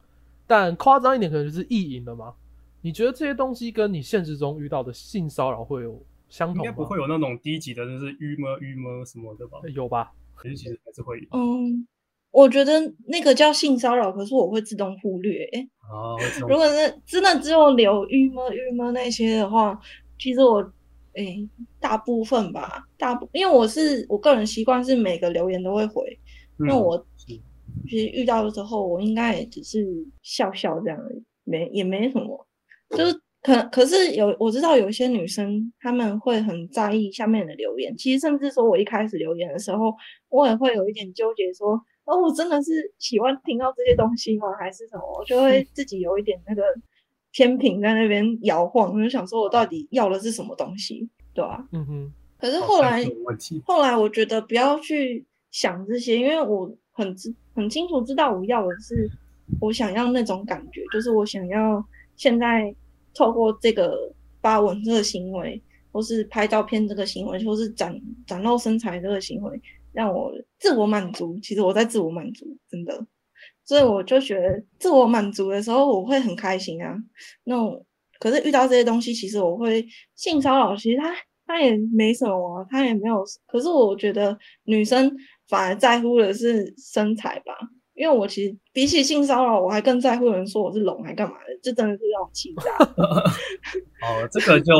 [0.46, 2.34] 但夸张一点可能就是意淫了吗？
[2.82, 6.64] 你觉得这些东西跟你现实中遇到的性骚扰会有相同吗？
[6.64, 9.58] 该不会有那种低级的，就是郁么郁么什么的吧？
[9.74, 10.10] 有吧？
[10.34, 11.86] 可是其实还是会有嗯，
[12.30, 12.72] 我觉得
[13.06, 15.68] 那个叫性骚扰，可是我会自动忽略、欸。
[15.80, 16.16] 啊。
[16.16, 19.78] 会这种如果是真的只有留郁闷郁闷那些的话，
[20.18, 20.72] 其实我
[21.14, 26.04] 诶、大部分吧，大部因为我是我个人习惯是每个留言都会回，
[26.60, 27.42] 因为嗯我其
[27.88, 29.86] 实遇到的时候，我应该也只是
[30.22, 32.46] 笑笑这样而已，没也没什么，
[32.90, 39.94] 就是可可是有我知道有一些女生她们会很在意下面的留言，其实甚至说我一开始留言的时候，
[40.28, 41.72] 我也会有一点纠结说，
[42.04, 44.46] 哦，我真的是喜欢听到这些东西吗？
[44.58, 45.18] 还是什么？
[45.18, 46.62] 我就会自己有一点那个
[47.32, 53.04] 天平在那边摇晃，我就想说我到底要的是什么东西，对吧、嗯哼，可是后来。
[53.64, 59.08] 后来我觉得不要去想这些，因为我很知很清楚知道我要的是
[59.60, 61.84] 我想要那种感觉，就是我想要
[62.16, 62.74] 现在
[63.14, 65.60] 透过这个发文这个行为，
[65.92, 69.60] 或是拍照片这个行为，或是展展露身材这个行为，
[69.92, 71.38] 让我自我满足。
[71.40, 73.06] 其实我在自我满足，真的。
[73.70, 76.92] 所以我就觉得自我满足的时候，我会很开心啊。
[77.44, 77.86] 那种
[78.18, 79.86] 可是遇到这些东西，其实我会
[80.16, 81.14] 性骚扰，其实他
[81.46, 83.24] 他也没什么啊，他也没有。
[83.46, 85.08] 可是我觉得女生
[85.48, 87.54] 反而在乎的是身材吧，
[87.94, 92.72] 因为我其实比起性骚扰，我还更在乎有人说我是龙还干嘛的，这真的是让我气炸。
[94.02, 94.74] 哦，这个就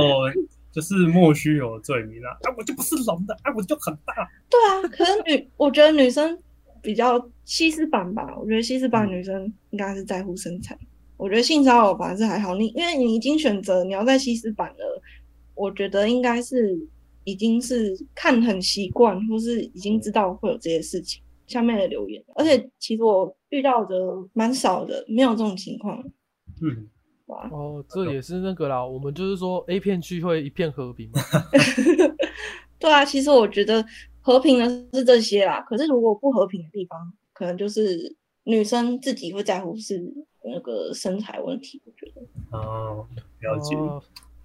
[0.73, 2.35] 就是莫须有罪名啊！
[2.43, 4.29] 啊，我就不是龙的，啊，我就很大。
[4.51, 6.37] 对啊，可是女，我觉得女生
[6.83, 10.79] 比较西施版吧，我觉得西施版女生应该是在乎身材。
[11.17, 15.03] 我觉得性骚扰反而是还好，你因为你已经选择你要在西施版了，
[15.55, 16.79] 我觉得应该是
[17.25, 21.23] 已经是看很习惯，或是已经知道会有这些事情。
[21.47, 23.97] 下面的留言，而且其实我遇到的
[24.33, 26.01] 蛮少的，没有这种情况，
[26.63, 26.89] 嗯，
[27.27, 27.51] 哇。
[27.51, 31.21] 哦，这也是那个啦，我们就是说 A 片区会一片和平嘛。
[32.79, 33.85] 对啊，其实我觉得
[34.21, 40.01] 和平的是这些啦，可是如果不和平的地方，可能就是女生自己会在乎是
[40.45, 41.81] 那个身材问题。
[41.85, 43.07] 我觉得，哦，
[43.41, 43.75] 了解。
[43.77, 44.03] 哦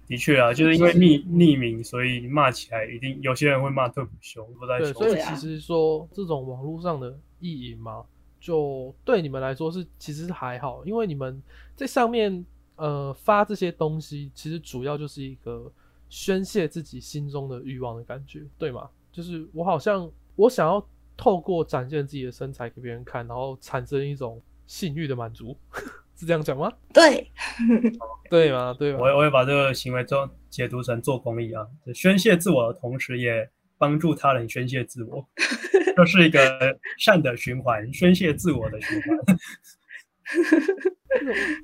[0.08, 8.04] 的确啊，就是因为匿匿名，所以骂起来一定有些人会骂特别凶，不在对，凶所以其实说这种网络上的意淫嘛，
[8.40, 11.42] 就对你们来说是其实是还好，因为你们
[11.74, 12.46] 在上面
[12.76, 15.68] 呃发这些东西，其实主要就是一个
[16.08, 18.88] 宣泄自己心中的欲望的感觉，对吗？
[19.16, 20.86] 就是我好像我想要
[21.16, 25.58] 透过展现自己的身材给别人看，然后产生一种性欲的满足，
[26.14, 26.70] 是这样讲吗？
[26.92, 27.32] 对，
[28.28, 28.76] 对吗？
[28.78, 28.98] 对吗？
[29.00, 33.48] 我我会把这个行为做解读成做公益啊，就宣泄自我的同时，也
[33.78, 35.26] 帮助他人宣泄自我，
[35.96, 39.38] 这是一个善的循环，宣泄自我的循环。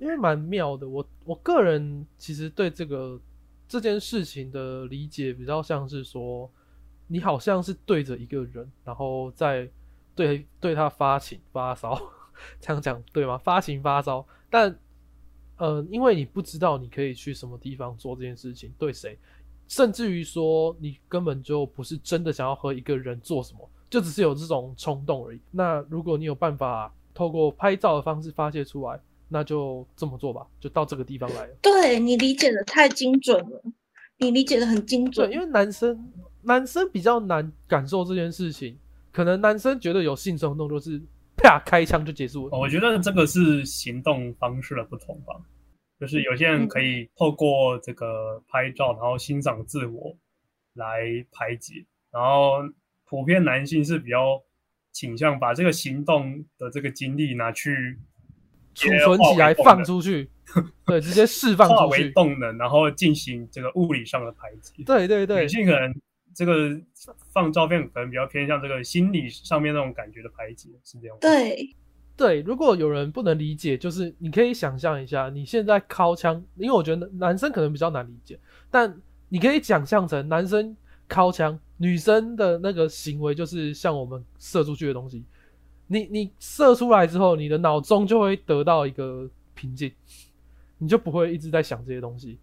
[0.01, 3.21] 因为蛮妙的，我我个人其实对这个
[3.69, 6.51] 这件事情的理解比较像是说，
[7.07, 9.69] 你好像是对着一个人，然后再
[10.15, 12.01] 对对他发情发烧，
[12.61, 13.37] 这样讲对吗？
[13.39, 14.79] 发情发烧，但
[15.59, 19.19] 呃，因为你不知道你可以去什么地方做这件事情，对谁，
[19.69, 25.41] 甚至于说你根本就不是真的想要和一个人做什么，就只是有这种冲动而已。
[25.51, 28.99] 那如果你有办法透过拍照的方式发泄出来，
[29.29, 31.55] 那就这么做吧，就到这个地方来了。
[31.63, 33.63] 对你理解的太精准了，
[34.19, 35.29] 你理解的很精准。
[35.29, 36.13] 对，因为男生
[36.43, 38.79] 男生比较难感受这件事情，
[39.11, 41.01] 可能男生觉得有性冲动就是
[41.37, 42.59] 啪开枪就结束了。
[42.59, 45.35] 我觉得这个是行动方式的不同吧，
[46.01, 50.17] 就是有些人可以透过这个拍照，然后欣赏自我
[50.75, 52.63] 来排解，然后
[53.05, 54.43] 普遍男性是比较
[54.91, 57.99] 倾向把这个行动的这个精力拿去
[58.75, 60.31] 储存起来放出去，
[60.87, 62.11] 对，直接释放化为。
[62.11, 64.83] 动能，然后进行这个物理上的排解。
[64.85, 65.95] 对对对女，性可能
[66.35, 66.81] 这个
[67.33, 71.19] 放照片可能比较偏向这个心理上面那种感觉的排解，是这样吗。
[71.21, 71.77] 对，
[72.17, 78.39] 对，如果有人不能理解，就是你可以想象一下，你现在敲枪，因为我觉得男生可能比较难理解，
[78.71, 78.95] 但
[79.29, 80.77] 你可以想象成男生
[81.09, 85.25] 敲枪，女生的那个行为就是像我们射出去的东西，
[85.87, 89.93] 你你射出来之后，你的脑中就会得到一个平静，
[90.79, 92.39] 你就不会一直在想这些东西。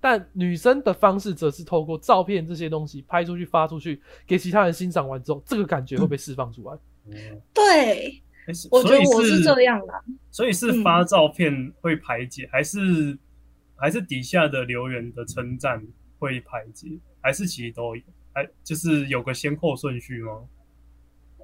[0.00, 6.78] 但女生的方式则是透过照片这些东西拍出去、发出去，给其他人欣赏完之后，这个感觉会被释放出来。
[7.06, 7.14] 嗯
[7.52, 8.22] 对，
[8.70, 9.92] 我觉得我是这样的。
[10.30, 13.18] 所以是发照片会排解，还是
[13.76, 15.82] 还是底下的留言的称赞
[16.18, 16.88] 会排解，
[17.20, 18.02] 还是其实都有？
[18.32, 20.42] 还就是有个先后顺序吗？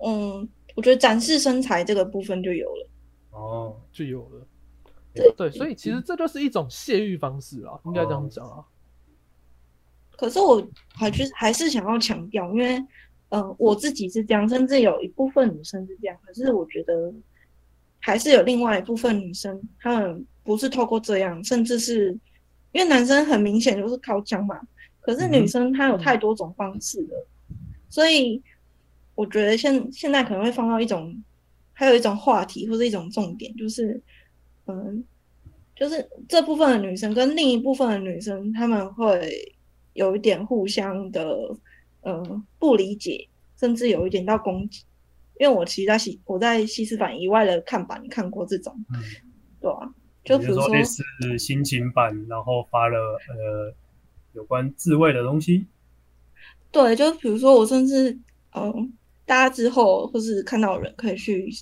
[0.05, 2.89] 嗯，我觉得展示身材这个部分就有了。
[3.33, 4.47] 哦，就有了。
[5.17, 8.65] 对对，所以其实这就是一种泄欲方式啊，应该这样讲啊。
[10.17, 12.83] 可是我还是还是想要强调，因为
[13.29, 17.13] 呃我自己是这样，甚至有一部分女生是这样，可是我觉得
[17.99, 22.13] 还是有另外一部分女生，她们不是透过这样，甚至是
[22.73, 24.59] 因为男生很明显就是靠枪嘛，
[25.01, 27.27] 可是女生她有太多种方式了，
[27.91, 28.43] 所以
[29.15, 31.23] 我觉得现现在可能会放到一种，
[31.75, 34.01] 还有一种话题或者一种重点，就是
[34.67, 35.05] 嗯，
[35.75, 39.57] 就是这部分的女生跟另一部分的女生，她们会
[39.95, 41.27] 有一点互相的
[42.03, 44.83] 呃不理解，甚至有一点到攻击。
[45.39, 49.03] 因为我其实在西我在西斯版以外的看板看过这种，嗯，
[49.61, 49.95] 对啊，
[50.25, 50.69] 就比如说
[51.39, 52.99] 心情版，然后发了
[53.29, 53.75] 呃
[54.33, 55.67] 有关自慰的东西，
[56.73, 58.19] 对，就比如说我甚至
[58.55, 58.95] 嗯，
[59.27, 61.53] 大家之后或是看到人可以去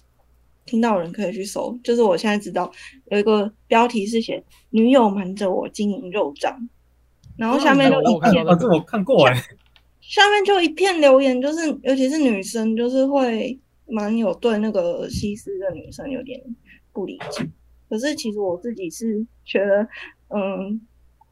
[0.67, 2.71] 听到的人可以去搜，就是我现在知道
[3.11, 6.69] 有一个标题是写“女友瞒着我经营肉账”，
[7.37, 9.35] 然后下面就一片啊，这我看过哎、
[10.01, 16.41] 下面就一片留言，就是尤其是女生，就是会蛮有对那个西施的女生有点
[16.93, 17.49] 不理解。
[17.89, 19.87] 可是其实我自己是觉得，
[20.29, 20.81] 嗯，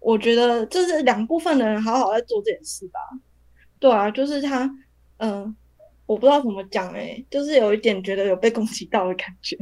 [0.00, 3.00] 我觉得就是两部分的人好好在做这件事吧。
[3.78, 4.70] 对啊，就是他，
[5.16, 5.56] 嗯，
[6.12, 9.56] 我不知道怎么讲诶、就是有一点觉得有被攻击到的感觉。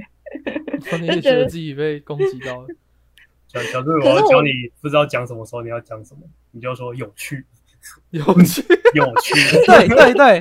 [1.00, 2.68] 你也觉得自己被攻击到了，
[3.48, 4.50] 小小队，我可是我要教你
[4.80, 6.20] 不知道讲什么时候你要讲什么，
[6.50, 7.44] 你就说有趣，
[8.10, 8.62] 有趣。
[8.92, 9.34] 有趣，
[9.66, 10.40] 对对对，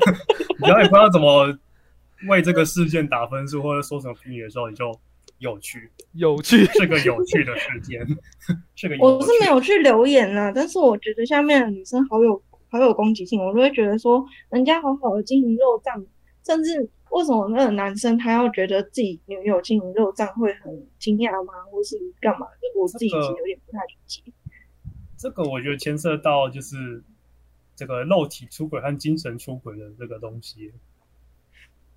[0.57, 1.55] 你只要你不知道怎么
[2.27, 4.91] 为这个事件打分数或者说什么评语的时候，你就
[5.37, 6.65] 有趣，有趣。
[6.65, 7.99] 是个有趣的事件，
[8.75, 16.05] 是个有趣我是没有去留言啦，但是我觉得下面的女生好有好有攻击性，我就会觉得说，人家好好的经营肉账，
[16.45, 22.79] 甚至为什么那个男生他要觉得自己女友经营肉账会很惊讶吗，或是干嘛的？
[22.79, 24.21] 我自己其实有点不太理解。
[25.17, 27.03] 这个我觉得牵涉到就是
[27.75, 30.71] 这个肉体出轨和精神出轨的这个东西。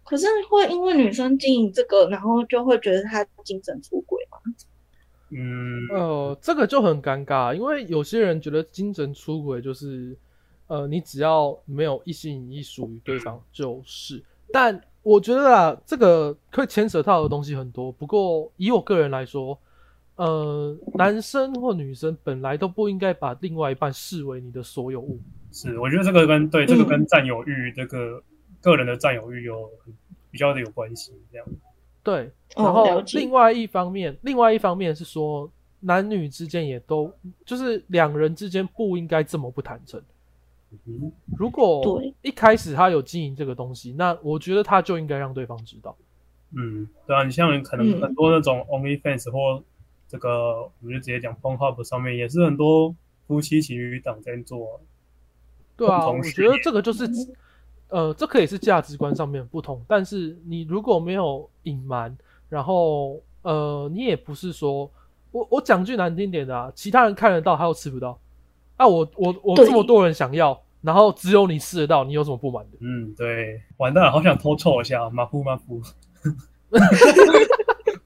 [0.05, 4.39] 可是会因为女生经营这个，然后就会觉得她精神出轨吗？
[5.31, 10.17] 嗯，呃，这个就很尴尬，因为有些人觉得精神出轨就是，
[10.73, 14.25] 呃，你只要没有一心一意属于对方就是。
[14.51, 17.93] 但我觉得啊，这个可以牵扯到的东西很多。
[17.93, 19.59] 不过以我个人来说，
[20.17, 25.21] 呃，男生或女生本来都不应该把另外一半视为你的所有物。
[25.51, 28.23] 是，我觉得这个跟对这个嗯跟占有欲，这个
[28.63, 29.69] 个人的占有欲有
[30.31, 31.13] 比较的有关系。
[31.31, 31.47] 这样，
[32.03, 35.51] 对，哦然后另外一方面，另外一方面是说，
[35.81, 37.13] 男女之间也都
[37.45, 40.03] 就是两人之间不应该这么不坦诚。
[40.87, 45.97] 嗯，如果一开始他有经营这个东西，那我觉得他就应该让对方知道。
[46.57, 49.63] 嗯，对啊，你像可能嗯很多那种 OnlyFans 或
[50.09, 52.95] 这个，我们就直接讲 Pornhub 上面也是很多
[53.27, 54.81] 夫妻情侣档在做。
[55.77, 57.09] 对啊，我觉得这个就是，
[57.89, 62.15] 呃，这可以是价值观上面不同，但是你如果没有隐瞒，
[62.51, 64.91] 然后呃，你也不是说，
[65.31, 68.19] 我我讲句难听点的啊，其他人看得到，他又吃不到，
[68.83, 72.79] 啊，我我我对这么多人想要，然后只有你吃得到，你有什么不满的？
[72.81, 75.81] 嗯，对，完蛋了，好想偷臭一下，马虎马虎。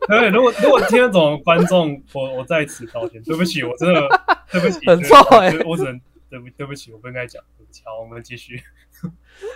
[0.08, 4.00] 对，如果如果听得懂观众，我我在此道歉，对不起，我真的
[4.52, 5.98] 对不起，很对臭欸我只能
[6.28, 8.60] 对不对不起，我不应该讲，对不起，好，我们继续。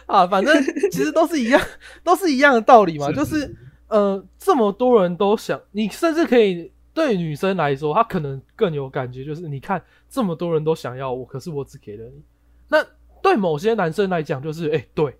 [0.07, 1.61] 啊，反正其实都是一样，
[2.03, 3.57] 都是一样的道理嘛，就是是
[3.89, 12.23] 呃，这么多人都想，你甚至可以对女生来说，她可能更有感觉，就是你看这么多人都想要我，可是我只给了你。
[12.69, 12.85] 那
[13.23, 15.17] 对某些男生来讲，就是哎、对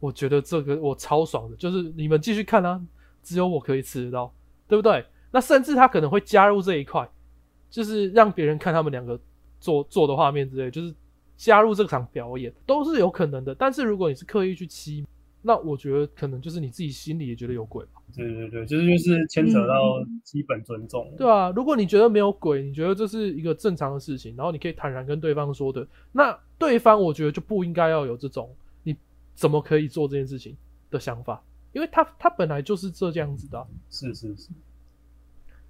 [0.00, 2.80] 我觉得这个我超爽的，就是你们继续看啊，
[3.22, 4.32] 只有我可以吃得到，
[4.66, 5.04] 对不对？
[5.30, 7.08] 那甚至他可能会加入这一块，
[7.70, 9.18] 就是让别人看他们两个
[9.60, 10.94] 做做的画面之类，就是
[11.36, 13.54] 加入这场表演都是有可能的。
[13.54, 15.06] 但是如果你是刻意去欺，
[15.42, 18.00] 那我觉得可能就是你自己心里也觉得有鬼吧。
[18.14, 21.12] 对对对，就是就是牵扯到嗯基本尊重。
[21.18, 28.54] 对啊，如果你觉得没有鬼，你觉得这是一个正常的事情，然后你可以坦然跟对方说的，那对方我觉得就不应该要有这种
[28.84, 28.96] 你
[29.34, 30.56] 怎么可以做这件事情
[30.90, 31.42] 的想法，
[31.72, 34.50] 因为他他本来就是这样子的啊、是是是，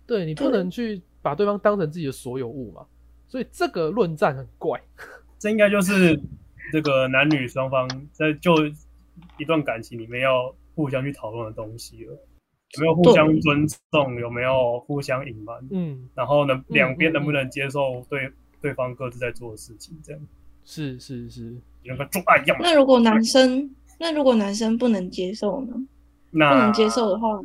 [0.06, 2.84] 对你不能去把对方当成自己的所有物嘛，
[3.28, 4.78] 所以这个论战很怪。
[5.38, 6.20] 这应该就是
[6.72, 8.52] 这个男女双方在就
[9.42, 12.12] 一段感情里面要互相去讨论的东西了。
[12.76, 14.18] 有没有互相尊重？
[14.18, 15.54] 有没有互相隐瞒？
[15.70, 18.30] 嗯，然后能两边嗯能不能接受对
[18.62, 19.94] 对方各自在做的事情？
[20.02, 20.20] 这样
[20.64, 22.56] 是是是，有个做爱一样。
[22.62, 23.68] 那如果男生，
[24.00, 25.74] 那如果男生不能接受呢？
[26.30, 27.38] 不能接受的话，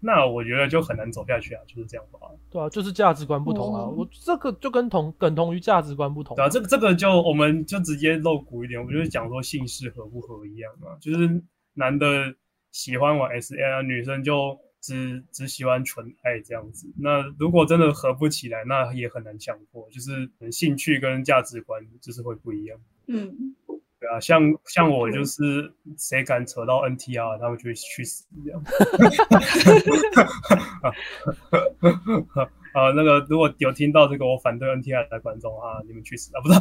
[0.00, 2.18] 那我觉得就很难走下去啊，就是这样吧。
[2.50, 3.82] 对啊，就是价值观不同啊。
[3.82, 11.42] 哦我这个就跟同等同于价值观不同对啊，这个这个就我们就直接露骨一点，我就是讲说姓氏合不合一样嘛，就是
[11.74, 12.34] 男的
[12.72, 16.92] 喜欢玩 S A 啊，女生就只只喜欢纯爱这样子。
[16.98, 22.78] 那如果真的合不起来，那也很难强迫，就是兴趣跟价值观就是会不一样。
[23.06, 23.54] 嗯，
[24.04, 28.62] 对啊，像像我就是谁敢扯到 NTR，他们就会去死这样。
[32.74, 36.40] 啊，那个如果有听到这个我反对 NTR 的观众啊，你们去死啊！
[36.42, 36.60] 不是，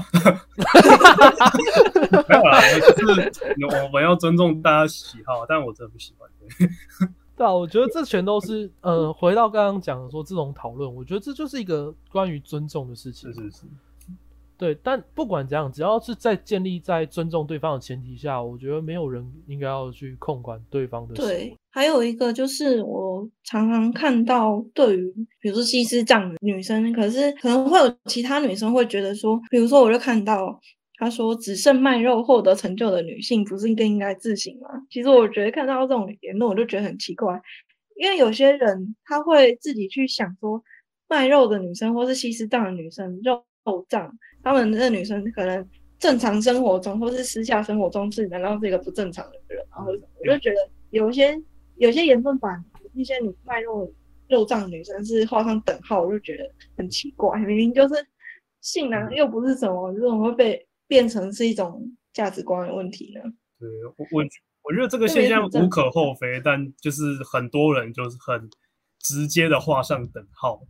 [2.29, 2.61] 没有啦，
[2.95, 3.31] 就是
[3.83, 6.29] 我们要尊重大家喜好，但我真的不喜欢。
[6.39, 6.47] 对
[7.35, 13.33] 对啊，我觉得这全都是呃，回到刚刚讲的说这种讨论，我觉得这就是一个关于尊重的事情。
[13.33, 13.63] 是是是，
[14.63, 21.13] 对，但不管怎样，只要是在建立在尊重对方的前提下，我觉得没有人应该要去控管对方的。
[21.15, 21.53] 对。
[21.71, 30.59] 还有一个就是我常常看到，对于比如说西施这样的女生，可是可能会有其他女生会觉得说，比如说我就看到。
[30.95, 37.37] 他说：“只剩卖肉获得成就的女性，不是更应该自省吗？”其实我觉得看到这种言论，我就觉得很奇怪，
[37.97, 40.63] 因为有些人他会自己去想说，
[41.09, 45.67] 卖肉的女生或是西施档的女生，肉肉胀，她们那女生可能
[45.97, 50.57] 正常生活中或是私下生活中是难道是一个不正常的人，然后我就觉得
[50.91, 51.41] 有些
[51.77, 52.49] 有些言论把
[52.93, 53.91] 一些你卖肉
[54.27, 56.43] 肉胀女生是画上等号，我就觉得
[56.77, 57.95] 很奇怪，明明就是
[58.61, 63.21] 性能又不是什么，这种会被变成是一种价值观的问题呢？
[63.59, 64.23] 对我我
[64.63, 68.49] 我觉得这个现象无可厚非，但就是很多人就是很
[68.99, 70.61] 直接的画上等号，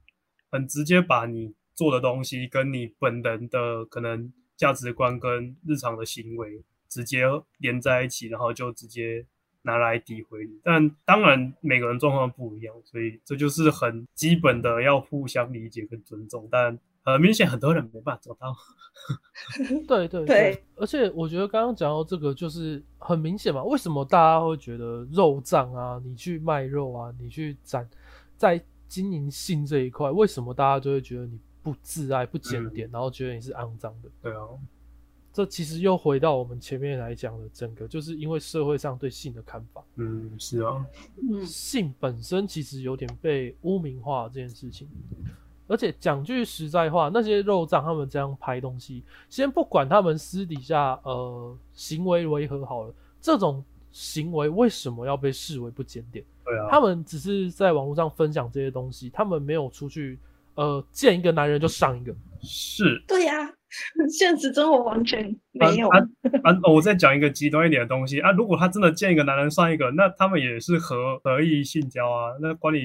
[0.52, 7.24] 很直接把你做的东西跟你本人的可能价值观跟日常的行为直接
[7.58, 9.26] 连在一起，然后就直接
[9.64, 10.60] 拿来诋毁你。
[10.64, 16.48] 但当然每个人状况不一样，所以这就是很基本的要互相理解跟尊重。
[16.52, 18.56] 但很明显，很多人没办法做到。
[19.88, 27.90] 对对对，而且我觉得刚刚讲到这个，就是很明显嘛，为什么大家会觉得肉胀啊，你去卖肉啊，你去展
[28.38, 34.10] 在经营性这一块，为什么大家就会觉得你不自爱、不检点，然后觉得你是肮脏的？
[34.22, 34.46] 对啊，
[35.32, 40.86] 这其实又回到我们前面来讲的整个，就是因为社会上对性的看法，嗯，是啊，
[41.22, 44.88] 嗯，性本身其实有点被污名化这件事情。
[45.66, 56.24] 而且讲句实在话，那些肉障他们这样拍东西，先不管他们私底下呃行为为何好了，这种行为为什么要被视为不检点？
[56.44, 60.20] 对啊，他们只是在网络上分享这些东西，他们没有出去
[60.56, 62.16] 呃见一个男人就上一个。
[62.46, 63.50] 是对呀、
[64.12, 65.88] 现实生活完全没有。
[65.88, 65.98] 啊
[66.44, 66.60] 啊！
[66.70, 72.80] 我再讲一个极端一点的东西啊，如果他真的见一个男人上一个，那他们也是合合意性交啊，那关你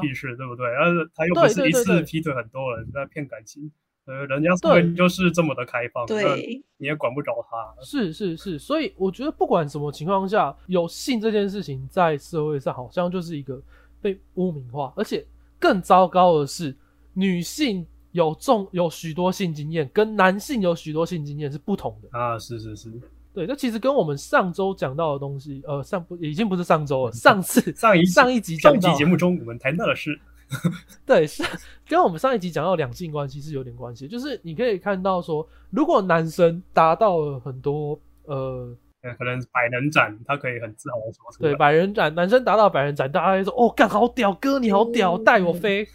[0.00, 0.64] 屁事，对不对？
[0.80, 3.70] 但是他又不是一对对对次劈腿很多人在骗感情，
[4.06, 7.82] 呃，人家社会就是这么的开放，对，你也管不着他。
[7.82, 13.62] 是是是，所以我觉得不管什么情况下，有性这件事情在社会上好像就是一个
[14.00, 15.22] 被污名化，而且
[15.58, 16.74] 更糟糕的是，
[17.14, 22.08] 女性有重有许多性经验，跟男性有许多性经验是不同的。
[22.18, 22.90] 啊，是是是，
[23.32, 30.18] 对，这其实跟我们上周讲到的东西，呃，上不已经不是上周了， 上次上一上一集 上一集节目中我们谈到的是，
[31.06, 31.42] 对，是
[31.88, 34.06] 跟我们上一集讲到两性关系是有点关系。
[34.06, 41.54] 就是你可以看到说，如果男生达到了很多呃，呃，可能百人斩，他可以很自豪的说出对。
[41.56, 45.86] 百人斩，男生达到百人斩，大家就说哦，干好屌，哥你好屌，带我飞。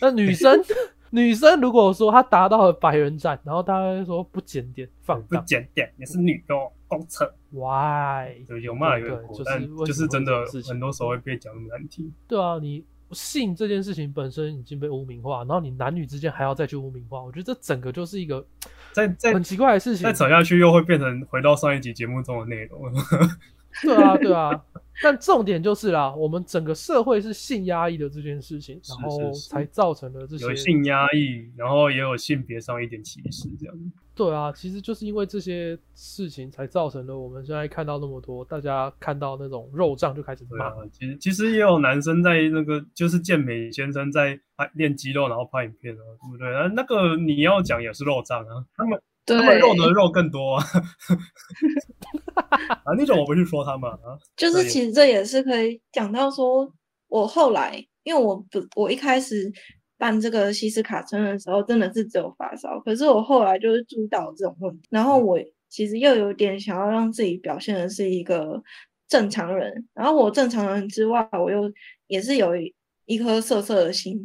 [0.00, 0.58] 那女生
[1.10, 8.44] 女生如果说她达到了百人斩，然后大家就说不检点放不荡检点，也是女的哦，公厕，，why？
[8.46, 12.10] 对，有骂有就是就是真的很多时候会被讲那么难听。
[12.26, 18.46] 对啊，你性这件事情本身已经被污名化，然后你男女之间还要再去污名化，我觉得这整个就是一个
[18.98, 20.12] 再再很奇怪的事情再。
[20.12, 22.92] 扯下去，又会变成回到上一集节目中的内容。
[23.82, 24.60] 对啊，对啊。
[25.02, 33.74] 但重点就是啦，我们整个社会是性压抑的这件事情，然后才造成了这些有性压抑，然后也有性别上一点歧视，这样。
[34.14, 40.70] 对啊，其实就是因为这些事情才造成了我们现在看到那么多，大家看到那种肉胀就开始骂。
[40.70, 46.52] 对啊，其实其实也有男生在那个就是健美先生在拍练肌肉，然后拍影片啊，对不对？
[46.52, 49.00] 啊，那个你要讲也是肉胀啊，他们
[49.36, 50.56] 他们对，肉的肉更多。
[50.56, 50.64] 啊。
[52.84, 56.72] 啊，那种我不是说他们啊，就是其实这也是可以讲到说，
[57.08, 59.50] 我后来因为我不我一开始
[59.98, 65.38] 办这个西斯卡村的时候，真的是只有发烧，可是我后来就是注意到这种问题，然后我
[65.68, 68.62] 其实又有点想要让自己表现的是一个
[69.08, 71.70] 正常人，然后我正常人之外，我又
[72.06, 72.72] 也是有一
[73.06, 74.18] 一颗色色的心，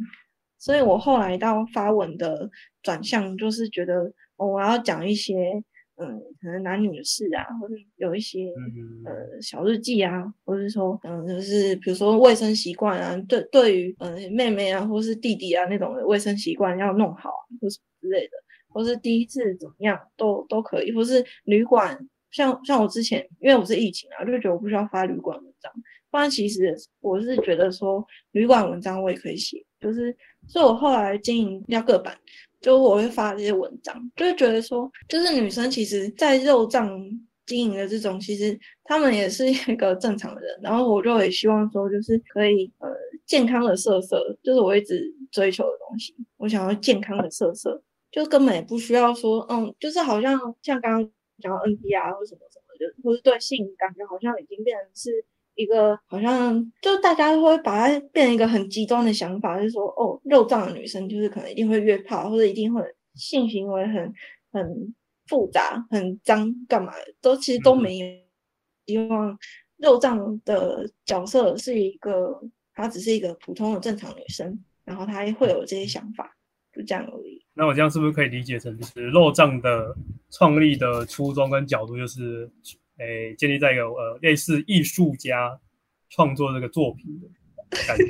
[0.58, 2.48] 所以我后来到发文的
[2.82, 5.62] 转向就是觉得、哦、我要讲一些。
[5.96, 18.32] 嗯，可能男女的事啊，或者有一些嗯，呃小日记啊，或者是说嗯，就是比如说卫生习惯啊，对对于呃妹妹啊或是弟弟啊那种的卫生习惯要弄好啊，或什么之类的，
[18.70, 21.96] 或是第一次怎么样都都可以，或是旅馆，
[22.32, 25.72] 像像我之前因为我是疫情啊，就觉得我不需要发旅馆文章，
[26.10, 30.12] 不然其实我是觉得说旅馆文章我也可以写，就是
[30.48, 32.18] 所以我后来经营比较个版。
[32.64, 36.98] 就我会发这些文章，就会觉得说，就是女生其实，在肉酱
[37.44, 40.58] 经营的这种，其实她们也是一个正常的人。
[40.62, 42.88] 然后我就也希望说，就是可以呃
[43.26, 46.14] 健康的色色，就是我一直追求的东西。
[46.38, 51.10] 我想要健康的色色，就根本也不需要说，嗯，就是好像像刚刚
[51.40, 55.26] 讲到 NPR 或什么什么的，或是对性感觉好像已经变成是。
[55.54, 62.82] 一个好像就大家会把它变成一个很极端的想法，就是说哦，肉胀的女生就是可能一定会约炮，或者一定会
[63.14, 64.12] 性行为很
[64.52, 64.94] 很
[65.26, 68.06] 复杂、很脏，干嘛的都其实都没有。
[68.86, 69.38] 希望
[69.78, 72.38] 肉胀的角色是一个，
[72.74, 76.36] 她只是一个普通的正常女生，然后她会有这些想法，
[76.70, 77.42] 就这样而已。
[77.54, 79.96] 那我这样是不是可以理解成，就是肉胀的
[80.30, 82.50] 创立的初衷跟角度，就是
[82.98, 85.58] 诶建立在一个呃类似艺术家
[86.10, 87.28] 创作这个作品的
[87.86, 88.04] 感觉，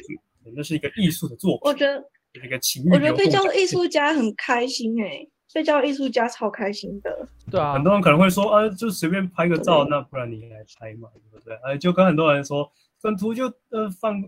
[0.55, 2.05] 那是一个艺术的作品，我觉得，
[2.45, 7.29] 一个情我觉得被叫艺术家很开心诶、被叫艺术家超开心的。
[7.51, 11.55] 对啊很，多人可能会说，啊，就随便拍个照，那不然你来拍嘛，对不对？
[11.57, 12.71] 啊，就跟很多人说，
[13.01, 14.23] 跟图就呃放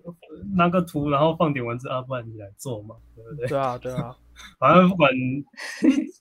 [0.55, 3.49] 拿个图，然后放点文字啊，不然你来做嘛，对不对？
[3.49, 4.16] 对啊，对啊，
[4.59, 5.11] 反正不管，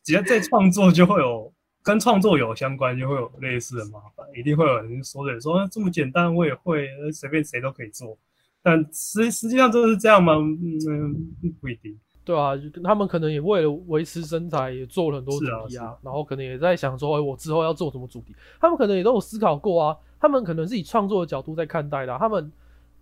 [0.03, 1.53] 只要在创作就会有
[1.85, 8.17] 跟创作有相关，就会有类似的麻烦，一定会有人说的说、啊这么简单我也会，呃随便谁都可以做。
[8.63, 10.33] 但实实际上真的是这样吗？
[10.33, 10.79] 嗯，
[11.43, 11.95] 嗯不一定。
[12.23, 12.53] 对啊，
[12.83, 18.35] 他们可能也为了维持身材，也做了很多主题啊，然后可能也在想说，哎，我之后要做什么主题？
[18.59, 22.51] 他们可能也都有思考过啊，他们可能是以创作的角度在看待的啊、他们，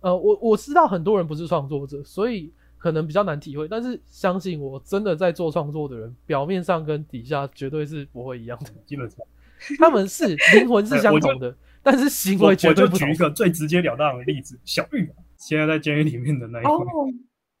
[0.00, 2.52] 呃，我我知道很多人不是创作者，所以
[2.84, 8.70] 可能比较难体会，但是相信我，真的在做创作的人，表面上跟底下绝对是不会一样的。
[8.84, 9.24] 基本上，
[9.80, 13.16] 他们是灵魂是相同的， 但是行为我绝对不同我就举一。
[13.16, 17.14] 个最直截了当的例子，小玉啊现在在监狱里面的那一哦位，，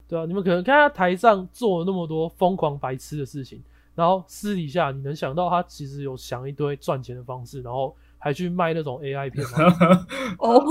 [0.06, 3.62] 对啊，你们可能看他台上做了那么多疯狂白痴的事情，
[3.94, 10.06] 然后私底下你能想到他其实有想一堆赚钱的方式，然后还去卖那种 AI 片吗？
[10.40, 10.64] 哦，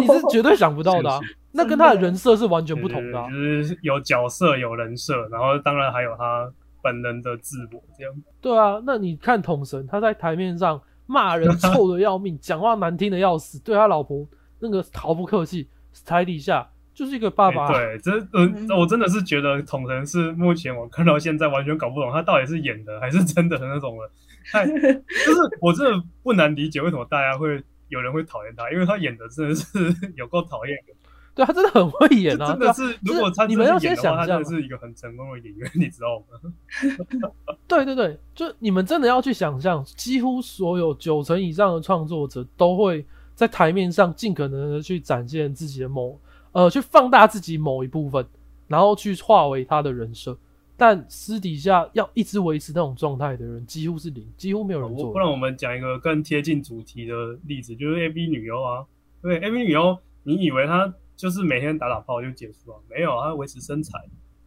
[0.00, 3.30] 你是绝对想不到的、啊是是，那跟他的人设是完全不同的、啊。
[3.30, 6.50] 就是有角色有人设，然后当然还有他
[6.82, 8.12] 本人的自我这样。
[8.40, 14.26] 对啊，那你看统神，他在台面上骂人臭的要命， 讲话难听的要死，对他老婆
[14.58, 15.68] 那个毫不客气，
[16.04, 17.68] 台底下就是一个爸爸。
[17.68, 24.10] 哎对，这嗯呃，我真的是觉得统神是目前我看到现在完全搞不懂他到底是演的还是真的的那种了。
[24.52, 29.68] 太就是我真的不难理解为什么大家会有人会讨厌他，因为他演的真的是
[30.16, 30.92] 有够讨厌的。
[31.34, 37.30] 对他真的很会演啊，真的是，如果他你们要先想象啊真的是一个很成功的演员，你知道吗？
[37.68, 43.04] 对对对，就你们真的要去想象，几乎所有九成以上的创作者都会
[43.34, 46.18] 在台面上尽可能的去展现自己的某
[46.52, 48.26] 呃，去放大自己某一部分，
[48.66, 50.34] 然后去化为他的人设。
[50.76, 58.84] 但私底下要一直维持那种状态的人，几乎是零，几乎没有人做不然我们讲一个更贴近主题的例子，就是 A B 女优啊，
[59.22, 62.82] 对 A B 女优，你以为她就是每天打打炮就结束了？
[62.90, 63.98] 没有，她维持身材，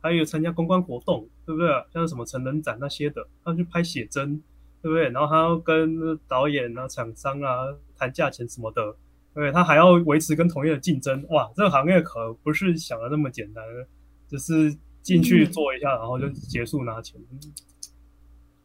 [0.01, 1.69] 还有参加公关活动，对不对？
[1.91, 4.39] 像什么成人展那些的，她去拍写真，
[4.84, 5.10] 对不对？
[5.10, 7.57] 然后她要跟导演啊、厂商啊
[7.97, 8.95] 谈价钱什么的，
[9.34, 11.26] 对，她还要维持跟同业的竞争。
[11.30, 13.64] 哇，这个行业可不是想的那么简单，
[14.27, 14.77] 就是
[15.10, 17.19] 进去嗯做一下，然后就结束拿钱。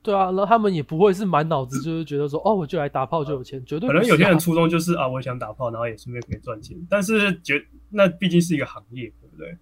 [0.03, 7.55] 对啊，然后他们也不会是满脑子就是觉得说，哦，我就来打炮就有钱，绝对可能有些人初衷就是啊，我想打炮，然后也顺便可以赚钱，但是觉
[7.89, 9.57] 那毕竟是一个行业，对不对？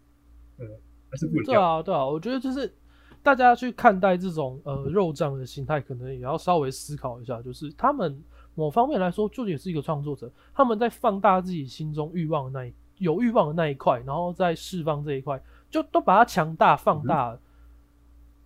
[0.58, 0.66] 对，
[1.08, 1.44] 还是不一样。
[1.44, 2.74] 对啊，对啊，我觉得就是
[3.22, 8.20] 大家去看待这种呃肉酱的心态，可能也要稍微思考一下，就是他们
[8.56, 15.40] 某方面来说，就也是一个创作者，他们在放大自己心中欲望的那一有欲望的那一块，然后再释放这一块，
[15.72, 17.40] 就都把它强大放大了。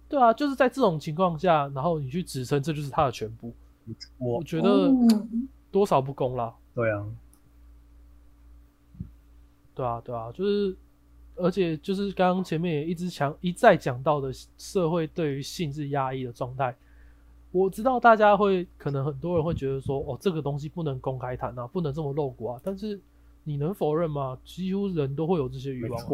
[0.09, 3.53] 对啊，就是在这种情况下，然后你去指称这就是他的全部，
[4.19, 6.55] 我我觉得嗯多少不公啦。
[6.73, 7.05] 对啊，
[9.75, 10.77] 对啊，对啊，就是，
[11.35, 16.75] 而且就是刚刚前面也一直强一再讲到的社会对于性是压抑的状态。
[17.51, 22.61] 我知道大家会可能很多人会觉得说，哦，这个东西不能公开谈啊，不能这么露骨啊。
[22.63, 23.01] 但是
[23.43, 24.39] 你能否认吗？
[24.45, 26.07] 几乎人都会有这些欲望、啊。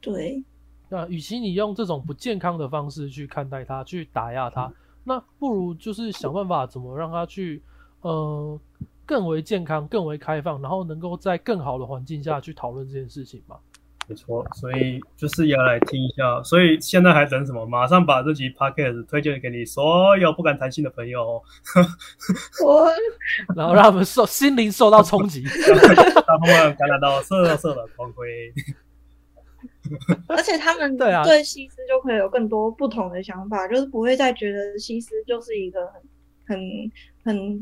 [0.00, 0.42] 对，
[0.88, 4.72] 那与其你用这种不健康的方式去看待它，去打压它，
[5.04, 7.62] 那不如就是想办法怎么让它去
[8.00, 8.58] 呃
[9.04, 13.56] 更为健康、更为开放，然后能够在更好的环境下去讨论这件事情嘛。
[14.08, 14.44] 没错。
[14.56, 17.64] 所以就是要来听一下，所以现在还等什么？
[17.66, 21.42] 马上把这集 podcast 推荐给你所有不敢谈性的朋友哦，
[22.64, 22.88] 我
[23.54, 25.42] 然后让他们受心灵受到冲击。
[26.26, 28.52] 让他们感染到色色的光辉。
[30.28, 35.86] 而且他们对啊对西施就会有更多不同的想法，就是不会再觉得西施就是一个
[36.46, 36.90] 很很
[37.24, 37.60] 很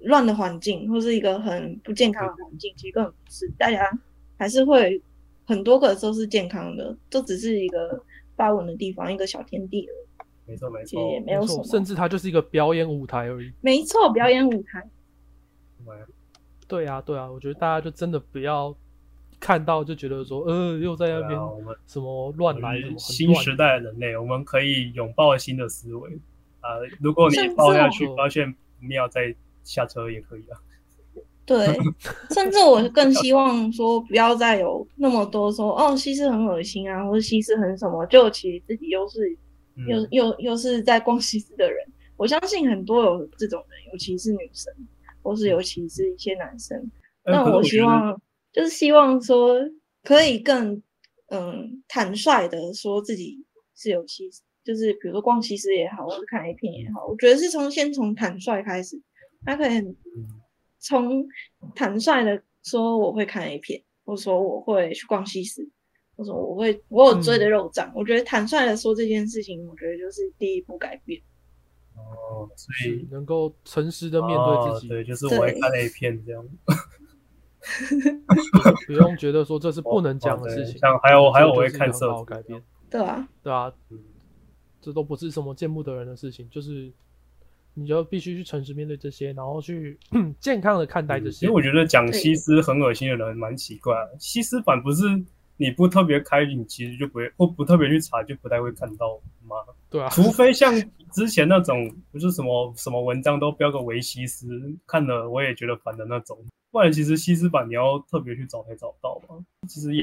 [0.00, 3.90] 乱的环境，或是一个很不健康的环境，其实根本不是，大家
[4.38, 5.00] 还是会
[5.46, 8.02] 很多个都是健康的，这只是一个
[8.36, 10.04] 发文的地方，一个小天地而已。
[10.46, 11.20] 没错，没其实也错。
[11.20, 13.50] 没错，没有什么，甚至它就是一个表演舞台而已。
[13.60, 14.86] 没错，表演舞台。
[16.66, 18.74] 对啊，对啊，我觉得大家就真的不要
[19.44, 21.38] 看到就觉得说，呃，又在那边
[21.86, 26.10] 什么乱来什么，很新时代的人类，我们可以拥抱新的思维。
[26.60, 30.56] 啊、如果你抱下去我发现不妙，再下车也可以啊。
[31.44, 31.66] 对，
[32.32, 39.36] 甚至我更希望说不要再有那么多说哦西施很恶心啊，或者西施很什么，就其实自己又是
[39.76, 39.86] 嗯。
[39.86, 44.72] 又又又是在逛西施的人，我相信很多有这种人，尤其是女生，
[45.22, 46.78] 或是尤其是一些男生。
[47.24, 48.18] 呃那我希望
[48.54, 49.56] 就是希望说
[50.04, 50.80] 可以更
[51.26, 53.44] 嗯坦率的说自己
[53.74, 59.02] 是有西施，就是比如说逛西施也好，或者看 A 片也好，我觉得是从先从坦率开始，
[59.44, 59.96] 他可以
[60.78, 61.26] 从
[61.74, 65.68] 坦率的说我会看 A 片，或者说我会去逛西施，
[66.16, 71.20] 或者说我会我有追的肉账，我觉得坦率的说这件事情，我觉得就是第一步改变。
[71.96, 76.46] 哦，所以能够诚实的面对自己，哦、对，就是我会看 A 片这样。
[78.86, 80.78] 不用觉得说这是不能讲的事情。
[80.78, 83.98] 像还有还有我会看色改变，对啊，对啊，嗯
[84.80, 86.92] 这都不是什么见不得人的事情，就是
[87.72, 89.98] 你就必须去诚实面对这些，然后去
[90.38, 91.56] 健康的看待这些因为。
[91.56, 95.02] 我觉得讲西施很恶心的人蛮奇怪的，西施版不是
[95.56, 99.56] 你不特别开，你其实就不会，或不特别去查，就不太会看到吗。
[99.88, 100.74] 对啊，除非像
[101.12, 104.46] 之前那种，不是什么什么文章都标个维西施，
[104.86, 106.36] 看了我也觉得烦的那种。
[106.74, 109.38] 不然其实西施版你要特别去找才找到嘛。
[109.68, 110.02] 其实也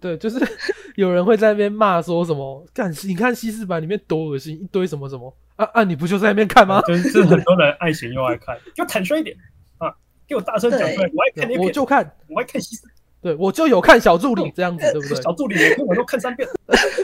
[0.00, 0.38] 对，就是
[0.96, 6.80] 有人会在那边骂说什么，干你看西施版里面多恶心，一堆什么什么啊啊，你不就在那边看吗？
[6.88, 9.36] 就是就是很多人爱嫌又爱看，就坦率一点
[9.76, 9.94] 啊，
[10.26, 12.82] 给我大声讲出来，我爱看那片，我就看，我爱看西施。
[13.20, 15.16] 对，我就有看小助理这样子，对不对？
[15.20, 16.48] 小助理每天我都看三遍，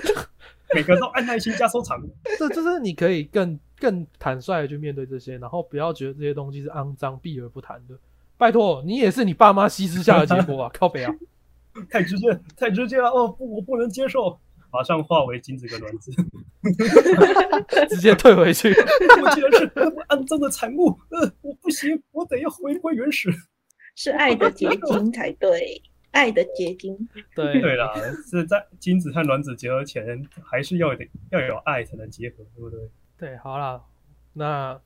[0.75, 2.03] 每个都按耐心加收藏。
[2.39, 7.95] 这就是你可以更更坦率的去面对这些，然后不要觉得这些东西是肮脏避而不谈的。
[8.45, 10.71] 拜托，你也是你爸妈稀释下的结果啊！
[10.79, 11.11] 靠北啊，
[11.89, 13.27] 太直接，太直接了哦！
[13.27, 14.39] 不，我不能接受，
[14.71, 16.13] 马上化为精子跟卵子，
[17.89, 18.69] 直接退回去。
[18.69, 23.33] 我竟然是那么肮脏的产物，呃，我不行，我得要回归原始，
[23.97, 25.81] 是爱的结晶才对。
[26.11, 26.95] 爱的结晶，
[27.35, 27.95] 对对啦，
[28.31, 30.05] 是在精子和卵子结合前，
[30.45, 32.79] 还是要得要有爱才能结合，对不对？
[33.17, 33.81] 对，好啦，
[34.35, 34.79] 那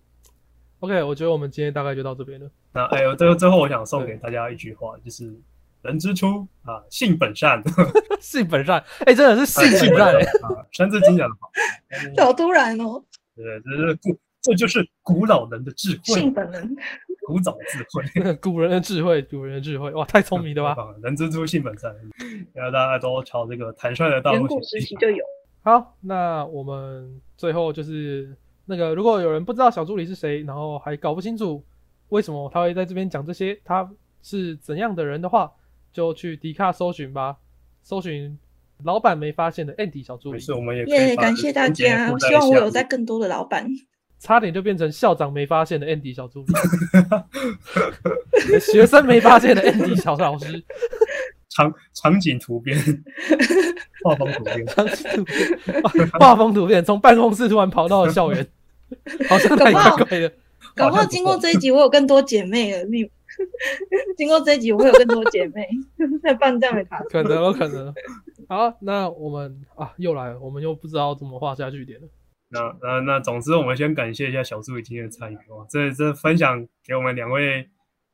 [0.79, 2.49] OK，我觉得我们今天大概就到这边了。
[2.73, 5.33] 那哎呦，最后最后我想送给大家一句话，就是
[5.83, 7.63] 人之初啊，性本善，
[8.21, 11.37] 性本善，哎，真的是性本善啊，三字经讲的
[12.17, 13.03] 好， 好突然哦，
[13.35, 16.77] 对，这是古，这就是古老人的智慧，性本能。
[17.27, 20.89] 古早智慧， 古人的智慧，古人的智慧，哇，太聪明了吧！
[21.03, 21.95] 人之初，性本善，
[22.55, 24.81] 然后大家都朝这个坦率的道路前进。
[24.81, 25.23] 时期就有。
[25.63, 28.35] 好，那我们最后就是
[28.65, 31.63] 那个，如果有人不知道小助理是谁，然后还搞不清楚
[32.11, 33.89] 为什么他会在这边讲这些，他
[34.23, 35.53] 是怎样的人的话，
[35.93, 37.37] 就去迪卡搜寻吧，
[37.83, 38.39] 搜寻
[38.85, 40.41] 老板没发现的 Andy 小助理。
[40.41, 43.67] 是，我们也耶感谢大家，希望我有在更多的老板。
[44.21, 46.53] 差点就变成校长没发现的 Andy 小助理，
[48.59, 50.61] 学生没发现的 Andy 小老师，
[51.51, 52.77] 场场景图片，
[54.03, 55.61] 画风图片，场景图片，
[56.19, 58.45] 画风图片，从办公室突然跑到了校园，
[59.31, 60.33] 好像太怪怪的。
[60.79, 62.85] 搞不好经过这一集，我有更多姐妹了。
[62.85, 63.11] 你
[64.17, 65.69] 经过这一集，我会有更多姐妹
[66.23, 67.03] 在办这样的卡。
[67.11, 67.93] 可能，有可能。
[68.49, 72.09] 好，那我们啊，又来了，我们又不知道怎么画下句点了。
[72.49, 77.69] 那那那，总之我们先感谢一下小助理今天的参与哦，这这分享给我们两位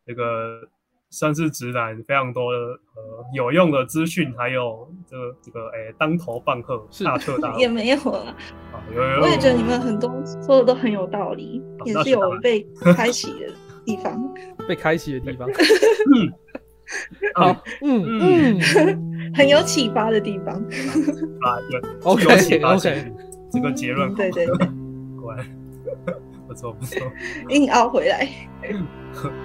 [0.05, 0.69] 这个
[1.17, 8.35] 算是直男非常多的呃有用的资讯，还有这个这个哎当头棒喝大彻大 也没有啊，
[9.23, 10.11] 我也觉得你们很多
[10.45, 12.67] 说的都很有道理，也是有被
[12.97, 13.47] 开启的
[13.85, 14.35] 地方，
[14.69, 15.49] 被开启的地方，
[16.15, 16.33] 嗯，
[17.35, 18.19] 好，嗯。
[18.21, 18.61] 嗯，
[19.35, 20.55] 很有启发的地方
[21.43, 23.13] 啊，对，OK OK。
[23.51, 24.57] 这个结论，对对对，
[25.23, 25.37] 乖，
[26.55, 27.01] 不错不错，
[27.49, 28.25] 硬凹回来，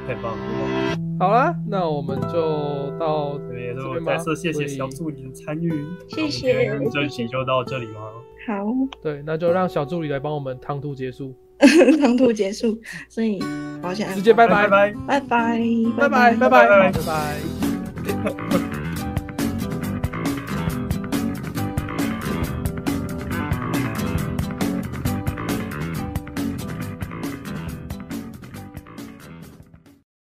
[0.07, 0.95] 太棒了。
[1.19, 3.75] 好了，那我们就到这边
[4.05, 5.73] 再次谢谢小助理的参与，
[6.07, 6.79] 谢谢。
[6.91, 8.11] 这期就到这里吗？
[8.47, 8.65] 好，
[9.01, 11.35] 对，那就让小助理来帮我们唐突结束，
[11.99, 12.79] 唐突结束，
[13.09, 13.43] 所以
[13.81, 14.67] 保险直接拜拜。
[14.67, 14.93] 拜拜。
[15.17, 16.91] 拜拜拜拜拜拜。
[16.91, 18.78] 拜拜。